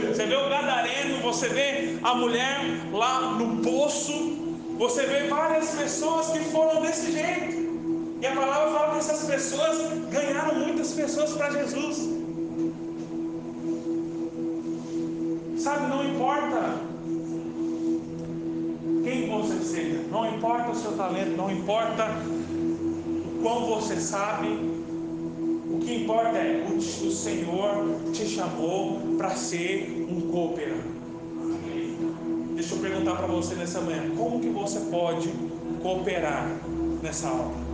Você 0.08 0.26
vê 0.26 0.34
o 0.34 0.48
gadareno, 0.48 1.20
você 1.20 1.48
vê 1.48 1.98
a 2.02 2.14
mulher 2.14 2.60
lá 2.90 3.32
no 3.32 3.62
poço, 3.62 4.12
você 4.78 5.04
vê 5.04 5.28
várias 5.28 5.70
pessoas 5.74 6.28
que 6.28 6.38
foram 6.44 6.80
desse 6.80 7.12
jeito. 7.12 7.68
E 8.20 8.26
a 8.26 8.34
palavra 8.34 8.72
fala 8.72 8.92
que 8.92 8.98
essas 8.98 9.28
pessoas 9.28 9.76
ganharam 10.10 10.54
muitas 10.54 10.92
pessoas 10.92 11.32
para 11.32 11.50
Jesus. 11.50 12.17
Sabe, 15.58 15.88
não 15.88 16.08
importa 16.08 16.80
quem 19.02 19.28
você 19.28 19.58
seja, 19.58 20.04
não 20.10 20.34
importa 20.34 20.70
o 20.70 20.74
seu 20.76 20.92
talento, 20.92 21.36
não 21.36 21.50
importa 21.50 22.04
o 22.06 23.42
quão 23.42 23.66
você 23.66 23.96
sabe, 23.96 24.48
o 24.48 25.80
que 25.80 26.02
importa 26.02 26.38
é 26.38 26.64
o, 26.70 26.76
o 26.76 27.10
Senhor 27.10 27.86
te 28.12 28.26
chamou 28.26 29.00
para 29.16 29.30
ser 29.30 30.06
um 30.08 30.30
cooperante. 30.30 30.98
Deixa 32.54 32.74
eu 32.74 32.78
perguntar 32.78 33.16
para 33.16 33.26
você 33.26 33.56
nessa 33.56 33.80
manhã, 33.80 34.10
como 34.16 34.40
que 34.40 34.48
você 34.48 34.78
pode 34.90 35.28
cooperar 35.82 36.56
nessa 37.02 37.28
obra? 37.30 37.68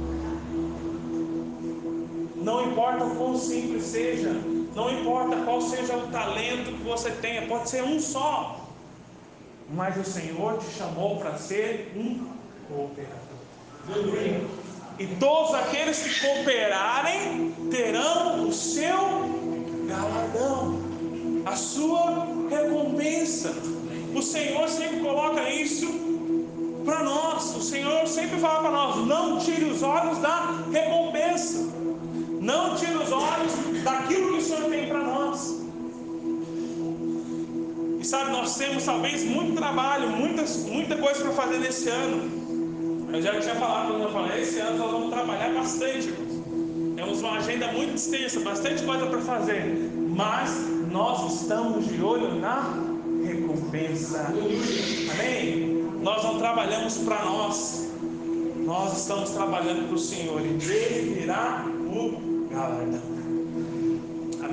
Não 2.36 2.70
importa 2.70 3.04
o 3.04 3.16
quão 3.16 3.36
simples 3.36 3.84
seja, 3.84 4.40
não 4.74 4.90
importa 4.90 5.36
qual 5.44 5.60
seja 5.60 5.96
o 5.96 6.08
talento 6.08 6.76
que 6.76 6.82
você 6.82 7.10
tenha, 7.10 7.46
pode 7.46 7.68
ser 7.68 7.84
um 7.84 8.00
só. 8.00 8.60
Mas 9.70 9.96
o 9.96 10.04
Senhor 10.04 10.58
te 10.58 10.70
chamou 10.76 11.18
para 11.18 11.38
ser 11.38 11.92
um 11.96 12.26
cooperador. 12.68 13.24
E 14.98 15.06
todos 15.18 15.54
aqueles 15.54 16.02
que 16.02 16.20
cooperarem 16.20 17.52
terão 17.70 18.48
o 18.48 18.52
seu 18.52 18.98
galardão, 19.86 20.80
a 21.44 21.56
sua 21.56 22.26
recompensa. 22.50 23.52
O 24.14 24.22
Senhor 24.22 24.68
sempre 24.68 25.00
coloca 25.00 25.48
isso 25.50 25.86
para 26.84 27.02
nós. 27.02 27.54
O 27.56 27.62
Senhor 27.62 28.06
sempre 28.06 28.38
fala 28.38 28.60
para 28.60 28.70
nós: 28.70 29.06
não 29.06 29.38
tire 29.38 29.64
os 29.64 29.82
olhos 29.82 30.18
da 30.18 30.62
recompensa. 30.72 31.72
Não 32.40 32.76
tire 32.76 32.94
os 32.94 33.10
olhos 33.10 33.82
daquilo 33.82 34.23
Senhor 34.64 34.70
tem 34.70 34.88
para 34.88 35.00
nós. 35.00 35.62
E 38.00 38.04
sabe, 38.04 38.32
nós 38.32 38.56
temos 38.56 38.84
talvez 38.84 39.24
muito 39.24 39.56
trabalho, 39.56 40.08
muitas, 40.08 40.64
muita 40.64 40.96
coisa 40.96 41.22
para 41.22 41.32
fazer 41.32 41.58
nesse 41.58 41.88
ano. 41.88 42.44
Eu 43.12 43.22
já 43.22 43.38
tinha 43.40 43.54
falado 43.54 43.88
quando 43.92 44.02
eu 44.02 44.12
falei, 44.12 44.42
esse 44.42 44.58
ano 44.58 44.78
nós 44.78 44.90
vamos 44.90 45.10
trabalhar 45.10 45.52
bastante. 45.54 46.12
Temos 46.96 47.20
uma 47.20 47.38
agenda 47.38 47.72
muito 47.72 47.94
extensa, 47.94 48.40
bastante 48.40 48.82
coisa 48.82 49.06
para 49.06 49.20
fazer. 49.20 49.90
Mas 50.16 50.50
nós 50.90 51.40
estamos 51.40 51.86
de 51.86 52.02
olho 52.02 52.34
na 52.34 52.74
recompensa. 53.24 54.26
Amém? 55.12 55.84
Nós 56.02 56.22
não 56.24 56.38
trabalhamos 56.38 56.98
para 56.98 57.24
nós. 57.24 57.88
Nós 58.56 58.98
estamos 58.98 59.30
trabalhando 59.30 59.86
para 59.86 59.94
o 59.94 59.98
Senhor 59.98 60.40
e 60.40 60.54
dele 60.54 61.20
virá 61.20 61.64
o 61.66 62.48
galardão. 62.50 63.13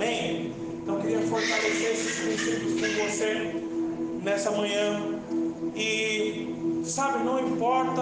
Amém? 0.01 0.51
Então 0.81 0.95
eu 0.95 1.01
queria 1.01 1.19
fortalecer 1.19 1.91
esses 1.91 2.19
princípios 2.21 2.81
com 2.81 3.03
você 3.03 3.53
nessa 4.23 4.49
manhã. 4.49 4.99
E 5.75 6.81
sabe, 6.83 7.23
não 7.23 7.39
importa 7.39 8.01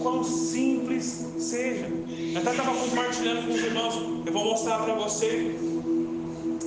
quão 0.00 0.22
simples 0.22 1.26
seja. 1.36 1.90
Eu 2.32 2.38
até 2.38 2.52
estava 2.52 2.72
compartilhando 2.72 3.48
com 3.48 3.52
os 3.52 3.60
irmãos. 3.64 3.94
Eu 4.24 4.32
vou 4.32 4.44
mostrar 4.44 4.84
para 4.84 4.94
você 4.94 5.56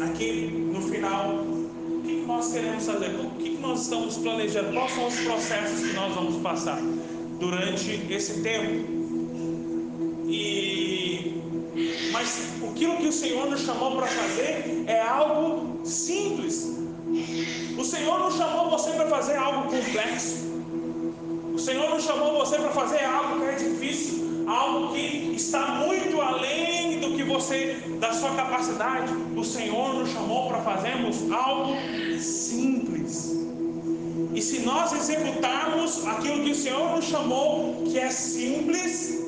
aqui 0.02 0.70
no 0.74 0.82
final 0.82 1.30
o 1.30 2.02
que, 2.06 2.26
nós 2.28 2.52
queremos 2.52 2.86
fazer, 2.86 3.16
o 3.22 3.30
que 3.42 3.50
nós 3.52 3.84
estamos 3.84 4.18
planejando, 4.18 4.74
quais 4.74 4.92
são 4.92 5.08
os 5.08 5.20
processos 5.22 5.88
que 5.88 5.94
nós 5.94 6.14
vamos 6.14 6.42
passar 6.42 6.82
durante 7.40 8.06
esse 8.12 8.42
tempo. 8.42 8.97
Aquilo 12.78 12.98
que 12.98 13.08
o 13.08 13.12
Senhor 13.12 13.50
nos 13.50 13.62
chamou 13.62 13.98
para 13.98 14.06
fazer 14.06 14.84
é 14.86 15.02
algo 15.02 15.84
simples. 15.84 16.78
O 17.76 17.84
Senhor 17.84 18.20
não 18.20 18.32
chamou 18.32 18.70
você 18.70 18.92
para 18.92 19.08
fazer 19.08 19.36
algo 19.36 19.64
complexo. 19.64 20.36
O 21.56 21.58
Senhor 21.58 21.90
não 21.90 22.00
chamou 22.00 22.38
você 22.38 22.58
para 22.58 22.70
fazer 22.70 23.04
algo 23.04 23.40
que 23.40 23.46
é 23.48 23.52
difícil, 23.54 24.46
algo 24.48 24.94
que 24.94 25.34
está 25.36 25.62
muito 25.86 26.22
além 26.22 27.00
do 27.00 27.16
que 27.16 27.24
você, 27.24 27.78
da 28.00 28.14
sua 28.14 28.36
capacidade. 28.36 29.12
O 29.36 29.44
Senhor 29.44 29.96
nos 29.96 30.12
chamou 30.12 30.50
para 30.50 30.62
fazermos 30.62 31.32
algo 31.32 31.74
simples. 32.20 33.36
E 34.36 34.40
se 34.40 34.60
nós 34.60 34.94
executarmos 34.94 36.06
aquilo 36.06 36.44
que 36.44 36.52
o 36.52 36.56
Senhor 36.56 36.96
nos 36.96 37.06
chamou, 37.06 37.84
que 37.86 37.98
é 37.98 38.12
simples, 38.12 39.27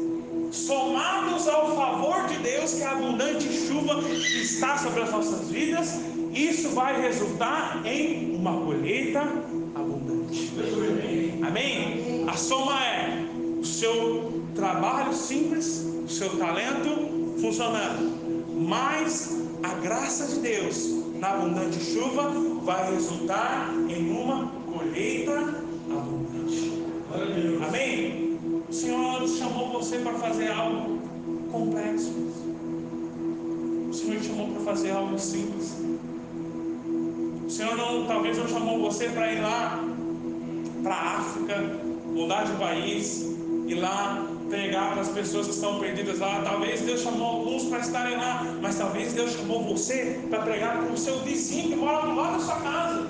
somados 0.51 1.47
ao 1.47 1.75
favor 1.75 2.27
de 2.27 2.37
Deus, 2.39 2.73
que 2.73 2.83
a 2.83 2.91
abundante 2.91 3.47
chuva 3.67 4.01
está 4.09 4.77
sobre 4.77 5.01
as 5.01 5.11
nossas 5.11 5.49
vidas, 5.49 5.99
isso 6.33 6.69
vai 6.69 7.01
resultar 7.01 7.81
em 7.85 8.35
uma 8.35 8.53
colheita 8.61 9.21
abundante. 9.75 10.51
Amém? 11.45 12.25
A 12.27 12.33
soma 12.33 12.83
é 12.85 13.25
o 13.59 13.65
seu 13.65 14.43
trabalho 14.55 15.13
simples, 15.13 15.85
o 16.05 16.07
seu 16.07 16.37
talento 16.37 17.35
funcionando, 17.41 18.47
mais 18.55 19.37
a 19.63 19.73
graça 19.75 20.27
de 20.27 20.39
Deus 20.39 20.99
na 21.19 21.31
abundante 21.31 21.79
chuva 21.79 22.29
vai 22.63 22.93
resultar 22.93 23.73
em 23.89 24.09
uma 24.09 24.47
colheita 24.71 25.33
abundante. 25.33 25.58
Chamou 29.69 29.83
você 29.83 29.99
para 29.99 30.13
fazer 30.13 30.51
algo 30.51 30.99
complexo. 31.51 32.11
O 33.89 33.93
Senhor 33.93 34.19
te 34.19 34.27
chamou 34.27 34.47
para 34.47 34.61
fazer 34.61 34.91
algo 34.91 35.17
simples. 35.19 35.77
O 37.45 37.49
Senhor 37.49 37.77
não, 37.77 38.05
talvez 38.05 38.37
não 38.37 38.47
chamou 38.47 38.79
você 38.79 39.09
para 39.09 39.31
ir 39.31 39.41
lá 39.41 39.83
para 40.81 40.93
a 40.93 41.17
África, 41.17 41.55
mudar 42.05 42.45
de 42.45 42.53
país, 42.53 43.21
ir 43.67 43.75
lá 43.75 44.25
pregar 44.49 44.93
para 44.93 45.01
as 45.01 45.09
pessoas 45.09 45.47
que 45.47 45.53
estão 45.53 45.79
perdidas 45.79 46.19
lá. 46.19 46.41
Talvez 46.43 46.81
Deus 46.81 47.01
chamou 47.01 47.27
alguns 47.27 47.65
para 47.65 47.79
estarem 47.79 48.17
lá, 48.17 48.43
mas 48.61 48.75
talvez 48.75 49.13
Deus 49.13 49.33
chamou 49.33 49.63
você 49.63 50.19
para 50.29 50.39
pregar 50.39 50.83
para 50.83 50.93
o 50.93 50.97
seu 50.97 51.19
vizinho 51.19 51.69
que 51.69 51.75
mora 51.75 52.07
do 52.07 52.15
lado 52.15 52.33
da 52.33 52.39
sua 52.39 52.55
casa, 52.55 53.07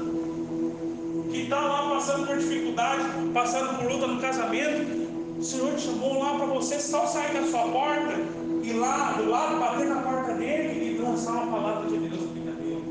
que 1.31 1.41
está 1.43 1.59
lá 1.59 1.89
passando 1.89 2.27
por 2.27 2.37
dificuldade, 2.37 3.03
passando 3.33 3.77
por 3.77 3.91
luta 3.91 4.07
no 4.07 4.19
casamento, 4.19 5.08
o 5.39 5.43
Senhor 5.43 5.73
te 5.75 5.83
chamou 5.83 6.19
lá 6.19 6.35
para 6.35 6.47
você 6.47 6.77
só 6.81 7.05
sair 7.05 7.33
da 7.33 7.47
sua 7.47 7.61
porta 7.69 8.13
e 8.61 8.73
lá 8.73 9.13
do 9.13 9.29
lado 9.29 9.57
bater 9.57 9.87
na 9.87 10.01
porta 10.01 10.33
dele 10.33 10.95
e 10.95 10.97
lançar 10.97 11.31
uma 11.31 11.59
palavra 11.59 11.89
de 11.89 11.97
Deus 11.97 12.29
vida 12.31 12.51
dele. 12.51 12.83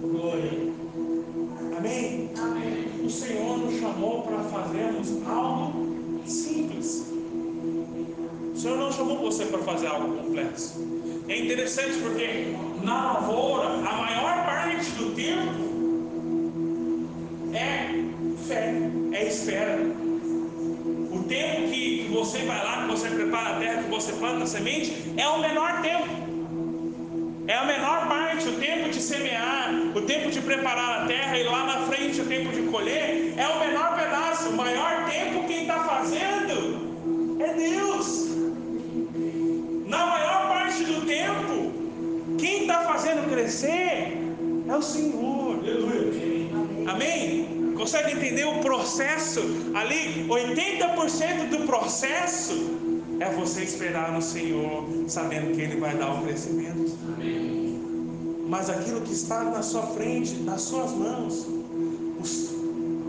Glória. 0.00 0.72
Amém? 1.76 2.30
Amém? 2.38 3.04
O 3.04 3.10
Senhor 3.10 3.58
nos 3.58 3.78
chamou 3.78 4.22
para 4.22 4.38
fazermos 4.44 5.08
algo 5.26 6.22
simples. 6.24 7.12
O 8.54 8.58
Senhor 8.58 8.78
não 8.78 8.90
chamou 8.90 9.18
você 9.18 9.44
para 9.44 9.58
fazer 9.58 9.88
algo 9.88 10.16
complexo. 10.22 10.82
É 11.28 11.38
interessante 11.38 11.98
porque 11.98 12.56
na 12.82 13.12
lavoura, 13.12 13.74
a 13.74 13.92
maior 13.92 14.46
parte 14.46 14.90
do 14.92 15.14
tempo 15.14 15.70
é 17.52 18.04
fé, 18.48 18.74
é 19.12 19.28
espera 19.28 20.09
tempo 21.30 21.70
que 21.70 22.08
você 22.10 22.38
vai 22.38 22.62
lá, 22.64 22.82
que 22.82 22.88
você 22.90 23.08
prepara 23.08 23.50
a 23.50 23.58
terra, 23.60 23.82
que 23.84 23.88
você 23.88 24.12
planta 24.12 24.42
a 24.42 24.46
semente, 24.46 24.92
é 25.16 25.28
o 25.28 25.38
menor 25.38 25.80
tempo. 25.80 26.08
É 27.46 27.54
a 27.54 27.64
menor 27.64 28.08
parte, 28.08 28.48
o 28.48 28.56
tempo 28.56 28.90
de 28.90 29.00
semear, 29.00 29.70
o 29.94 30.02
tempo 30.02 30.30
de 30.30 30.40
preparar 30.40 31.02
a 31.02 31.06
terra 31.06 31.38
e 31.38 31.44
lá 31.44 31.64
na 31.64 31.78
frente 31.86 32.20
o 32.20 32.26
tempo 32.26 32.52
de 32.52 32.62
colher, 32.62 33.34
é 33.36 33.46
o 33.46 33.60
menor 33.60 33.96
pedaço. 33.96 34.50
O 34.50 34.56
maior 34.56 35.08
tempo 35.08 35.46
quem 35.46 35.62
está 35.62 35.84
fazendo 35.84 37.38
é 37.40 37.54
Deus. 37.54 38.28
Na 39.86 40.06
maior 40.06 40.48
parte 40.48 40.84
do 40.84 41.06
tempo, 41.06 42.36
quem 42.38 42.62
está 42.62 42.80
fazendo 42.82 43.30
crescer 43.30 44.18
é 44.68 44.76
o 44.76 44.82
Senhor. 44.82 45.60
Amém? 46.88 47.59
Consegue 47.80 48.12
entender 48.12 48.44
o 48.44 48.58
processo? 48.58 49.40
Ali, 49.74 50.26
80% 50.28 51.48
do 51.48 51.66
processo 51.66 52.52
é 53.18 53.30
você 53.30 53.62
esperar 53.62 54.12
no 54.12 54.20
Senhor, 54.20 54.84
sabendo 55.08 55.54
que 55.54 55.62
Ele 55.62 55.80
vai 55.80 55.96
dar 55.96 56.12
o 56.12 56.22
crescimento. 56.22 56.92
Mas 58.46 58.68
aquilo 58.68 59.00
que 59.00 59.14
está 59.14 59.44
na 59.44 59.62
sua 59.62 59.80
frente, 59.80 60.34
nas 60.42 60.60
suas 60.60 60.90
mãos, 60.90 61.46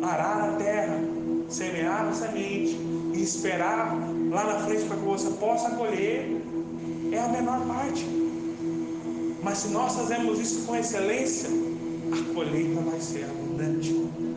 arar 0.04 0.52
a 0.52 0.54
terra, 0.54 1.02
semear 1.50 2.08
a 2.08 2.14
semente 2.14 2.80
e 3.14 3.22
esperar 3.22 3.94
lá 4.30 4.46
na 4.46 4.60
frente 4.66 4.86
para 4.86 4.96
que 4.96 5.04
você 5.04 5.32
possa 5.32 5.72
colher, 5.72 6.42
é 7.12 7.20
a 7.20 7.28
menor 7.28 7.60
parte. 7.68 8.06
Mas 9.44 9.58
se 9.58 9.68
nós 9.68 9.98
fazemos 9.98 10.40
isso 10.40 10.66
com 10.66 10.78
excelência, 10.78 11.50
a 12.14 12.34
colheita 12.34 12.80
vai 12.80 13.02
ser 13.02 13.26
abundante. 13.26 14.31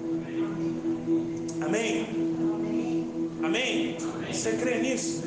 Amém? 1.75 2.07
Amém? 3.43 3.97
Você 4.31 4.53
crê 4.53 4.79
nisso? 4.79 5.25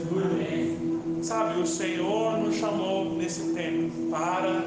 Sabe, 1.21 1.59
o 1.59 1.67
Senhor 1.67 2.37
nos 2.37 2.55
chamou 2.55 3.15
nesse 3.15 3.53
tempo 3.53 3.91
para 4.09 4.63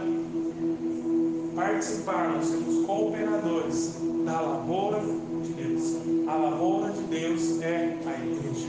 participarmos, 1.56 2.48
sermos 2.48 2.84
cooperadores 2.84 3.96
da 4.26 4.42
lavoura 4.42 5.00
de 5.42 5.52
Deus. 5.54 5.96
A 6.28 6.34
lavoura 6.34 6.92
de 6.92 7.00
Deus 7.04 7.62
é 7.62 7.96
a 8.04 8.12
igreja. 8.26 8.68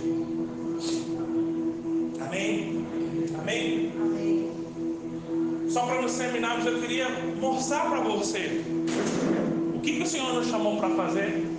Amém? 2.25 2.85
Amém? 3.41 3.91
Amém. 3.99 4.51
Só 5.67 5.85
para 5.85 6.01
nós 6.01 6.17
terminarmos, 6.17 6.65
eu 6.65 6.79
queria 6.79 7.09
mostrar 7.41 7.89
para 7.89 7.99
você 7.99 8.63
o 9.75 9.81
que, 9.81 9.97
que 9.97 10.03
o 10.03 10.07
Senhor 10.07 10.33
nos 10.33 10.47
chamou 10.47 10.77
para 10.77 10.91
fazer. 10.91 11.50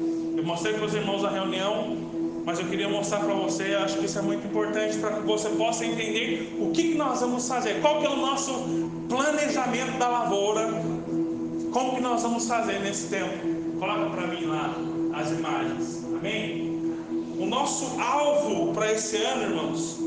Eu 0.43 0.49
mostrei 0.49 0.74
para 0.74 0.86
os 0.86 0.93
irmãos 0.93 1.24
a 1.24 1.30
reunião, 1.30 1.97
mas 2.45 2.59
eu 2.59 2.66
queria 2.66 2.88
mostrar 2.88 3.20
para 3.20 3.32
você, 3.32 3.76
acho 3.76 3.99
que 3.99 4.07
isso 4.07 4.18
é 4.18 4.22
muito 4.22 4.45
importante 4.45 4.99
para 4.99 5.12
que 5.12 5.20
você 5.20 5.49
possa 5.51 5.86
entender 5.86 6.57
o 6.59 6.72
que, 6.72 6.82
que 6.88 6.95
nós 6.97 7.20
vamos 7.20 7.47
fazer, 7.47 7.80
qual 7.80 8.01
que 8.01 8.07
é 8.07 8.11
o 8.11 8.16
nosso 8.16 8.53
planejamento 9.09 9.97
da 9.99 10.09
lavoura, 10.09 10.68
como 11.70 11.95
que 11.95 12.01
nós 12.01 12.24
vamos 12.24 12.49
fazer 12.49 12.80
nesse 12.80 13.07
tempo. 13.07 13.78
Coloca 13.78 14.11
para 14.11 14.26
mim 14.26 14.47
lá 14.47 14.74
as 15.14 15.30
imagens, 15.30 16.05
amém? 16.18 16.97
O 17.38 17.47
nosso 17.47 18.01
alvo 18.01 18.74
para 18.74 18.90
esse 18.90 19.18
ano, 19.18 19.43
irmãos, 19.45 20.01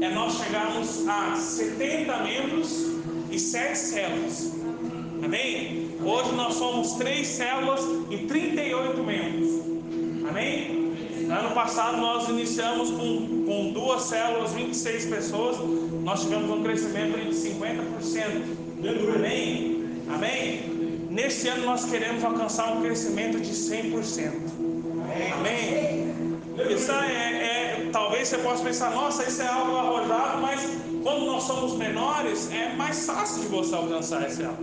é 0.00 0.08
nós 0.08 0.38
chegarmos 0.38 1.06
a 1.06 1.36
70 1.36 2.16
membros 2.22 2.86
e 3.30 3.38
7 3.38 3.76
células. 3.76 4.50
Amém? 5.22 5.90
Hoje 6.02 6.32
nós 6.32 6.54
somos 6.54 6.94
3 6.94 7.26
células 7.26 7.82
e 8.10 8.16
38 8.16 9.02
membros. 9.02 9.53
Amém? 10.28 10.94
Ano 11.30 11.54
passado 11.54 11.96
nós 11.96 12.28
iniciamos 12.28 12.90
com, 12.90 13.44
com 13.46 13.72
duas 13.72 14.02
células, 14.02 14.52
26 14.52 15.06
pessoas. 15.06 15.56
Nós 16.02 16.22
tivemos 16.22 16.50
um 16.50 16.62
crescimento 16.62 17.18
de 17.18 17.30
50%. 17.30 18.64
Amém? 19.16 19.84
Amém? 20.12 20.74
Neste 21.10 21.48
ano 21.48 21.64
nós 21.64 21.84
queremos 21.84 22.24
alcançar 22.24 22.76
um 22.76 22.82
crescimento 22.82 23.40
de 23.40 23.52
100%. 23.52 24.32
Amém? 25.38 26.14
Isso 26.72 26.92
é, 26.92 27.04
é, 27.06 27.88
talvez 27.92 28.28
você 28.28 28.38
possa 28.38 28.62
pensar, 28.62 28.90
nossa, 28.90 29.24
isso 29.24 29.42
é 29.42 29.46
algo 29.46 29.76
arrojado, 29.76 30.40
mas 30.40 30.60
quando 31.02 31.24
nós 31.26 31.42
somos 31.44 31.74
menores, 31.76 32.50
é 32.52 32.74
mais 32.74 33.06
fácil 33.06 33.42
de 33.42 33.48
você 33.48 33.74
alcançar 33.74 34.22
algo. 34.22 34.54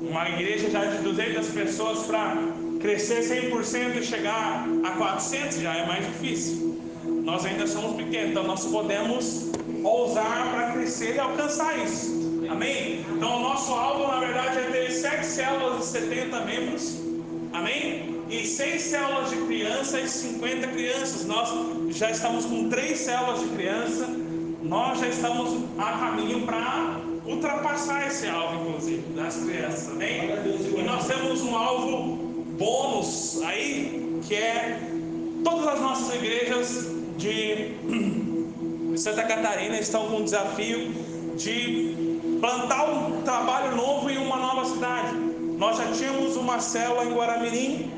Uma 0.00 0.28
igreja 0.28 0.70
já 0.70 0.84
de 0.84 0.98
200 0.98 1.48
pessoas 1.48 2.00
para 2.00 2.36
crescer 2.84 3.22
100% 3.22 3.96
e 3.96 4.04
chegar 4.04 4.68
a 4.84 4.90
400 4.90 5.58
já 5.60 5.74
é 5.74 5.86
mais 5.86 6.04
difícil. 6.04 6.78
Nós 7.02 7.42
ainda 7.46 7.66
somos 7.66 7.96
pequenos, 7.96 8.32
então 8.32 8.44
nós 8.44 8.66
podemos 8.66 9.50
ousar 9.82 10.50
para 10.52 10.72
crescer 10.72 11.14
e 11.14 11.18
alcançar 11.18 11.78
isso. 11.78 12.44
Amém? 12.46 13.02
Então 13.08 13.38
o 13.38 13.40
nosso 13.40 13.72
alvo, 13.72 14.06
na 14.06 14.20
verdade, 14.20 14.58
é 14.58 14.62
ter 14.64 14.90
7 14.90 15.24
células 15.24 15.86
e 15.86 15.92
70 15.92 16.40
membros. 16.44 17.00
Amém? 17.54 18.12
e 18.28 18.46
seis 18.46 18.82
células 18.82 19.30
de 19.30 19.36
criança 19.36 20.00
e 20.00 20.08
50 20.08 20.66
crianças. 20.68 21.24
Nós 21.26 21.50
já 21.90 22.10
estamos 22.10 22.46
com 22.46 22.68
três 22.68 22.98
células 22.98 23.40
de 23.40 23.48
criança, 23.48 24.08
nós 24.62 24.98
já 24.98 25.08
estamos 25.08 25.62
a 25.78 25.92
caminho 25.92 26.44
para 26.46 27.00
ultrapassar 27.26 28.06
esse 28.08 28.26
alvo, 28.26 28.68
inclusive, 28.68 29.02
das 29.14 29.36
crianças, 29.36 29.90
amém? 29.90 30.30
E 30.76 30.82
nós 30.82 31.06
temos 31.06 31.42
um 31.42 31.54
alvo 31.54 32.23
bônus 32.58 33.40
aí, 33.42 34.20
que 34.26 34.34
é 34.34 34.80
todas 35.42 35.66
as 35.66 35.80
nossas 35.80 36.14
igrejas 36.14 36.86
de 37.16 37.74
Santa 38.96 39.24
Catarina 39.24 39.78
estão 39.78 40.08
com 40.08 40.18
o 40.18 40.24
desafio 40.24 40.92
de 41.36 42.36
plantar 42.40 42.90
um 42.90 43.22
trabalho 43.22 43.76
novo 43.76 44.08
em 44.10 44.18
uma 44.18 44.36
nova 44.36 44.64
cidade. 44.64 45.14
Nós 45.58 45.76
já 45.76 45.90
tínhamos 45.92 46.36
uma 46.36 46.60
célula 46.60 47.04
em 47.04 47.14
Guaramirim, 47.14 47.90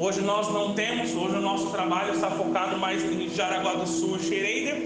Hoje 0.00 0.20
nós 0.20 0.48
não 0.52 0.74
temos, 0.74 1.12
hoje 1.12 1.34
o 1.34 1.40
nosso 1.40 1.70
trabalho 1.70 2.14
está 2.14 2.30
focado 2.30 2.78
mais 2.78 3.02
em 3.02 3.28
Jaraguá 3.30 3.72
do 3.72 3.84
Sul 3.84 4.16
e 4.16 4.20
Xereira. 4.20 4.80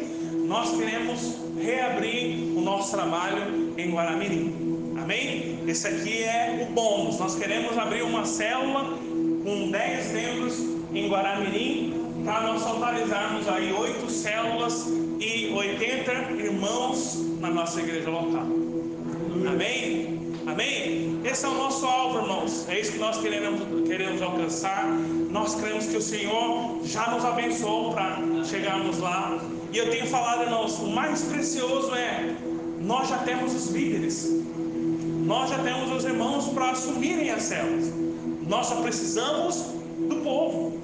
Nós 0.47 0.75
queremos 0.75 1.37
reabrir 1.63 2.57
o 2.57 2.63
nosso 2.63 2.93
trabalho 2.93 3.75
em 3.77 3.93
Guaramirim. 3.93 4.62
Amém? 5.03 5.59
Esse 5.67 5.89
aqui 5.89 6.23
é 6.23 6.65
o 6.65 6.73
bônus. 6.73 7.19
Nós 7.19 7.35
queremos 7.35 7.77
abrir 7.77 8.03
uma 8.03 8.25
célula 8.25 8.97
com 9.43 9.69
10 9.69 10.13
membros 10.13 10.61
em 10.95 11.09
Guaramirim 11.09 12.23
para 12.25 12.43
nós 12.43 12.65
totalizarmos 12.65 13.49
aí 13.49 13.73
oito 13.73 14.09
células 14.09 14.87
e 15.19 15.53
80 15.53 16.13
irmãos 16.41 17.17
na 17.41 17.51
nossa 17.51 17.81
igreja 17.81 18.11
local. 18.11 18.47
Amém? 19.51 20.21
Amém? 20.47 21.21
Esse 21.25 21.47
é 21.47 21.49
o 21.49 21.55
nosso 21.55 21.85
alvo, 21.85 22.19
irmãos. 22.19 22.69
É 22.69 22.79
isso 22.79 22.93
que 22.93 22.99
nós 22.99 23.21
queremos, 23.21 23.61
queremos 23.89 24.23
alcançar. 24.23 24.87
Nós 25.31 25.57
cremos 25.57 25.87
que 25.87 25.97
o 25.97 26.03
Senhor 26.03 26.79
já 26.85 27.11
nos 27.11 27.25
abençoou 27.25 27.93
para 27.93 28.21
chegarmos 28.45 29.01
lá. 29.01 29.43
E 29.73 29.79
eu 29.79 29.91
tenho 29.91 30.07
falado, 30.07 30.43
irmãos, 30.43 30.79
o 30.79 30.87
mais 30.87 31.23
precioso 31.23 31.93
é: 31.93 32.37
nós 32.81 33.09
já 33.09 33.19
temos 33.19 33.53
os 33.53 33.67
líderes, 33.71 34.43
nós 35.23 35.51
já 35.51 35.59
temos 35.59 35.91
os 35.91 36.05
irmãos 36.05 36.49
para 36.49 36.71
assumirem 36.71 37.31
as 37.31 37.43
células. 37.43 37.93
Nós 38.47 38.67
só 38.67 38.77
precisamos 38.77 39.57
do 40.09 40.17
povo. 40.23 40.81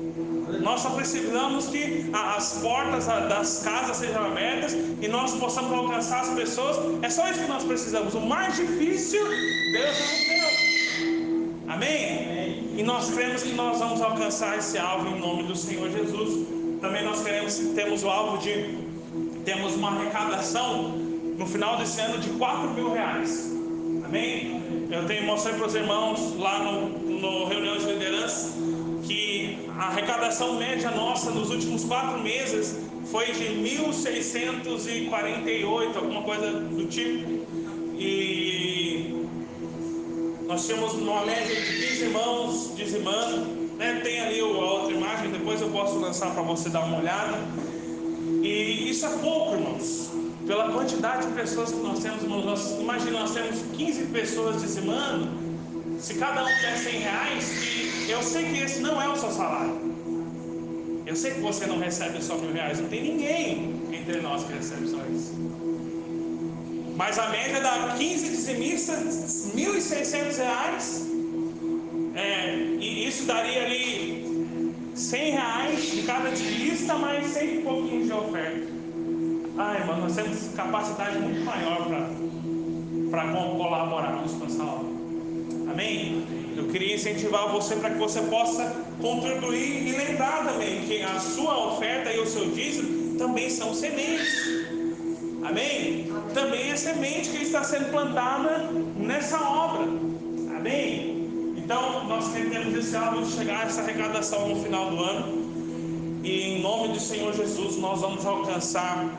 Nós 0.61 0.80
só 0.80 0.91
precisamos 0.91 1.66
que 1.66 2.11
as 2.12 2.59
portas 2.62 3.07
das 3.07 3.62
casas 3.62 3.99
sejam 3.99 4.24
abertas 4.24 4.72
e 4.72 5.09
nós 5.09 5.32
possamos 5.32 5.72
alcançar 5.72 6.20
as 6.20 6.30
pessoas. 6.30 6.76
É 7.03 7.11
só 7.11 7.28
isso 7.28 7.41
que 7.41 7.49
nós 7.49 7.64
precisamos. 7.64 8.14
O 8.14 8.20
mais 8.20 8.57
difícil, 8.57 9.24
Deus 9.72 9.99
não 10.01 10.28
deu. 10.28 11.49
Amém? 11.68 12.72
E 12.76 12.82
nós 12.82 13.11
cremos 13.11 13.43
que 13.43 13.53
nós 13.53 13.78
vamos 13.78 14.01
alcançar 14.01 14.57
esse 14.57 14.78
alvo 14.78 15.09
em 15.09 15.20
nome 15.20 15.43
do 15.43 15.57
Senhor 15.57 15.91
Jesus. 15.91 16.47
Também 16.80 17.05
nós 17.05 17.22
queremos, 17.22 17.59
temos 17.74 18.03
o 18.05 18.09
alvo 18.09 18.39
de 18.39 18.86
temos 19.45 19.74
uma 19.74 19.91
arrecadação 19.91 20.91
no 21.36 21.47
final 21.47 21.76
desse 21.76 22.01
ano 22.01 22.18
de 22.18 22.30
4 22.30 22.70
mil 22.70 22.93
reais. 22.93 23.58
Amém? 24.09 24.89
Eu 24.91 25.07
tenho 25.07 25.25
mostrei 25.27 25.55
para 25.55 25.67
os 25.67 25.75
irmãos 25.75 26.35
lá 26.39 26.65
no, 26.65 26.89
no 26.89 27.45
reunião 27.45 27.77
de 27.77 27.93
liderança 27.93 28.55
que 29.07 29.59
a 29.77 29.89
arrecadação 29.89 30.55
média 30.55 30.91
nossa 30.91 31.31
nos 31.31 31.51
últimos 31.51 31.85
quatro 31.85 32.19
meses 32.23 32.79
foi 33.11 33.27
de 33.33 33.45
1.648, 33.45 35.95
alguma 35.95 36.23
coisa 36.23 36.53
do 36.53 36.87
tipo. 36.87 37.47
E 37.99 39.27
nós 40.47 40.67
tínhamos 40.67 40.95
uma 40.95 41.27
média 41.27 41.55
de 41.55 41.63
15 41.63 42.05
irmãos 42.05 42.73
dizimando. 42.75 43.41
Né? 43.77 44.01
Tem 44.03 44.21
ali 44.21 44.41
a 44.41 44.47
outra 44.47 44.95
imagem, 44.95 45.33
depois 45.33 45.61
eu 45.61 45.69
posso 45.69 45.99
lançar 45.99 46.33
para 46.33 46.41
você 46.43 46.71
dar 46.71 46.85
uma 46.85 46.97
olhada. 46.99 47.37
E 48.43 48.89
isso 48.89 49.05
é 49.05 49.11
pouco, 49.19 49.55
irmãos. 49.55 50.08
Pela 50.49 50.72
quantidade 50.72 51.26
de 51.26 51.34
pessoas 51.34 51.70
que 51.70 51.76
nós 51.76 52.01
temos, 52.01 52.22
imagina, 52.80 53.20
nós 53.20 53.34
temos 53.34 53.61
15 53.76 54.07
pessoas 54.07 54.62
dizimando. 54.62 55.28
Se 56.01 56.14
cada 56.14 56.42
um 56.42 56.46
der 56.46 56.78
100 56.78 57.01
reais, 57.01 58.09
eu 58.09 58.22
sei 58.22 58.44
que 58.46 58.61
esse 58.61 58.80
não 58.80 59.01
é 59.01 59.07
o 59.11 59.14
seu 59.14 59.30
salário. 59.30 59.78
Eu 61.05 61.14
sei 61.14 61.32
que 61.32 61.40
você 61.40 61.66
não 61.66 61.78
recebe 61.78 62.22
só 62.22 62.38
mil 62.38 62.51
reais. 62.51 62.80
Não 62.80 62.88
tem 62.88 63.03
ninguém 63.03 63.74
entre 63.92 64.22
nós 64.22 64.42
que 64.44 64.55
recebe 64.55 64.88
só 64.88 64.96
isso. 65.14 65.34
Mas 66.96 67.18
a 67.18 67.28
média 67.28 67.61
dá 67.61 67.94
15 67.99 68.30
dizimistas, 68.30 69.53
R$ 69.55 69.66
1.600. 69.66 71.09
É, 72.14 72.57
e 72.80 73.07
isso 73.07 73.24
daria 73.24 73.66
ali 73.66 74.64
100 74.94 75.30
reais 75.30 75.90
de 75.90 76.03
cada 76.05 76.30
dizimista, 76.30 76.94
mais 76.94 77.26
100 77.26 77.55
e 77.55 77.62
pouquinho 77.62 78.07
de 78.07 78.12
oferta. 78.14 78.68
Ai, 79.59 79.85
mano, 79.85 80.03
nós 80.03 80.15
temos 80.15 80.55
capacidade 80.55 81.19
muito 81.19 81.45
maior 81.45 81.89
para 83.11 83.29
colaborarmos 83.33 84.33
com 84.35 84.47
essa 84.47 84.63
obra. 84.63 84.87
Amém? 85.73 86.25
Eu 86.57 86.69
queria 86.69 86.95
incentivar 86.95 87.51
você 87.51 87.75
para 87.75 87.91
que 87.91 87.99
você 87.99 88.21
possa 88.23 88.77
contribuir 89.01 89.89
e 89.89 89.91
lembrar 89.91 90.45
também 90.45 90.83
que 90.83 91.03
a 91.03 91.19
sua 91.19 91.73
oferta 91.73 92.13
e 92.13 92.21
o 92.21 92.27
seu 92.27 92.51
dízimo 92.51 93.19
também 93.19 93.51
são 93.51 93.75
sementes. 93.75 94.33
Amém? 95.43 96.13
Também 96.35 96.71
é 96.71 96.77
semente 96.77 97.31
que 97.31 97.43
está 97.43 97.65
sendo 97.65 97.91
plantada 97.91 98.71
nessa 98.97 99.41
obra. 99.41 99.89
Amém? 100.57 101.55
Então, 101.57 102.05
nós 102.05 102.29
temos 102.29 102.75
esse 102.77 102.95
alvo 102.95 103.27
chegar 103.27 103.63
a 103.63 103.67
essa 103.67 103.83
arrecadação 103.83 104.49
no 104.49 104.63
final 104.63 104.91
do 104.91 105.03
ano. 105.03 105.49
E 106.23 106.43
em 106.43 106.63
nome 106.63 106.95
do 106.95 107.01
Senhor 107.01 107.33
Jesus, 107.33 107.77
nós 107.77 108.01
vamos 108.01 108.25
alcançar 108.25 109.19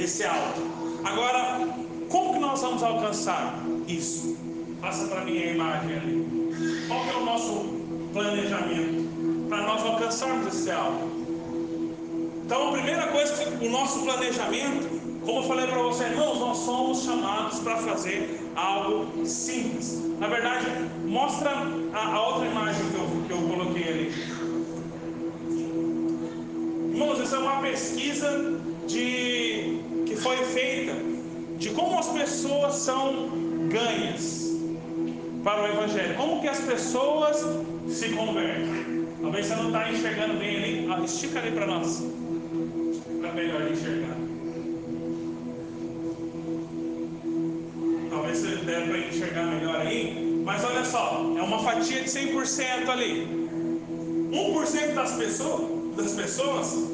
esse 0.00 0.24
alvo. 0.24 1.00
Agora, 1.04 1.60
como 2.08 2.32
que 2.34 2.38
nós 2.40 2.60
vamos 2.60 2.82
alcançar 2.82 3.62
isso? 3.86 4.36
Passa 4.80 5.06
para 5.06 5.24
mim 5.24 5.38
a 5.38 5.52
imagem 5.52 5.96
ali. 5.96 6.84
Qual 6.88 7.04
que 7.04 7.10
é 7.10 7.16
o 7.16 7.24
nosso 7.24 7.52
planejamento 8.12 9.48
para 9.48 9.62
nós 9.62 9.84
alcançarmos 9.84 10.46
esse 10.46 10.70
alvo? 10.70 11.08
Então, 12.44 12.70
a 12.70 12.72
primeira 12.72 13.06
coisa, 13.08 13.34
o 13.60 13.68
nosso 13.68 14.00
planejamento 14.00 15.00
como 15.24 15.40
eu 15.40 15.42
falei 15.42 15.66
para 15.66 15.82
você, 15.82 16.04
irmãos, 16.04 16.40
nós 16.40 16.58
somos 16.58 17.04
chamados 17.04 17.60
para 17.60 17.76
fazer 17.76 18.40
algo 18.56 19.26
simples. 19.26 20.02
Na 20.18 20.28
verdade, 20.28 20.66
mostra 21.04 21.50
a, 21.92 22.06
a 22.14 22.26
outra 22.26 22.46
imagem 22.46 22.82
que 22.90 22.96
eu, 22.96 23.22
que 23.26 23.32
eu 23.32 23.48
coloquei 23.48 23.88
ali. 23.88 24.14
Irmãos, 26.92 27.20
isso 27.20 27.34
é 27.34 27.38
uma 27.38 27.60
pesquisa 27.60 28.60
de, 28.86 28.96
que 28.96 29.79
foi 30.22 30.36
feita 30.44 30.94
de 31.58 31.70
como 31.70 31.98
as 31.98 32.08
pessoas 32.08 32.74
são 32.74 33.28
ganhas 33.68 34.50
para 35.44 35.62
o 35.62 35.66
Evangelho. 35.66 36.14
Como 36.16 36.40
que 36.40 36.48
as 36.48 36.60
pessoas 36.60 37.44
se 37.88 38.10
convertem. 38.10 39.06
Talvez 39.20 39.46
você 39.46 39.54
não 39.56 39.66
está 39.66 39.90
enxergando 39.90 40.38
bem 40.38 40.56
ali. 40.56 40.88
Ah, 40.90 41.04
estica 41.04 41.40
ali 41.40 41.50
para 41.52 41.66
nós. 41.66 42.02
Para 43.20 43.32
melhor 43.32 43.70
enxergar. 43.70 44.20
der 48.70 48.86
para 48.86 48.98
enxergar 48.98 49.46
melhor 49.46 49.76
aí, 49.76 50.42
mas 50.44 50.64
olha 50.64 50.84
só, 50.84 51.32
é 51.36 51.42
uma 51.42 51.58
fatia 51.62 52.02
de 52.02 52.08
100% 52.08 52.88
ali. 52.88 53.26
1% 54.32 54.94
das 54.94 55.12
pessoas, 55.12 55.96
das 55.96 56.12
pessoas 56.12 56.90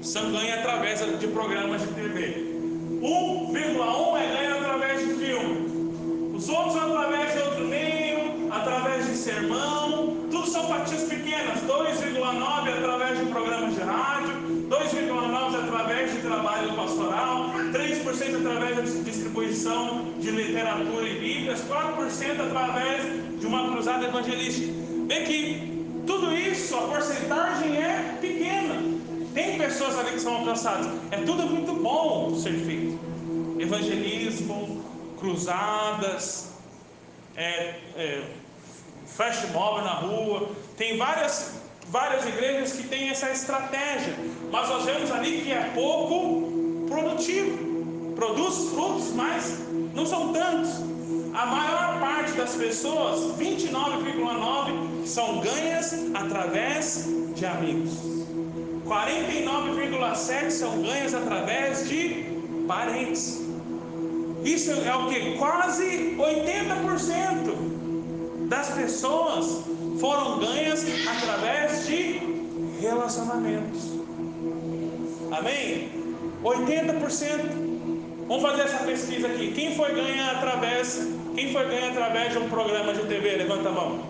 são 0.00 0.32
ganhas 0.32 0.58
através 0.58 1.00
de 1.18 1.26
programas 1.28 1.82
de 1.82 1.88
TV. 1.88 2.51
1,1 3.02 4.16
é 4.16 4.26
ganho 4.28 4.58
através 4.58 5.00
de 5.00 5.14
filme. 5.14 6.32
Os 6.36 6.48
outros 6.48 6.76
através 6.76 7.32
de 7.32 7.38
outro 7.40 7.64
meio, 7.66 8.48
através 8.48 9.06
de 9.06 9.16
sermão. 9.16 10.16
Tudo 10.30 10.46
são 10.46 10.68
fatias 10.68 11.02
pequenas. 11.02 11.58
2,9 11.62 12.78
através 12.78 13.18
de 13.18 13.26
programas 13.26 13.74
de 13.74 13.80
rádio. 13.80 14.34
2,9 14.68 15.64
através 15.64 16.12
de 16.12 16.18
trabalho 16.20 16.72
pastoral. 16.74 17.50
3% 17.72 18.36
através 18.36 18.76
da 18.76 18.82
distribuição 19.02 20.12
de 20.20 20.30
literatura 20.30 21.08
e 21.08 21.18
bíblias, 21.18 21.60
4% 21.62 22.40
através 22.40 23.40
de 23.40 23.46
uma 23.46 23.72
cruzada 23.72 24.06
evangelística. 24.06 24.72
Vê 25.08 25.22
que 25.22 25.72
tudo 26.06 26.32
isso, 26.34 26.76
a 26.76 26.82
porcentagem 26.82 27.76
é 27.76 28.16
pequena. 28.20 28.80
Tem 29.34 29.56
pessoas 29.56 29.98
ali 29.98 30.10
que 30.12 30.20
são 30.20 30.36
alcançadas. 30.36 30.86
É 31.10 31.16
tudo 31.16 31.44
muito 31.44 31.72
bom 31.72 32.34
ser 32.34 32.52
feito. 32.52 32.91
Evangelismo, 33.62 34.82
cruzadas, 35.18 36.50
é, 37.36 37.74
é, 37.96 38.22
flash 39.06 39.48
mob 39.52 39.82
na 39.82 39.92
rua. 39.92 40.50
Tem 40.76 40.96
várias, 40.96 41.60
várias 41.88 42.26
igrejas 42.26 42.72
que 42.72 42.88
têm 42.88 43.08
essa 43.10 43.30
estratégia. 43.30 44.14
Mas 44.50 44.68
nós 44.68 44.84
vemos 44.84 45.10
ali 45.12 45.42
que 45.42 45.52
é 45.52 45.70
pouco 45.74 46.86
produtivo. 46.88 48.14
Produz 48.16 48.70
frutos, 48.70 49.12
mas 49.14 49.58
não 49.94 50.06
são 50.06 50.32
tantos. 50.32 50.70
A 51.34 51.46
maior 51.46 52.00
parte 52.00 52.32
das 52.32 52.54
pessoas, 52.54 53.38
29,9, 53.38 55.06
são 55.06 55.40
ganhas 55.40 55.94
através 56.14 57.06
de 57.34 57.46
amigos. 57.46 57.92
49,7 58.84 60.50
são 60.50 60.82
ganhas 60.82 61.14
através 61.14 61.88
de 61.88 62.26
parentes. 62.68 63.40
Isso 64.44 64.72
é 64.72 64.94
o 64.94 65.08
que? 65.08 65.38
Quase 65.38 66.16
80% 66.18 68.48
das 68.48 68.70
pessoas 68.70 69.62
foram 70.00 70.40
ganhas 70.40 70.84
através 71.08 71.86
de 71.86 72.20
relacionamentos. 72.80 73.92
Amém? 75.30 75.88
80%. 76.42 77.62
Vamos 78.26 78.42
fazer 78.42 78.62
essa 78.62 78.84
pesquisa 78.84 79.28
aqui. 79.28 79.52
Quem 79.52 79.76
foi 79.76 79.94
ganha 79.94 80.32
através, 80.32 81.06
quem 81.34 81.52
foi 81.52 81.64
ganha 81.66 81.90
através 81.90 82.32
de 82.32 82.38
um 82.38 82.48
programa 82.48 82.92
de 82.92 83.02
TV? 83.02 83.36
Levanta 83.36 83.68
a 83.68 83.72
mão. 83.72 84.00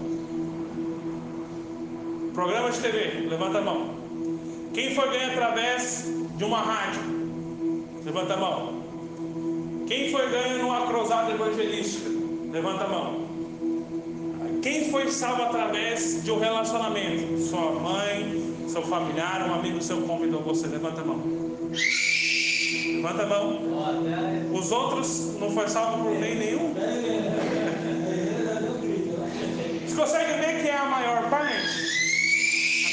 Programa 2.34 2.70
de 2.70 2.80
TV, 2.80 3.26
levanta 3.28 3.58
a 3.58 3.62
mão. 3.62 3.90
Quem 4.72 4.94
foi 4.94 5.10
ganha 5.10 5.32
através 5.32 6.06
de 6.36 6.44
uma 6.44 6.58
rádio? 6.58 7.02
Levanta 8.04 8.34
a 8.34 8.36
mão. 8.38 8.81
Quem 9.86 10.10
foi 10.10 10.30
ganho 10.30 10.58
numa 10.58 10.86
cruzada 10.86 11.32
evangelística? 11.32 12.08
Levanta 12.52 12.84
a 12.84 12.88
mão. 12.88 13.22
Quem 14.62 14.90
foi 14.90 15.10
salvo 15.10 15.42
através 15.42 16.22
de 16.22 16.30
um 16.30 16.38
relacionamento? 16.38 17.38
Sua 17.38 17.72
mãe, 17.72 18.54
seu 18.68 18.82
familiar, 18.82 19.48
um 19.48 19.54
amigo 19.54 19.82
seu 19.82 20.02
convidou 20.02 20.40
você. 20.42 20.66
Levanta 20.66 21.00
a 21.00 21.04
mão. 21.04 21.20
Levanta 22.94 23.22
a 23.22 23.26
mão. 23.26 23.60
Os 24.52 24.70
outros 24.70 25.36
não 25.40 25.50
foi 25.50 25.68
salvo 25.68 26.04
por 26.04 26.12
nem 26.12 26.36
nenhum. 26.36 26.74
Você 29.84 29.96
consegue 29.96 30.40
ver 30.40 30.62
que 30.62 30.68
é 30.68 30.76
a 30.76 30.84
maior 30.84 31.28
parte? 31.28 31.56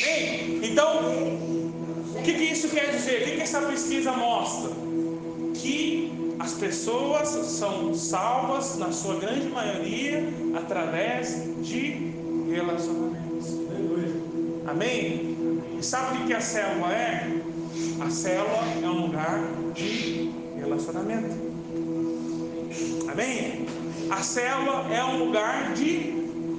Amém? 0.04 0.60
Então, 0.64 1.02
o 2.16 2.22
que, 2.24 2.34
que 2.34 2.44
isso 2.44 2.68
quer 2.70 2.90
dizer? 2.90 3.22
O 3.22 3.26
que, 3.26 3.32
que 3.36 3.42
essa 3.42 3.62
pesquisa 3.62 4.12
mostra? 4.12 4.72
Que 5.54 6.12
as 6.40 6.54
pessoas 6.54 7.28
são 7.28 7.94
salvas, 7.94 8.78
na 8.78 8.92
sua 8.92 9.16
grande 9.16 9.50
maioria, 9.50 10.24
através 10.56 11.44
de 11.62 12.14
relacionamentos. 12.50 13.60
Amém? 14.66 15.38
E 15.78 15.84
sabe 15.84 16.24
o 16.24 16.28
que 16.28 16.34
a 16.34 16.40
célula 16.40 16.94
é? 16.94 17.42
A 18.02 18.10
célula 18.10 18.64
é 18.82 18.88
um 18.88 19.08
lugar 19.08 19.40
de 19.74 20.32
relacionamento. 20.58 21.36
Amém? 23.12 23.66
A 24.10 24.22
célula 24.22 24.88
é 24.94 25.04
um 25.04 25.26
lugar 25.26 25.74
de 25.74 26.14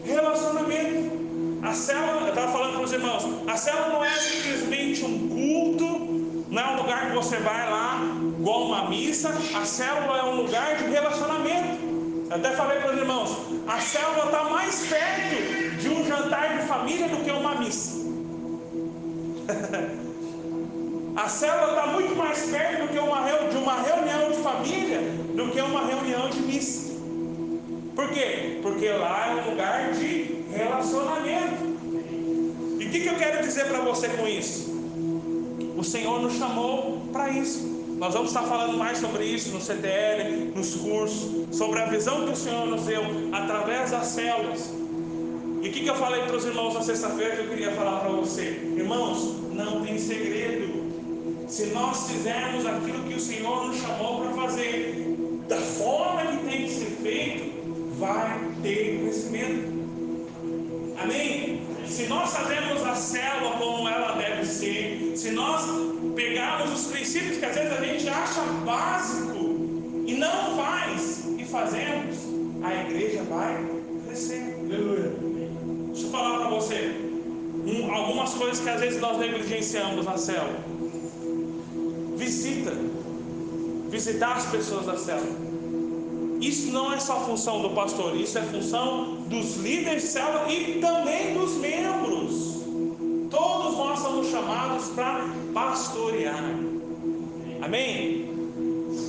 relacionamento. 0.05 1.21
A 1.63 1.73
célula, 1.73 2.23
eu 2.23 2.29
estava 2.29 2.53
falando 2.53 2.75
para 2.75 2.85
os 2.85 2.93
irmãos, 2.93 3.25
a 3.47 3.57
célula 3.57 3.89
não 3.89 4.05
é 4.05 4.15
simplesmente 4.15 5.05
um 5.05 5.29
culto, 5.29 6.45
não 6.51 6.63
é 6.63 6.67
um 6.73 6.77
lugar 6.83 7.09
que 7.11 7.17
você 7.17 7.37
vai 7.37 7.71
lá, 7.71 8.30
igual 8.41 8.65
uma 8.65 8.89
missa. 8.89 9.29
A 9.55 9.65
célula 9.65 10.19
é 10.19 10.25
um 10.25 10.37
lugar 10.43 10.77
de 10.77 10.85
relacionamento. 10.85 11.79
Eu 12.31 12.37
até 12.37 12.51
falei 12.53 12.79
para 12.79 12.93
os 12.93 12.99
irmãos, 12.99 13.37
a 13.69 13.81
célula 13.81 14.25
está 14.27 14.45
mais 14.45 14.87
perto 14.87 15.77
de 15.79 15.89
um 15.89 16.07
jantar 16.07 16.59
de 16.59 16.67
família 16.67 17.09
do 17.09 17.23
que 17.23 17.31
uma 17.31 17.55
missa. 17.57 18.01
A 21.17 21.29
célula 21.29 21.71
está 21.71 21.87
muito 21.89 22.15
mais 22.15 22.41
perto 22.47 22.83
do 22.83 22.89
que 22.89 22.99
uma, 22.99 23.21
de 23.51 23.57
uma 23.57 23.83
reunião 23.83 24.31
de 24.31 24.37
família 24.39 25.01
do 25.35 25.51
que 25.51 25.61
uma 25.61 25.85
reunião 25.85 26.31
de 26.31 26.41
missa. 26.41 26.93
Por 27.97 28.09
quê? 28.11 28.61
Porque 28.63 28.89
lá 28.91 29.27
é 29.29 29.43
um 29.43 29.51
lugar 29.51 29.93
de 29.93 30.45
relacionamento. 30.53 31.65
E 32.79 32.87
o 32.87 32.91
que, 32.91 33.01
que 33.01 33.09
eu 33.09 33.17
quero 33.17 33.43
dizer 33.43 33.67
para 33.67 33.81
você 33.81 34.09
com 34.09 34.27
isso? 34.27 34.71
O 35.77 35.83
Senhor 35.83 36.23
nos 36.23 36.35
chamou 36.35 37.01
para 37.13 37.29
isso. 37.29 37.70
Nós 38.01 38.15
vamos 38.15 38.31
estar 38.31 38.45
falando 38.45 38.79
mais 38.79 38.97
sobre 38.97 39.25
isso 39.27 39.51
no 39.51 39.61
CTL, 39.61 40.53
nos 40.57 40.75
cursos, 40.75 41.55
sobre 41.55 41.81
a 41.81 41.85
visão 41.85 42.25
que 42.25 42.33
o 42.33 42.37
Senhor 42.37 42.67
nos 42.67 42.87
deu 42.87 43.03
através 43.31 43.91
das 43.91 44.07
células. 44.07 44.73
E 45.61 45.69
o 45.69 45.71
que, 45.71 45.81
que 45.81 45.87
eu 45.87 45.95
falei 45.95 46.23
para 46.23 46.35
os 46.35 46.47
irmãos 46.47 46.73
na 46.73 46.81
sexta-feira 46.81 47.37
que 47.37 47.43
eu 47.43 47.49
queria 47.51 47.73
falar 47.73 48.01
para 48.01 48.09
você? 48.13 48.73
Irmãos, 48.75 49.35
não 49.53 49.85
tem 49.85 49.99
segredo. 49.99 51.47
Se 51.47 51.67
nós 51.67 52.11
fizermos 52.11 52.65
aquilo 52.65 53.05
que 53.05 53.17
o 53.17 53.21
Senhor 53.21 53.67
nos 53.67 53.77
chamou 53.77 54.23
para 54.23 54.31
fazer, 54.31 55.15
da 55.47 55.59
forma 55.59 56.23
que 56.23 56.49
tem 56.49 56.65
que 56.65 56.71
ser 56.71 56.97
feito, 57.03 57.53
vai 57.99 58.41
ter 58.63 58.99
crescimento. 59.03 59.75
Amém? 60.97 61.60
Se 62.01 62.07
nós 62.07 62.33
fazemos 62.33 62.83
a 62.83 62.95
célula 62.95 63.59
como 63.59 63.87
ela 63.87 64.13
deve 64.13 64.47
ser, 64.47 65.13
se 65.15 65.33
nós 65.33 65.67
pegarmos 66.17 66.81
os 66.81 66.87
princípios 66.91 67.37
que 67.37 67.45
às 67.45 67.55
vezes 67.55 67.73
a 67.79 67.85
gente 67.85 68.09
acha 68.09 68.41
básico 68.65 69.37
e 70.07 70.15
não 70.15 70.57
faz 70.57 71.27
e 71.39 71.45
fazemos, 71.45 72.17
a 72.63 72.75
igreja 72.75 73.23
vai 73.25 73.67
crescer. 74.07 74.57
Aleluia. 74.65 75.13
Deixa 75.93 76.07
eu 76.07 76.11
falar 76.11 76.39
para 76.39 76.49
você 76.49 76.91
um, 77.67 77.95
algumas 77.95 78.33
coisas 78.33 78.61
que 78.61 78.71
às 78.71 78.81
vezes 78.81 78.99
nós 78.99 79.19
negligenciamos 79.19 80.07
na 80.07 80.17
célula. 80.17 80.65
Visita. 82.17 82.73
Visitar 83.91 84.39
as 84.39 84.47
pessoas 84.47 84.87
da 84.87 84.97
célula. 84.97 85.50
Isso 86.41 86.73
não 86.73 86.93
é 86.93 86.99
só 86.99 87.21
função 87.21 87.61
do 87.61 87.71
pastor, 87.71 88.17
isso 88.17 88.39
é 88.39 88.43
função 88.43 89.17
dos 89.29 89.57
líderes 89.57 90.03
de 90.03 90.09
célula 90.09 90.51
e 90.51 90.81
também 90.81 91.35
dos 91.35 91.53
membros. 91.57 92.61
Todos 93.31 93.77
nós 93.77 93.99
somos 93.99 94.29
chamados 94.31 94.89
para 94.89 95.29
pastorear. 95.53 96.43
Amém? 97.61 98.31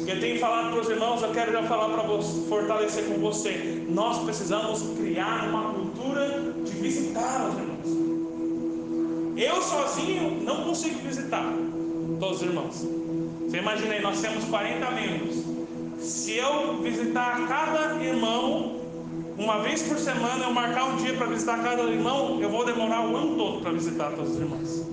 Eu 0.05 0.19
tenho 0.19 0.39
falado 0.39 0.71
para 0.71 0.81
os 0.81 0.89
irmãos, 0.89 1.21
eu 1.21 1.31
quero 1.31 1.53
já 1.53 1.63
falar 1.63 1.89
para 1.89 2.03
você, 2.03 2.47
fortalecer 2.49 3.05
com 3.05 3.19
você. 3.21 3.85
Nós 3.87 4.19
precisamos 4.25 4.81
criar 4.97 5.47
uma 5.49 5.73
cultura 5.73 6.53
de 6.65 6.71
visitar 6.71 7.47
os 7.47 7.57
irmãos. 7.57 7.71
Eu 9.37 9.61
sozinho 9.61 10.43
não 10.43 10.65
consigo 10.65 10.99
visitar 10.99 11.53
todos 12.19 12.41
os 12.41 12.43
irmãos. 12.43 12.85
Você 13.47 13.57
imagina 13.57 13.93
aí, 13.93 14.01
nós 14.01 14.19
temos 14.21 14.43
40 14.45 14.91
membros. 14.91 15.40
Se 16.01 16.35
eu 16.35 16.77
visitar 16.81 17.47
cada 17.47 18.03
irmão, 18.03 18.81
uma 19.37 19.59
vez 19.59 19.83
por 19.83 19.99
semana, 19.99 20.45
eu 20.45 20.51
marcar 20.51 20.85
um 20.85 20.95
dia 20.97 21.13
para 21.13 21.27
visitar 21.27 21.61
cada 21.61 21.83
irmão, 21.83 22.39
eu 22.41 22.49
vou 22.49 22.65
demorar 22.65 23.07
o 23.07 23.15
ano 23.15 23.35
todo 23.37 23.61
para 23.61 23.71
visitar 23.71 24.11
todos 24.11 24.31
os 24.31 24.39
irmãos. 24.39 24.83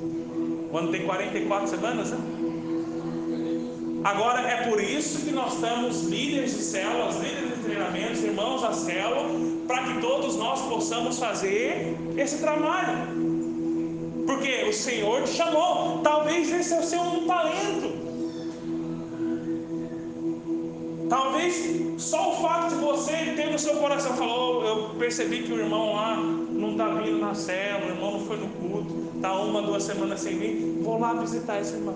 O 0.71 0.77
ano 0.77 0.93
tem 0.93 1.07
44 1.07 1.69
semanas, 1.69 2.11
né? 2.11 2.19
Agora 4.05 4.43
é 4.43 4.69
por 4.69 4.81
isso 4.83 5.25
que 5.25 5.33
nós 5.33 5.55
estamos 5.55 6.03
líderes 6.05 6.55
de 6.55 6.63
células, 6.63 7.17
líderes 7.17 7.57
de 7.57 7.65
treinamentos, 7.65 8.23
irmãos 8.23 8.63
da 8.63 8.73
célula, 8.73 9.29
para 9.67 9.85
que 9.85 10.01
todos 10.01 10.37
nós 10.37 10.61
possamos 10.63 11.19
fazer 11.19 11.97
esse 12.17 12.39
trabalho. 12.39 13.09
Porque 14.27 14.65
o 14.69 14.73
Senhor 14.75 15.23
te 15.23 15.31
chamou, 15.31 16.01
talvez 16.03 16.53
esse 16.53 16.75
é 16.75 16.79
o 16.79 16.83
seu 16.83 17.01
um 17.01 17.27
talento. 17.27 17.98
Talvez 21.39 22.03
só 22.03 22.33
o 22.33 22.43
fato 22.43 22.75
de 22.75 22.81
você 22.81 23.13
ter 23.37 23.53
no 23.53 23.59
seu 23.61 23.77
coração 23.77 24.17
falou, 24.17 24.65
eu 24.65 24.89
percebi 24.99 25.45
que 25.45 25.53
o 25.53 25.59
irmão 25.61 25.95
lá 25.95 26.17
não 26.17 26.73
está 26.73 26.89
vindo 26.89 27.19
na 27.19 27.33
célula, 27.33 27.93
o 27.93 27.95
irmão 27.95 28.13
não 28.15 28.27
foi 28.27 28.39
no 28.39 28.49
culto, 28.49 29.13
está 29.15 29.35
uma, 29.35 29.63
duas 29.63 29.85
semanas 29.85 30.19
sem 30.19 30.37
vir, 30.37 30.81
vou 30.83 30.99
lá 30.99 31.15
visitar 31.15 31.61
esse 31.61 31.75
irmão. 31.75 31.95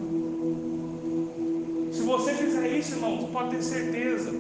Se 1.91 2.03
você 2.03 2.35
fizer 2.35 2.69
isso, 2.69 2.95
irmão, 2.95 3.19
tu 3.19 3.27
pode 3.33 3.57
ter 3.57 3.63
certeza. 3.65 4.33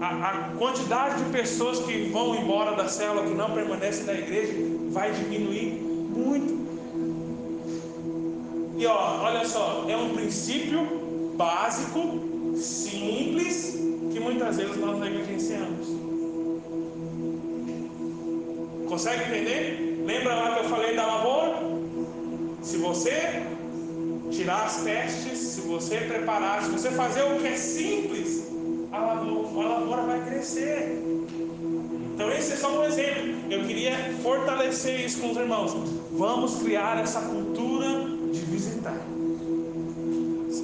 A, 0.00 0.28
a 0.28 0.32
quantidade 0.58 1.22
de 1.22 1.30
pessoas 1.30 1.78
que 1.78 2.10
vão 2.10 2.34
embora 2.34 2.74
da 2.74 2.88
célula, 2.88 3.24
que 3.24 3.34
não 3.34 3.52
permanecem 3.52 4.06
na 4.06 4.14
igreja, 4.14 4.54
vai 4.90 5.12
diminuir 5.12 5.70
muito. 5.70 6.64
E 8.76 8.86
ó, 8.86 9.22
olha 9.22 9.46
só, 9.46 9.84
é 9.86 9.96
um 9.96 10.08
princípio 10.08 10.84
básico 11.36 12.34
simples 12.56 13.83
muitas 14.24 14.56
vezes 14.56 14.76
nós 14.78 14.98
negligenciamos. 14.98 15.86
Consegue 18.88 19.24
entender? 19.24 20.02
Lembra 20.06 20.34
lá 20.34 20.54
que 20.54 20.64
eu 20.64 20.68
falei 20.68 20.96
da 20.96 21.06
lavoura? 21.06 21.58
Se 22.62 22.78
você 22.78 23.42
tirar 24.30 24.64
as 24.64 24.78
pestes, 24.78 25.38
se 25.38 25.60
você 25.60 25.98
preparar, 25.98 26.62
se 26.62 26.70
você 26.70 26.90
fazer 26.90 27.22
o 27.22 27.38
que 27.38 27.48
é 27.48 27.56
simples, 27.56 28.50
a 28.90 28.98
lavoura, 28.98 29.68
a 29.68 29.78
lavoura 29.78 30.02
vai 30.02 30.24
crescer. 30.24 31.02
Então 32.14 32.30
esse 32.30 32.54
é 32.54 32.56
só 32.56 32.78
um 32.78 32.84
exemplo. 32.84 33.34
Eu 33.50 33.64
queria 33.64 33.94
fortalecer 34.22 35.04
isso 35.04 35.20
com 35.20 35.32
os 35.32 35.36
irmãos. 35.36 35.74
Vamos 36.12 36.62
criar 36.62 36.98
essa 37.02 37.20
cultura 37.20 38.06
de 38.32 38.40
visitar 38.40 39.13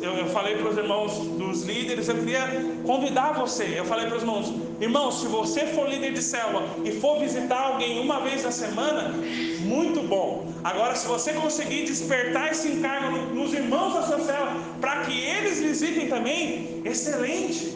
eu, 0.02 0.12
eu 0.16 0.26
falei 0.26 0.56
para 0.56 0.68
os 0.68 0.76
irmãos 0.76 1.18
dos 1.40 1.62
líderes, 1.62 2.08
eu 2.08 2.16
queria 2.16 2.46
convidar 2.84 3.32
você. 3.32 3.74
Eu 3.76 3.84
falei 3.84 4.06
para 4.06 4.16
os 4.16 4.22
irmãos, 4.22 4.52
irmãos, 4.80 5.20
se 5.20 5.26
você 5.26 5.66
for 5.66 5.88
líder 5.88 6.12
de 6.12 6.22
célula 6.22 6.66
e 6.84 6.92
for 6.92 7.18
visitar 7.18 7.60
alguém 7.60 8.00
uma 8.00 8.20
vez 8.20 8.42
na 8.42 8.50
semana, 8.50 9.14
muito 9.60 10.02
bom. 10.02 10.52
Agora, 10.64 10.94
se 10.94 11.06
você 11.06 11.32
conseguir 11.32 11.84
despertar 11.84 12.50
esse 12.50 12.68
encargo 12.68 13.18
nos 13.34 13.52
irmãos 13.52 13.94
da 13.94 14.02
sua 14.02 14.20
célula, 14.20 14.52
para 14.80 15.00
que 15.04 15.18
eles 15.18 15.60
visitem 15.60 16.08
também, 16.08 16.82
excelente. 16.84 17.74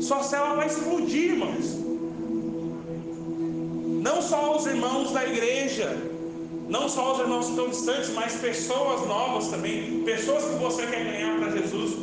Sua 0.00 0.22
célula 0.22 0.56
vai 0.56 0.66
explodir, 0.66 1.32
irmãos. 1.32 1.80
Não 4.02 4.20
só 4.20 4.56
os 4.56 4.66
irmãos 4.66 5.12
da 5.12 5.24
igreja, 5.24 5.96
não 6.72 6.88
só 6.88 7.12
os 7.12 7.20
irmãos 7.20 7.44
que 7.44 7.50
estão 7.50 7.68
distantes, 7.68 8.10
mas 8.14 8.34
pessoas 8.36 9.06
novas 9.06 9.48
também, 9.48 10.02
pessoas 10.04 10.42
que 10.44 10.54
você 10.54 10.86
quer 10.86 11.04
ganhar 11.04 11.38
para 11.38 11.50
Jesus. 11.50 11.98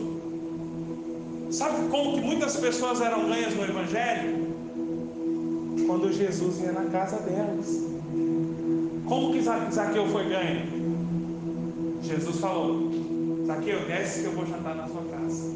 Sabe 1.50 1.90
como 1.90 2.14
que 2.14 2.22
muitas 2.22 2.56
pessoas 2.56 3.02
eram 3.02 3.28
ganhas 3.28 3.56
no 3.56 3.64
Evangelho? 3.64 4.48
Quando 5.88 6.14
Jesus 6.14 6.60
ia 6.60 6.72
na 6.72 6.86
casa 6.86 7.18
delas. 7.22 7.66
Como 9.08 9.32
que 9.34 9.42
Zaqueu 9.42 10.08
foi 10.10 10.30
ganho? 10.30 10.68
Jesus 12.04 12.40
falou: 12.40 12.92
Zaqueu, 13.48 13.80
desce 13.88 14.22
que 14.22 14.26
eu 14.28 14.34
vou 14.34 14.46
jantar 14.46 14.76
na 14.76 14.88
sua 14.88 15.02
casa. 15.02 15.52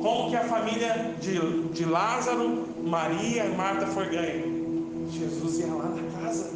Como 0.00 0.30
que 0.30 0.36
a 0.36 0.44
família 0.44 1.14
de, 1.20 1.68
de 1.74 1.84
Lázaro, 1.84 2.64
Maria 2.82 3.44
e 3.44 3.54
Marta 3.54 3.86
foi 3.88 4.08
ganha? 4.08 4.56
Jesus 5.10 5.58
ia 5.58 5.66
lá 5.66 5.90
na 5.90 6.05
casa. 6.26 6.50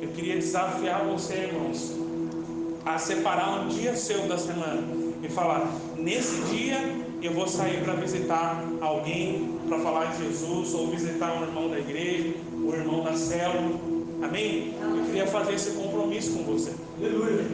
Eu 0.00 0.08
queria 0.14 0.36
desafiar 0.36 1.04
você, 1.04 1.34
irmãos, 1.34 1.92
a 2.84 2.98
separar 2.98 3.60
um 3.60 3.68
dia 3.68 3.94
seu 3.94 4.26
da 4.26 4.38
semana 4.38 4.82
e 5.22 5.28
falar: 5.28 5.70
nesse 5.96 6.40
dia 6.42 6.78
eu 7.22 7.32
vou 7.32 7.46
sair 7.46 7.84
para 7.84 7.94
visitar 7.94 8.64
alguém 8.80 9.58
para 9.68 9.78
falar 9.80 10.06
de 10.06 10.24
Jesus, 10.24 10.74
ou 10.74 10.88
visitar 10.88 11.32
um 11.38 11.42
irmão 11.42 11.68
da 11.68 11.78
igreja, 11.78 12.34
o 12.52 12.70
um 12.70 12.74
irmão 12.74 13.04
da 13.04 13.14
célula. 13.14 13.78
Amém? 14.22 14.74
Eu 14.80 15.04
queria 15.06 15.26
fazer 15.26 15.54
esse 15.54 15.72
compromisso 15.72 16.32
com 16.32 16.44
você. 16.44 16.74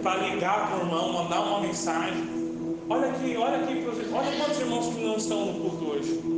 Para 0.02 0.26
ligar 0.28 0.68
para 0.68 0.78
o 0.78 0.86
irmão, 0.86 1.12
mandar 1.12 1.40
uma 1.40 1.60
mensagem. 1.60 2.24
Olha 2.88 3.10
aqui, 3.10 3.36
olha 3.36 3.58
aqui, 3.58 3.84
olha 4.12 4.36
quantos 4.36 4.60
irmãos 4.60 4.94
que 4.94 5.04
não 5.04 5.16
estão 5.16 5.46
no 5.46 5.60
culto 5.60 5.90
hoje. 5.90 6.35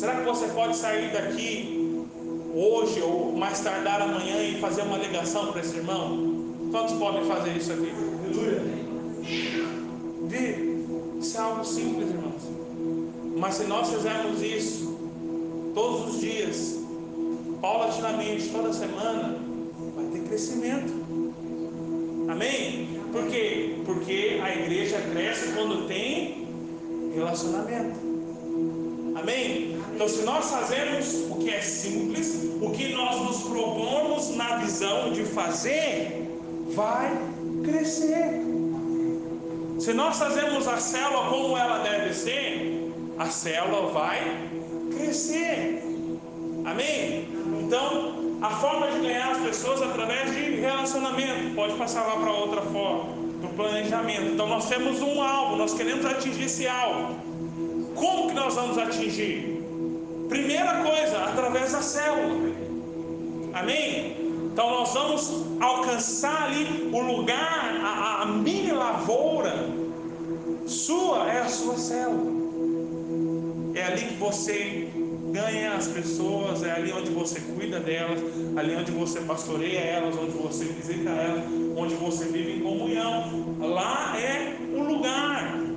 Será 0.00 0.14
que 0.14 0.24
você 0.24 0.46
pode 0.46 0.78
sair 0.78 1.12
daqui 1.12 2.06
hoje 2.54 3.02
ou 3.02 3.36
mais 3.36 3.60
tardar 3.60 4.00
amanhã 4.00 4.42
e 4.42 4.58
fazer 4.58 4.80
uma 4.80 4.96
ligação 4.96 5.52
para 5.52 5.60
esse 5.60 5.76
irmão? 5.76 6.54
Quantos 6.70 6.94
podem 6.94 7.26
fazer 7.26 7.54
isso 7.54 7.70
aqui? 7.70 7.92
Aleluia. 8.24 8.62
Vê, 10.22 11.18
isso 11.18 11.36
é 11.36 11.40
algo 11.40 11.62
simples, 11.62 12.08
irmãos. 12.08 12.42
Mas 13.36 13.56
se 13.56 13.64
nós 13.64 13.90
fizermos 13.90 14.40
isso 14.40 14.98
todos 15.74 16.14
os 16.14 16.20
dias, 16.22 16.78
paulatinamente, 17.60 18.48
toda 18.48 18.72
semana, 18.72 19.36
vai 19.94 20.06
ter 20.06 20.20
crescimento. 20.26 20.94
Amém? 22.26 22.88
Por 23.12 23.26
quê? 23.26 23.76
Porque 23.84 24.40
a 24.42 24.50
igreja 24.56 24.98
cresce 25.12 25.52
quando 25.52 25.86
tem 25.86 26.46
relacionamento. 27.14 28.00
Amém? 29.14 29.79
Então, 30.00 30.08
se 30.08 30.22
nós 30.22 30.50
fazemos 30.50 31.12
o 31.28 31.34
que 31.34 31.50
é 31.50 31.60
simples, 31.60 32.48
o 32.58 32.70
que 32.70 32.90
nós 32.94 33.20
nos 33.20 33.42
propomos 33.42 34.34
na 34.34 34.56
visão 34.56 35.12
de 35.12 35.24
fazer, 35.24 36.26
vai 36.68 37.20
crescer. 37.62 38.40
Se 39.78 39.92
nós 39.92 40.18
fazemos 40.18 40.66
a 40.66 40.78
célula 40.78 41.28
como 41.28 41.54
ela 41.54 41.80
deve 41.80 42.14
ser, 42.14 42.90
a 43.18 43.26
célula 43.26 43.90
vai 43.90 44.48
crescer. 44.96 45.82
Amém? 46.64 47.28
Então, 47.60 48.38
a 48.40 48.56
forma 48.56 48.90
de 48.92 49.00
ganhar 49.00 49.32
as 49.32 49.38
pessoas 49.42 49.82
é 49.82 49.84
através 49.84 50.34
de 50.34 50.60
relacionamento. 50.62 51.54
Pode 51.54 51.74
passar 51.74 52.06
lá 52.06 52.16
para 52.16 52.32
outra 52.32 52.62
forma, 52.62 53.04
do 53.42 53.54
planejamento. 53.54 54.32
Então, 54.32 54.48
nós 54.48 54.66
temos 54.66 55.02
um 55.02 55.22
alvo, 55.22 55.56
nós 55.56 55.74
queremos 55.74 56.06
atingir 56.06 56.44
esse 56.44 56.66
alvo. 56.66 57.16
Como 57.94 58.28
que 58.28 58.34
nós 58.34 58.54
vamos 58.54 58.78
atingir? 58.78 59.59
Primeira 60.30 60.74
coisa, 60.84 61.24
através 61.24 61.72
da 61.72 61.82
célula. 61.82 62.52
Amém? 63.52 64.16
Então 64.52 64.70
nós 64.70 64.94
vamos 64.94 65.44
alcançar 65.60 66.44
ali 66.44 66.88
o 66.92 67.00
lugar, 67.00 67.80
a, 67.82 68.22
a 68.22 68.26
mini 68.26 68.70
lavoura, 68.70 69.52
Sua 70.66 71.28
é 71.28 71.40
a 71.40 71.48
sua 71.48 71.76
célula. 71.76 72.30
É 73.74 73.82
ali 73.82 74.02
que 74.06 74.14
você 74.14 74.88
ganha 75.32 75.72
as 75.72 75.88
pessoas, 75.88 76.62
é 76.62 76.70
ali 76.70 76.92
onde 76.92 77.10
você 77.10 77.40
cuida 77.40 77.80
delas, 77.80 78.20
ali 78.56 78.76
onde 78.76 78.92
você 78.92 79.20
pastoreia 79.22 79.80
elas, 79.80 80.16
onde 80.16 80.32
você 80.32 80.64
visita 80.64 81.10
elas, 81.10 81.44
onde 81.76 81.94
você 81.94 82.26
vive 82.26 82.58
em 82.58 82.60
comunhão. 82.60 83.56
Lá 83.58 84.16
é 84.16 84.56
o 84.74 84.82
lugar. 84.82 85.69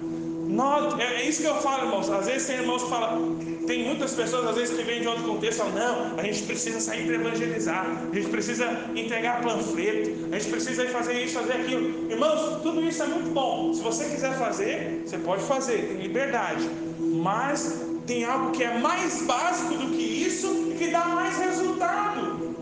Nós, 0.54 1.00
é, 1.00 1.16
é 1.16 1.28
isso 1.28 1.42
que 1.42 1.48
eu 1.48 1.56
falo, 1.56 1.86
irmãos. 1.86 2.08
Às 2.12 2.28
vezes 2.28 2.46
tem 2.46 2.58
irmãos 2.58 2.84
que 2.84 2.90
falam, 2.90 3.38
tem 3.66 3.86
muitas 3.86 4.14
pessoas, 4.14 4.48
às 4.48 4.56
vezes, 4.56 4.78
que 4.78 4.84
vêm 4.84 5.02
de 5.02 5.08
outro 5.08 5.24
contexto, 5.24 5.64
falam, 5.64 5.74
não, 5.74 6.20
a 6.20 6.24
gente 6.24 6.44
precisa 6.44 6.80
sair 6.80 7.08
para 7.08 7.16
evangelizar, 7.16 8.04
a 8.12 8.16
gente 8.16 8.30
precisa 8.30 8.70
entregar 8.96 9.42
panfleto, 9.42 10.28
a 10.32 10.38
gente 10.38 10.52
precisa 10.52 10.88
fazer 10.90 11.24
isso, 11.24 11.40
fazer 11.40 11.54
aquilo. 11.54 12.12
Irmãos, 12.12 12.62
tudo 12.62 12.84
isso 12.84 13.02
é 13.02 13.08
muito 13.08 13.32
bom. 13.32 13.74
Se 13.74 13.82
você 13.82 14.06
quiser 14.06 14.38
fazer, 14.38 15.02
você 15.04 15.18
pode 15.18 15.44
fazer, 15.44 15.88
tem 15.88 15.98
liberdade. 15.98 16.70
Mas 17.00 17.82
tem 18.06 18.24
algo 18.24 18.52
que 18.52 18.64
é 18.64 18.78
mais 18.78 19.24
básico 19.24 19.74
do 19.74 19.88
que 19.88 20.04
isso 20.04 20.70
e 20.70 20.76
que 20.78 20.92
dá 20.92 21.06
mais 21.06 21.36
resultado. 21.36 22.56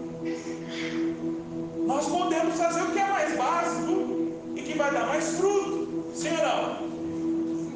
Nós 1.85 2.07
podemos 2.07 2.55
fazer 2.55 2.83
o 2.83 2.91
que 2.91 2.99
é 2.99 3.07
mais 3.07 3.35
básico 3.35 4.31
e 4.55 4.61
que 4.61 4.77
vai 4.77 4.93
dar 4.93 5.07
mais 5.07 5.35
fruto. 5.35 6.05
Sim 6.15 6.29
ou 6.37 6.37
não? 6.37 7.00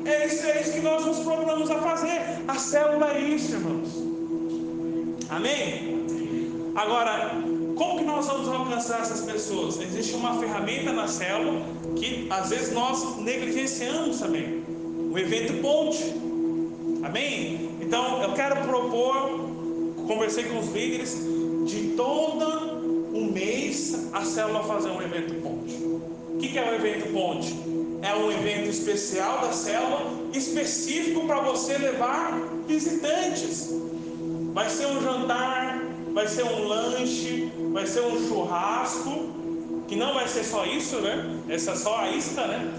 É 0.06 0.28
isso, 0.28 0.46
é 0.46 0.62
isso 0.62 0.74
que 0.74 0.82
nós 0.82 1.04
nos 1.04 1.20
programamos 1.20 1.70
a 1.72 1.80
fazer. 1.80 2.22
A 2.48 2.56
célula 2.56 3.12
é 3.18 3.22
isso, 3.22 3.54
irmãos. 3.54 3.90
Amém? 5.30 6.06
Agora, 6.76 7.32
como 7.76 7.98
que 7.98 8.06
nós 8.06 8.28
vamos 8.28 8.48
alcançar 8.48 9.02
essas 9.02 9.22
pessoas? 9.22 9.82
Existe 9.82 10.14
uma 10.14 10.40
ferramenta 10.40 10.94
na 10.94 11.08
célula 11.08 11.66
que 11.96 12.28
às 12.30 12.52
vezes 12.52 12.72
nós 12.72 13.18
negligenciamos 13.18 14.20
também. 14.20 14.64
O 15.12 15.18
evento 15.18 15.60
ponte. 15.62 16.14
Amém? 17.04 17.72
Então 17.82 18.22
eu 18.22 18.34
quero 18.34 18.58
propor, 18.68 19.40
conversei 20.08 20.44
com 20.44 20.60
os 20.60 20.72
líderes, 20.72 21.18
de 21.66 21.94
todo 21.96 23.10
um 23.12 23.32
mês 23.32 24.10
a 24.14 24.24
célula 24.24 24.64
fazer 24.64 24.90
um 24.90 25.02
evento 25.02 25.34
ponte. 25.42 25.76
O 25.76 26.38
que 26.38 26.58
é 26.58 26.70
o 26.70 26.76
evento 26.76 27.12
ponte? 27.12 27.75
É 28.02 28.16
um 28.16 28.32
evento 28.32 28.70
especial 28.70 29.42
da 29.42 29.52
célula, 29.52 30.12
específico 30.34 31.26
para 31.26 31.42
você 31.42 31.78
levar 31.78 32.40
visitantes. 32.68 33.70
Vai 34.54 34.70
ser 34.70 34.88
um 34.88 35.02
jantar, 35.02 35.82
vai 36.14 36.28
ser 36.28 36.44
um 36.44 36.68
lanche, 36.68 37.52
vai 37.72 37.86
ser 37.86 38.02
um 38.02 38.28
churrasco, 38.28 39.30
que 39.88 39.96
não 39.96 40.14
vai 40.14 40.28
ser 40.28 40.44
só 40.44 40.66
isso, 40.66 40.98
né? 41.02 41.40
Essa 41.50 41.72
é 41.72 41.76
só 41.76 41.98
a 42.00 42.12
isca, 42.12 42.48
né? 42.48 42.74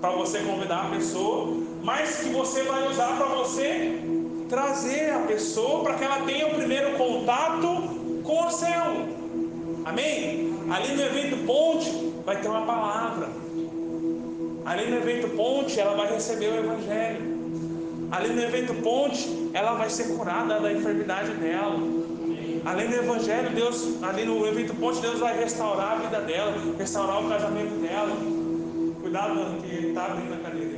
Para 0.00 0.10
você 0.10 0.40
convidar 0.40 0.86
a 0.86 0.90
pessoa, 0.90 1.56
mas 1.82 2.16
que 2.16 2.28
você 2.30 2.62
vai 2.62 2.88
usar 2.88 3.16
para 3.16 3.26
você 3.26 4.00
trazer 4.48 5.12
a 5.12 5.20
pessoa 5.20 5.82
para 5.82 5.94
que 5.94 6.04
ela 6.04 6.20
tenha 6.22 6.46
o 6.48 6.54
primeiro 6.54 6.96
contato 6.96 8.22
com 8.22 8.44
a 8.44 8.50
célula. 8.50 9.06
Amém? 9.84 10.54
Ali 10.68 10.94
no 10.94 11.02
evento 11.02 11.46
Ponte 11.46 12.12
vai 12.24 12.40
ter 12.40 12.48
uma 12.48 12.66
palavra. 12.66 13.45
Ali 14.66 14.90
no 14.90 14.96
evento 14.96 15.28
Ponte 15.36 15.78
ela 15.78 15.94
vai 15.96 16.12
receber 16.12 16.48
o 16.48 16.56
Evangelho. 16.56 17.36
Ali 18.10 18.32
no 18.32 18.42
evento 18.42 18.74
Ponte 18.82 19.48
ela 19.54 19.74
vai 19.74 19.88
ser 19.88 20.16
curada 20.16 20.58
da 20.58 20.72
enfermidade 20.72 21.30
dela. 21.34 21.78
Ali 22.64 22.88
no 22.88 22.96
Evangelho, 22.96 23.50
Deus, 23.50 24.02
ali 24.02 24.24
no 24.24 24.44
evento 24.44 24.74
Ponte, 24.74 25.00
Deus 25.00 25.20
vai 25.20 25.38
restaurar 25.38 25.92
a 25.92 25.94
vida 25.96 26.20
dela, 26.20 26.52
restaurar 26.76 27.24
o 27.24 27.28
casamento 27.28 27.80
dela. 27.80 28.16
Cuidado 29.00 29.62
que 29.62 29.72
ele 29.72 29.88
está 29.90 30.06
abrindo 30.06 30.34
a 30.34 30.36
cadeira. 30.38 30.76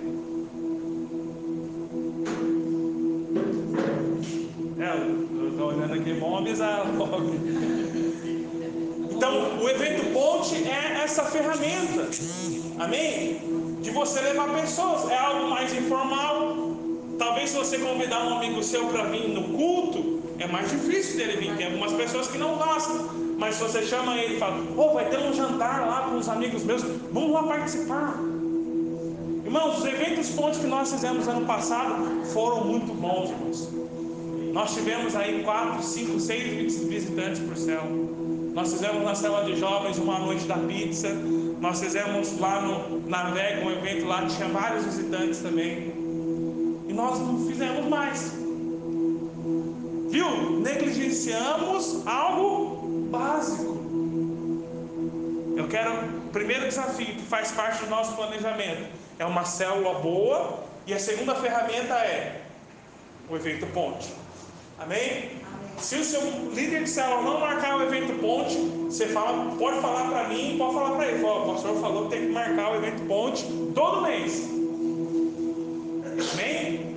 É, 4.80 5.42
eu 5.42 5.48
estou 5.48 5.68
olhando 5.68 5.94
aqui, 5.94 6.12
bom 6.12 6.36
avisar 6.36 6.86
logo. 6.94 7.30
Então, 9.10 9.58
o 9.62 9.68
evento 9.70 10.12
Ponte 10.12 10.56
é 10.56 11.02
essa 11.02 11.24
ferramenta, 11.24 12.06
amém? 12.78 13.57
De 13.80 13.90
você 13.90 14.20
levar 14.20 14.48
pessoas, 14.54 15.10
é 15.10 15.16
algo 15.16 15.50
mais 15.50 15.72
informal. 15.72 16.76
Talvez 17.18 17.50
se 17.50 17.56
você 17.56 17.78
convidar 17.78 18.24
um 18.24 18.36
amigo 18.36 18.62
seu 18.62 18.86
para 18.86 19.04
vir 19.04 19.28
no 19.28 19.56
culto, 19.56 20.20
é 20.38 20.46
mais 20.46 20.70
difícil 20.70 21.16
dele 21.16 21.36
vir. 21.36 21.56
Tem 21.56 21.66
algumas 21.66 21.92
pessoas 21.92 22.28
que 22.28 22.38
não 22.38 22.56
gostam, 22.56 23.08
mas 23.38 23.56
se 23.56 23.62
você 23.62 23.82
chama 23.82 24.16
ele 24.16 24.36
e 24.36 24.38
fala: 24.38 24.62
oh, 24.76 24.94
vai 24.94 25.08
ter 25.08 25.18
um 25.18 25.32
jantar 25.32 25.86
lá 25.86 26.08
com 26.08 26.16
os 26.16 26.28
amigos 26.28 26.64
meus, 26.64 26.82
vamos 27.12 27.32
lá 27.32 27.42
participar. 27.42 28.14
Irmãos, 29.44 29.78
os 29.78 29.84
eventos 29.86 30.28
pontos 30.30 30.58
que 30.58 30.66
nós 30.66 30.92
fizemos 30.92 31.26
ano 31.26 31.46
passado 31.46 32.24
foram 32.32 32.64
muito 32.64 32.92
bons, 32.92 33.30
irmãos. 33.30 33.68
Nós 34.52 34.74
tivemos 34.74 35.14
aí 35.14 35.42
quatro, 35.42 35.82
cinco, 35.82 36.18
seis 36.18 36.82
visitantes 36.84 37.40
por 37.40 37.56
célula. 37.56 38.08
Nós 38.54 38.72
fizemos 38.72 39.02
na 39.04 39.14
célula 39.14 39.44
de 39.44 39.56
jovens 39.56 39.98
uma 39.98 40.18
noite 40.18 40.44
da 40.46 40.56
pizza. 40.56 41.08
Nós 41.60 41.80
fizemos 41.80 42.38
lá 42.38 42.60
no, 42.60 43.08
na 43.08 43.30
Vega 43.30 43.64
um 43.64 43.70
evento 43.70 44.06
lá, 44.06 44.26
tinha 44.26 44.48
vários 44.48 44.84
visitantes 44.84 45.40
também. 45.40 45.92
E 46.88 46.92
nós 46.92 47.18
não 47.18 47.46
fizemos 47.46 47.86
mais. 47.86 48.32
Viu? 50.08 50.60
Negligenciamos 50.60 52.06
algo 52.06 53.08
básico. 53.10 53.78
Eu 55.56 55.66
quero, 55.68 55.92
primeiro 56.32 56.66
desafio 56.66 57.06
que 57.06 57.22
faz 57.22 57.50
parte 57.50 57.84
do 57.84 57.90
nosso 57.90 58.14
planejamento 58.14 58.86
é 59.18 59.24
uma 59.24 59.44
célula 59.44 59.98
boa 59.98 60.64
e 60.86 60.94
a 60.94 60.98
segunda 60.98 61.34
ferramenta 61.34 61.94
é 61.94 62.42
o 63.28 63.36
evento 63.36 63.66
ponte. 63.68 64.12
Amém? 64.78 65.42
Se 65.80 65.96
o 65.96 66.04
seu 66.04 66.20
líder 66.52 66.84
de 66.84 66.90
célula 66.90 67.22
não 67.22 67.40
marcar 67.40 67.78
o 67.78 67.82
evento 67.82 68.18
ponte, 68.20 68.56
você 68.86 69.06
fala, 69.06 69.52
pode 69.56 69.80
falar 69.80 70.08
para 70.10 70.28
mim, 70.28 70.56
pode 70.58 70.74
falar 70.74 70.96
para 70.96 71.06
ele. 71.06 71.22
Fala, 71.22 71.42
o 71.44 71.52
pastor 71.52 71.80
falou 71.80 72.04
que 72.04 72.16
tem 72.16 72.26
que 72.26 72.32
marcar 72.32 72.72
o 72.72 72.76
evento 72.76 73.06
ponte 73.06 73.46
todo 73.74 74.02
mês. 74.02 74.48
Amém? 76.32 76.96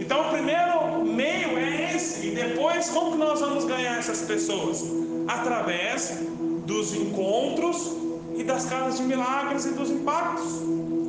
Então 0.00 0.28
o 0.28 0.30
primeiro 0.30 1.04
meio 1.04 1.58
é 1.58 1.94
esse. 1.94 2.28
E 2.28 2.30
depois, 2.30 2.88
como 2.88 3.12
que 3.12 3.18
nós 3.18 3.40
vamos 3.40 3.64
ganhar 3.64 3.98
essas 3.98 4.22
pessoas? 4.22 4.84
Através 5.26 6.20
dos 6.64 6.94
encontros 6.94 7.92
e 8.34 8.42
das 8.44 8.64
casas 8.64 8.98
de 8.98 9.04
milagres 9.04 9.66
e 9.66 9.70
dos 9.70 9.90
impactos. 9.90 10.62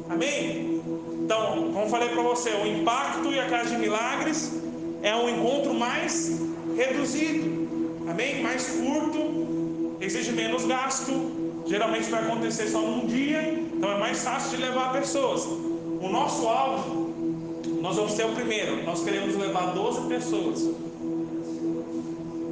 Amém? 0.10 0.82
Então, 1.24 1.72
como 1.72 1.88
falei 1.89 2.10
para 2.10 2.24
você, 2.24 2.49
o 2.49 2.66
impacto 2.66 3.32
e 3.32 3.39
a 3.39 3.47
casa 3.47 3.70
de 3.70 3.78
milagres 3.78 4.51
é 5.01 5.16
um 5.16 5.30
encontro 5.30 5.74
mais 5.74 6.49
reduzido, 6.80 8.01
amém? 8.09 8.41
Mais 8.41 8.67
curto, 8.67 9.97
exige 9.99 10.32
menos 10.32 10.65
gasto, 10.65 11.11
geralmente 11.67 12.09
vai 12.09 12.21
acontecer 12.23 12.67
só 12.67 12.82
num 12.82 13.05
dia, 13.05 13.41
então 13.73 13.91
é 13.91 13.97
mais 13.99 14.23
fácil 14.23 14.57
de 14.57 14.63
levar 14.63 14.93
pessoas. 14.93 15.43
O 15.45 16.07
nosso 16.09 16.47
alvo, 16.47 17.13
nós 17.82 17.97
vamos 17.97 18.13
ser 18.13 18.25
o 18.25 18.32
primeiro, 18.32 18.84
nós 18.86 19.03
queremos 19.03 19.36
levar 19.36 19.73
12 19.73 20.07
pessoas. 20.07 20.69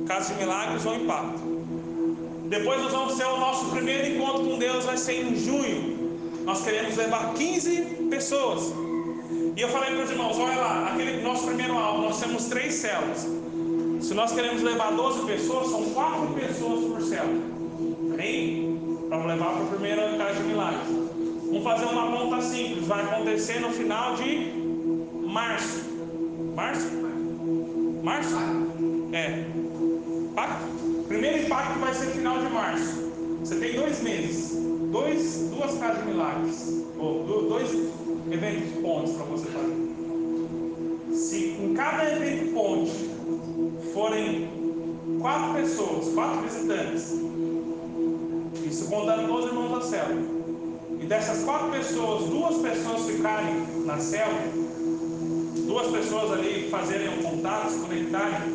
Caso 0.05 0.33
de 0.33 0.39
milagres 0.39 0.85
ou 0.85 0.95
impacto. 0.95 1.39
Depois 2.49 2.81
nós 2.81 2.91
vamos 2.91 3.15
ter 3.15 3.25
o 3.25 3.37
nosso 3.37 3.65
primeiro 3.71 4.07
encontro 4.07 4.43
com 4.43 4.57
Deus, 4.57 4.83
vai 4.85 4.97
ser 4.97 5.21
em 5.21 5.35
junho. 5.35 5.97
Nós 6.43 6.63
queremos 6.63 6.95
levar 6.95 7.33
15 7.33 7.81
pessoas. 8.09 8.73
E 9.55 9.61
eu 9.61 9.69
falei 9.69 9.95
para 9.95 10.03
os 10.05 10.11
irmãos: 10.11 10.37
olha 10.37 10.55
lá, 10.55 10.91
aquele 10.93 11.21
nosso 11.21 11.45
primeiro 11.45 11.77
alvo, 11.77 12.03
nós 12.03 12.19
temos 12.21 12.45
três 12.45 12.73
células. 12.75 13.27
Se 14.01 14.13
nós 14.13 14.31
queremos 14.31 14.61
levar 14.61 14.91
12 14.91 15.25
pessoas, 15.25 15.69
são 15.69 15.83
quatro 15.89 16.27
pessoas 16.33 16.85
por 16.85 17.01
célula. 17.01 17.41
Amém? 18.13 18.79
Vamos 19.09 19.27
levar 19.27 19.53
para 19.53 19.63
a 19.63 19.67
primeira 19.67 20.17
casa 20.17 20.41
de 20.41 20.47
milagres. 20.47 20.87
Vamos 21.47 21.63
fazer 21.63 21.85
uma 21.85 22.17
conta 22.17 22.41
simples. 22.41 22.85
Vai 22.87 23.03
acontecer 23.03 23.59
no 23.59 23.69
final 23.71 24.15
de 24.15 24.51
março. 25.25 25.83
Março? 26.55 26.87
Março? 28.03 28.35
É. 29.13 29.45
Primeiro 31.07 31.45
impacto 31.45 31.79
vai 31.79 31.93
ser 31.93 32.07
final 32.07 32.37
de 32.39 32.49
março. 32.53 33.11
Você 33.39 33.55
tem 33.55 33.73
dois 33.75 34.01
meses. 34.01 34.57
Dois, 34.91 35.49
duas 35.55 35.77
casas 35.77 36.03
de 36.03 36.11
milagres. 36.11 36.85
Ou 36.99 37.23
dois 37.49 37.71
eventos 38.31 38.81
pontos 38.81 39.13
para 39.13 39.25
você 39.25 39.47
fazer. 39.47 39.87
Se 41.13 41.57
em 41.59 41.73
cada 41.73 42.11
evento 42.11 42.53
ponte 42.53 43.06
forem 43.97 44.47
quatro 45.19 45.55
pessoas, 45.55 46.13
quatro 46.13 46.41
visitantes, 46.41 47.19
isso 48.63 48.85
contando 48.91 49.27
todos 49.27 49.45
os 49.45 49.51
irmãos 49.51 49.71
da 49.71 49.81
célula, 49.81 50.21
e 51.01 51.05
dessas 51.07 51.43
quatro 51.43 51.71
pessoas, 51.71 52.25
duas 52.25 52.57
pessoas 52.57 53.09
ficarem 53.09 53.55
na 53.85 53.97
célula, 53.97 54.51
duas 55.65 55.87
pessoas 55.87 56.31
ali 56.31 56.69
fazerem 56.69 57.09
um 57.09 57.23
contato, 57.23 57.71
se 57.71 57.79
conectarem, 57.79 58.51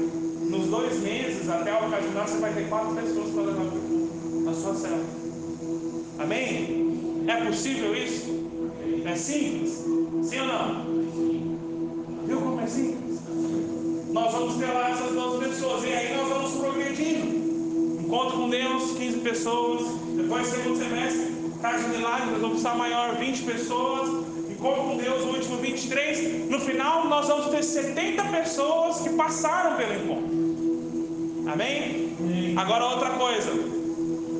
nos 0.48 0.68
dois 0.68 1.00
meses, 1.00 1.48
até 1.48 1.74
ocasionar, 1.74 2.28
você 2.28 2.38
vai 2.38 2.52
ter 2.52 2.68
quatro 2.68 2.94
pessoas 2.94 3.30
para 3.30 3.42
levar 3.42 3.64
na 4.44 4.54
sua 4.54 4.74
célula. 4.76 5.06
Amém? 6.20 7.24
É 7.26 7.44
possível 7.44 7.96
isso? 7.96 8.48
É 9.04 9.16
simples? 9.16 9.84
Sim 10.22 10.38
ou 10.38 10.46
não? 10.46 10.84
Viu 12.26 12.40
como 12.40 12.60
é 12.60 12.66
simples? 12.68 13.02
Nós 14.12 14.30
vamos 14.30 14.56
ter 14.56 14.66
lá 14.66 14.90
essas 14.90 15.12
12 15.12 15.21
pessoas. 15.72 15.84
E 15.84 15.92
aí 15.92 16.16
nós 16.16 16.28
vamos 16.28 16.52
progredindo. 16.52 18.02
Encontro 18.02 18.36
com 18.36 18.48
Deus, 18.50 18.92
15 18.92 19.18
pessoas. 19.18 19.82
Depois, 20.16 20.46
segundo 20.48 20.78
semestre, 20.78 21.32
Casa 21.60 21.88
de 21.88 21.96
Milagre, 21.96 22.30
nós 22.32 22.40
vamos 22.40 22.56
estar 22.58 22.74
maior, 22.74 23.16
20 23.16 23.42
pessoas. 23.42 24.08
Encontro 24.50 24.82
com 24.82 24.96
Deus, 24.96 25.22
o 25.22 25.28
último 25.28 25.56
23. 25.56 26.50
No 26.50 26.60
final, 26.60 27.06
nós 27.08 27.28
vamos 27.28 27.46
ter 27.46 27.62
70 27.62 28.24
pessoas 28.24 29.00
que 29.00 29.10
passaram 29.10 29.76
pelo 29.76 29.94
encontro. 29.94 31.52
Amém? 31.52 32.54
Agora, 32.56 32.86
outra 32.86 33.10
coisa. 33.10 33.50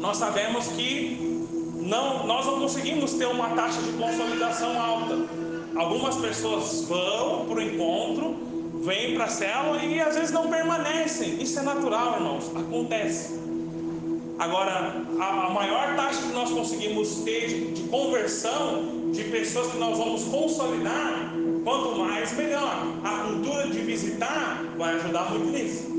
Nós 0.00 0.16
sabemos 0.16 0.66
que 0.68 1.46
não, 1.76 2.26
nós 2.26 2.44
não 2.46 2.60
conseguimos 2.60 3.12
ter 3.14 3.26
uma 3.26 3.50
taxa 3.50 3.80
de 3.80 3.92
consolidação 3.92 4.80
alta. 4.80 5.16
Algumas 5.76 6.16
pessoas 6.16 6.84
vão 6.88 7.46
para 7.46 7.54
o 7.54 7.62
encontro, 7.62 8.36
vêm 8.82 9.14
para 9.14 9.24
a 9.24 9.28
célula 9.28 9.82
e 9.82 10.00
às 10.00 10.14
vezes 10.16 10.32
não 10.32 10.50
permanecem. 10.50 11.40
Isso 11.40 11.58
é 11.58 11.62
natural, 11.62 12.16
irmãos, 12.16 12.50
acontece. 12.54 13.40
Agora, 14.38 14.96
a, 15.20 15.50
maior 15.50 15.94
taxa 15.94 16.22
que 16.22 16.32
nós 16.32 16.50
conseguimos 16.50 17.16
ter 17.20 17.46
de, 17.46 17.72
de 17.72 17.82
conversão 17.88 19.10
de 19.12 19.22
pessoas 19.24 19.70
que 19.70 19.78
nós 19.78 19.96
vamos 19.96 20.24
consolidar, 20.24 21.32
quanto 21.62 21.96
mais 21.96 22.32
melhor. 22.32 22.86
A 23.04 23.24
cultura 23.28 23.68
de 23.68 23.78
visitar 23.78 24.64
vai 24.76 24.96
ajudar 24.96 25.30
muito 25.30 25.46
nisso. 25.46 25.92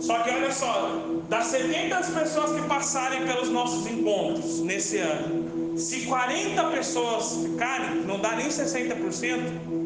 Só 0.00 0.18
que 0.20 0.30
olha 0.30 0.50
só, 0.50 1.04
das 1.28 1.46
70 1.46 1.96
pessoas 2.18 2.52
que 2.52 2.66
passarem 2.66 3.26
pelos 3.26 3.50
nossos 3.50 3.86
encontros 3.86 4.60
nesse 4.60 4.98
ano, 4.98 5.78
se 5.78 6.06
40 6.06 6.64
pessoas 6.70 7.38
ficarem, 7.42 8.02
não 8.02 8.18
dá 8.18 8.34
nem 8.34 8.48
60%, 8.48 9.81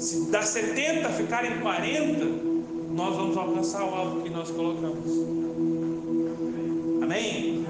se 0.00 0.30
das 0.30 0.46
70 0.46 1.08
ficarem 1.10 1.58
40, 1.60 2.24
nós 2.90 3.16
vamos 3.16 3.36
alcançar 3.36 3.84
o 3.84 3.94
alvo 3.94 4.22
que 4.22 4.30
nós 4.30 4.50
colocamos. 4.50 5.06
Amém? 7.02 7.64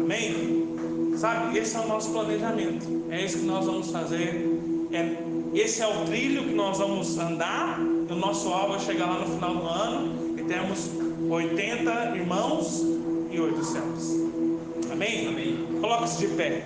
Amém? 0.00 1.16
Sabe, 1.16 1.58
esse 1.58 1.76
é 1.76 1.80
o 1.80 1.88
nosso 1.88 2.10
planejamento. 2.10 3.04
É 3.10 3.24
isso 3.24 3.38
que 3.38 3.46
nós 3.46 3.64
vamos 3.64 3.90
fazer. 3.90 4.60
É, 4.92 5.16
esse 5.54 5.80
é 5.80 5.86
o 5.86 6.04
trilho 6.04 6.44
que 6.44 6.54
nós 6.54 6.78
vamos 6.78 7.18
andar. 7.18 7.80
O 7.80 8.14
nosso 8.14 8.48
alvo 8.48 8.76
é 8.76 8.78
chegar 8.78 9.06
lá 9.06 9.20
no 9.20 9.34
final 9.34 9.54
do 9.54 9.66
ano 9.66 10.26
temos 10.46 10.90
80 11.28 12.16
irmãos 12.16 12.84
e 13.30 13.40
8 13.40 13.64
céus. 13.64 14.10
Amém? 14.90 15.26
Amém. 15.28 15.66
Coloque-se 15.80 16.26
de 16.26 16.34
pé. 16.34 16.64